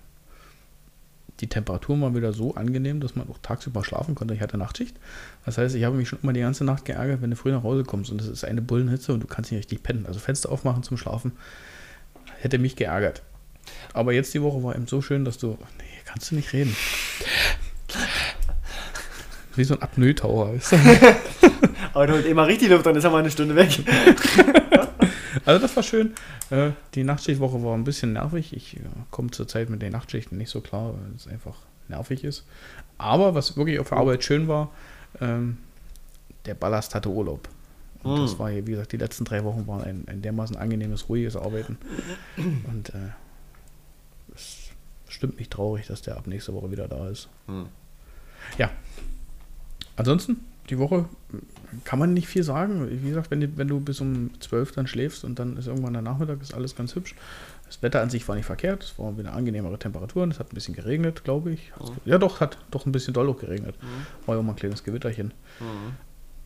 [1.39, 4.35] die Temperatur mal wieder so angenehm, dass man auch tagsüber schlafen konnte.
[4.35, 4.97] Ich hatte Nachtschicht.
[5.47, 7.62] Das heißt, ich habe mich schon immer die ganze Nacht geärgert, wenn du früh nach
[7.62, 10.05] Hause kommst und es ist eine Bullenhitze und du kannst nicht richtig pennen.
[10.05, 11.31] Also Fenster aufmachen zum Schlafen
[12.40, 13.23] hätte mich geärgert.
[13.93, 15.59] Aber jetzt die Woche war eben so schön, dass du.
[15.78, 16.74] Nee, kannst du nicht reden.
[19.56, 20.55] Wie so ein Apnoe-Taucher.
[21.93, 23.70] Aber du holt immer richtig Luft, dann ist er mal eine Stunde weg.
[25.44, 26.12] Also das war schön.
[26.51, 28.55] Äh, die Nachtschichtwoche war ein bisschen nervig.
[28.55, 31.55] Ich äh, komme zurzeit mit den Nachtschichten nicht so klar, weil es einfach
[31.89, 32.44] nervig ist.
[32.98, 34.70] Aber was wirklich auf der Arbeit schön war,
[35.23, 35.56] ähm,
[36.44, 37.48] der Ballast hatte Urlaub.
[38.03, 38.39] Und das Mm.
[38.39, 41.79] war hier, wie gesagt, die letzten drei Wochen waren ein, ein dermaßen angenehmes, ruhiges Arbeiten.
[42.37, 43.09] Und äh,
[44.35, 44.70] es
[45.09, 47.29] stimmt mich traurig, dass der ab nächste Woche wieder da ist.
[47.47, 47.66] Hm.
[48.57, 48.70] Ja.
[49.97, 51.07] Ansonsten, die Woche
[51.85, 52.89] kann man nicht viel sagen.
[53.03, 55.93] Wie gesagt, wenn, du- wenn du bis um 12 dann schläfst und dann ist irgendwann
[55.95, 57.15] der Nachmittag, ist alles ganz hübsch.
[57.66, 58.83] Das Wetter an sich war nicht verkehrt.
[58.85, 60.31] Es waren wieder angenehmere Temperaturen.
[60.31, 61.73] Es hat ein bisschen geregnet, glaube ich.
[61.75, 63.75] Hat's- Ja, doch, hat doch ein bisschen doll auch geregnet.
[64.25, 65.35] War ja auch mal ein kleines Gewitterchen.
[65.61, 65.95] Mhm.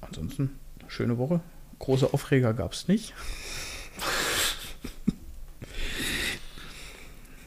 [0.01, 0.51] Ansonsten,
[0.93, 1.40] schöne Woche.
[1.78, 3.14] Große Aufreger gab es nicht.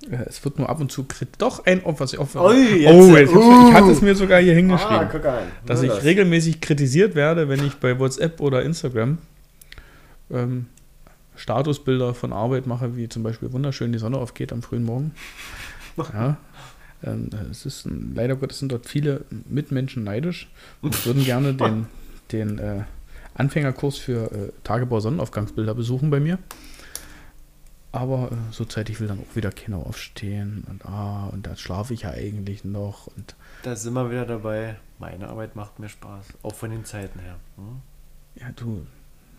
[0.08, 1.04] Es wird nur ab und zu
[1.40, 2.04] Doch, ein Opfer.
[2.04, 3.68] Was auf, Ui, jetzt, oh, jetzt, uh.
[3.70, 6.04] ich hatte es mir sogar hier hingeschrieben Ah, dass ich das.
[6.04, 9.18] regelmäßig kritisiert werde, wenn ich bei WhatsApp oder Instagram
[10.30, 10.68] ähm,
[11.36, 15.14] Statusbilder von Arbeit mache, wie zum Beispiel wunderschön die Sonne aufgeht am frühen Morgen.
[16.14, 16.38] Ja,
[17.04, 20.50] ähm, es ist leider Gottes sind dort viele Mitmenschen neidisch
[20.82, 21.88] und würden gerne den,
[22.34, 22.84] den äh,
[23.36, 26.40] Anfängerkurs für äh, Tagebau Sonnenaufgangsbilder besuchen bei mir.
[27.92, 31.94] Aber äh, so zeitig will dann auch wieder Kinder aufstehen und ah, und da schlafe
[31.94, 34.78] ich ja eigentlich noch und Da sind wir wieder dabei.
[35.00, 36.26] Meine Arbeit macht mir Spaß.
[36.44, 37.36] Auch von den Zeiten her.
[37.58, 37.82] Hm?
[38.36, 38.86] ja, du,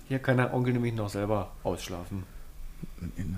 [0.09, 2.25] Hier kann der Onkel nämlich noch selber ausschlafen.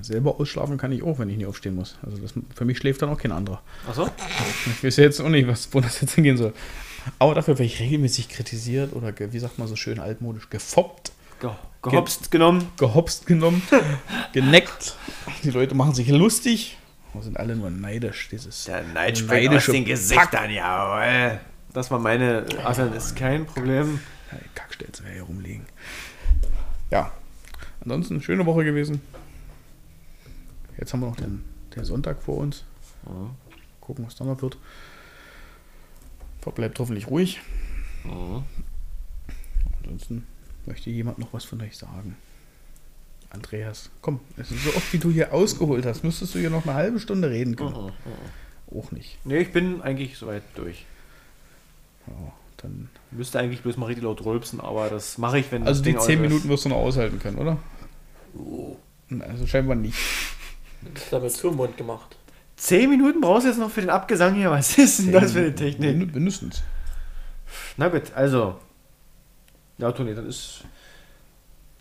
[0.03, 1.97] Selber ausschlafen kann ich auch, wenn ich nicht aufstehen muss.
[2.05, 3.63] Also das, für mich schläft dann auch kein anderer.
[3.89, 4.09] Achso?
[4.67, 6.53] Ich weiß ja jetzt auch nicht, was, wo das jetzt hingehen soll.
[7.19, 11.13] Aber dafür werde ich regelmäßig kritisiert oder, ge, wie sagt man so schön altmodisch, gefoppt,
[11.41, 11.51] Ge
[11.83, 12.69] gehopst genommen.
[12.79, 13.63] gehopst genommen,
[14.33, 14.97] geneckt.
[15.45, 16.77] Die Leute machen sich lustig.
[17.15, 18.29] Wir sind alle nur neidisch.
[18.31, 21.41] Dieses Der Neid springt aus den Gesichtern, jawohl.
[21.73, 22.45] Das war meine.
[22.65, 24.01] Also, das ist kein Problem.
[24.33, 25.65] Ja, Kackstelze wäre hier rumliegen.
[26.91, 27.13] Ja,
[27.81, 29.01] ansonsten schöne Woche gewesen.
[30.79, 31.45] Jetzt haben wir noch den,
[31.75, 32.65] den Sonntag vor uns.
[33.81, 34.57] Gucken, was dann noch wird.
[36.55, 37.41] Bleibt hoffentlich ruhig.
[38.05, 38.43] Mhm.
[39.83, 40.27] Ansonsten
[40.67, 42.17] möchte jemand noch was von euch sagen.
[43.31, 46.65] Andreas, komm, es ist so oft, wie du hier ausgeholt hast, müsstest du hier noch
[46.65, 47.75] eine halbe Stunde reden können.
[47.75, 48.79] Mhm.
[48.79, 49.19] Auch nicht.
[49.25, 50.85] Nee, ich bin eigentlich soweit durch.
[52.07, 55.81] Ja, dann, Müsste eigentlich bloß mal richtig laut rülpsen, aber das mache ich, wenn also
[55.81, 56.21] das die Ding 10 aus ist.
[56.21, 57.59] Minuten wirst du noch aushalten können, oder?
[58.37, 58.77] Oh.
[59.21, 59.99] Also scheinbar nicht.
[60.95, 62.17] Das ist damit zu im Mund gemacht.
[62.59, 64.51] Zehn Minuten brauchst du jetzt noch für den Abgesang hier.
[64.51, 65.97] Was ist denn das für eine Technik?
[65.97, 66.63] Min- Mindestens.
[67.77, 68.59] Na gut, also.
[69.79, 70.65] Ja, Toni, dann ist.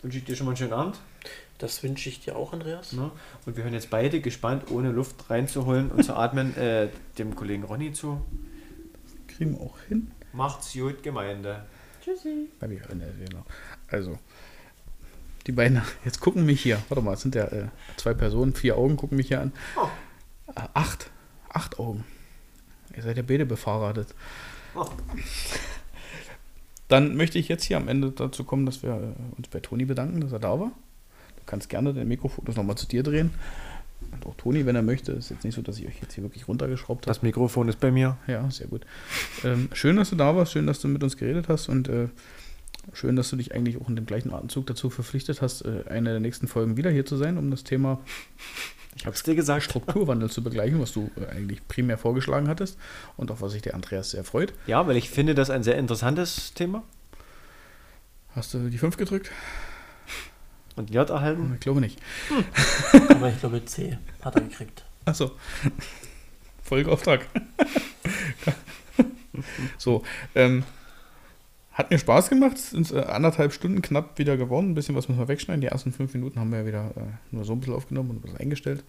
[0.02, 0.98] Wünsche ich dir schon mal einen schönen Abend.
[1.58, 2.92] Das wünsche ich dir auch, Andreas.
[2.92, 3.10] Ne?
[3.44, 6.88] Und wir hören jetzt beide gespannt, ohne Luft reinzuholen und zu atmen, äh,
[7.18, 8.24] dem Kollegen Ronny zu.
[9.26, 10.12] Kriegen wir auch hin.
[10.32, 11.64] Macht's gut, Gemeinde.
[12.04, 12.48] Tschüssi.
[12.60, 13.44] Ich- ne, genau.
[13.88, 14.16] Also,
[15.48, 17.64] die beiden, jetzt gucken mich hier, warte mal, es sind ja äh,
[17.96, 19.52] zwei Personen, vier Augen gucken mich hier an.
[19.76, 19.88] Oh.
[20.54, 21.10] Äh, acht,
[21.48, 22.04] acht Augen.
[22.96, 24.14] Ihr seid ja beide befahrradet.
[24.74, 24.86] Oh.
[26.88, 29.84] Dann möchte ich jetzt hier am Ende dazu kommen, dass wir äh, uns bei Toni
[29.84, 30.72] bedanken, dass er da war.
[31.36, 33.30] Du kannst gerne den Mikrofokus nochmal zu dir drehen.
[34.12, 35.12] Und auch Toni, wenn er möchte.
[35.12, 37.14] Ist jetzt nicht so, dass ich euch jetzt hier wirklich runtergeschraubt habe.
[37.14, 38.16] Das Mikrofon ist bei mir.
[38.26, 38.86] Ja, sehr gut.
[39.44, 42.08] Ähm, schön, dass du da warst, schön, dass du mit uns geredet hast und äh,
[42.94, 46.10] schön, dass du dich eigentlich auch in dem gleichen Atemzug dazu verpflichtet hast, äh, eine
[46.10, 48.00] der nächsten Folgen wieder hier zu sein, um das Thema
[48.96, 49.62] Ich hab's dir gesagt.
[49.62, 52.78] Strukturwandel zu begleichen, was du äh, eigentlich primär vorgeschlagen hattest
[53.16, 54.52] und auch was sich der Andreas sehr freut.
[54.66, 56.82] Ja, weil ich finde das ein sehr interessantes Thema.
[58.34, 59.30] Hast du die 5 gedrückt?
[60.76, 61.52] Und J erhalten.
[61.54, 61.98] Ich glaube nicht.
[63.08, 64.84] Aber ich glaube C hat er gekriegt.
[65.04, 65.32] Also,
[66.62, 67.26] Folgeauftrag.
[69.78, 70.04] so,
[70.34, 70.64] ähm,
[71.78, 72.58] hat mir Spaß gemacht.
[72.58, 74.70] Sind äh, anderthalb Stunden knapp wieder geworden.
[74.70, 75.60] Ein bisschen was müssen wir wegschneiden.
[75.62, 77.00] Die ersten fünf Minuten haben wir ja wieder äh,
[77.30, 78.84] nur so ein bisschen aufgenommen und bisschen eingestellt.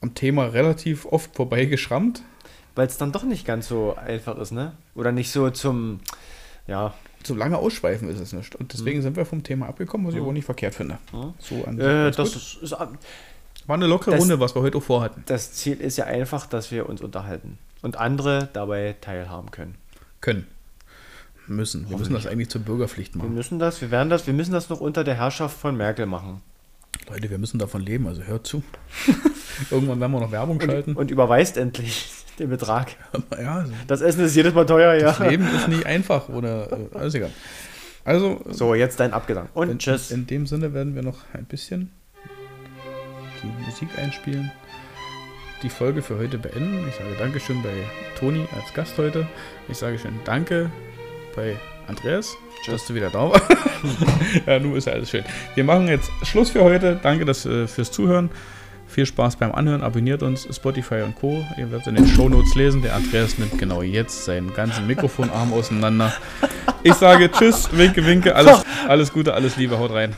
[0.00, 2.22] Am Thema relativ oft vorbeigeschrammt.
[2.74, 4.72] Weil es dann doch nicht ganz so einfach ist, ne?
[4.94, 6.00] Oder nicht so zum,
[6.66, 6.94] ja.
[7.22, 8.54] Zu lange ausschweifen ist es nicht.
[8.56, 9.02] Und deswegen Mhm.
[9.02, 10.24] sind wir vom Thema abgekommen, was ich Mhm.
[10.24, 10.98] aber nicht verkehrt finde.
[11.12, 11.34] Ja.
[11.38, 12.88] So an Äh, das ist, ist, war
[13.68, 15.22] eine lockere das- Runde, was wir heute auch vorhatten.
[15.26, 19.74] das Ziel ist ja einfach, dass wir uns unterhalten und andere dabei teilhaben können.
[20.20, 20.46] Können.
[21.46, 21.88] Müssen.
[21.90, 23.34] Wir müssen das eigentlich zur Bürgerpflicht Wir machen.
[23.34, 26.42] müssen das, wir werden das, wir müssen das noch unter der Herrschaft von Merkel machen.
[27.08, 28.62] Leute, wir müssen davon leben, also hört zu.
[29.70, 30.92] Irgendwann werden wir noch Werbung schalten.
[30.92, 32.92] Und, und überweist endlich den Betrag.
[33.40, 35.06] ja, also Das Essen ist jedes Mal teuer, ja.
[35.08, 37.30] das Leben ist nicht einfach oder äh, alles egal.
[38.04, 39.48] Also, So, jetzt dein Abgesang.
[39.54, 40.10] Und in, tschüss.
[40.12, 41.90] in dem Sinne werden wir noch ein bisschen
[43.42, 44.52] die Musik einspielen.
[45.62, 46.86] Die Folge für heute beenden.
[46.88, 47.68] Ich sage Dankeschön bei
[48.18, 49.26] Toni als Gast heute.
[49.68, 50.70] Ich sage schön Danke
[51.36, 51.56] bei
[51.86, 52.74] Andreas, Tschüss.
[52.74, 53.44] dass du wieder da warst.
[54.46, 55.24] ja, nun ist ja alles schön.
[55.54, 56.98] Wir machen jetzt Schluss für heute.
[57.02, 58.30] Danke dass, äh, fürs Zuhören.
[58.86, 59.82] Viel Spaß beim Anhören.
[59.82, 61.44] Abonniert uns Spotify und Co.
[61.58, 62.80] Ihr werdet in den Shownotes lesen.
[62.80, 66.12] Der Andreas nimmt genau jetzt seinen ganzen Mikrofonarm auseinander.
[66.82, 68.34] Ich sage Tschüss, winke, winke.
[68.34, 69.78] Alles, alles Gute, alles Liebe.
[69.78, 70.16] Haut rein.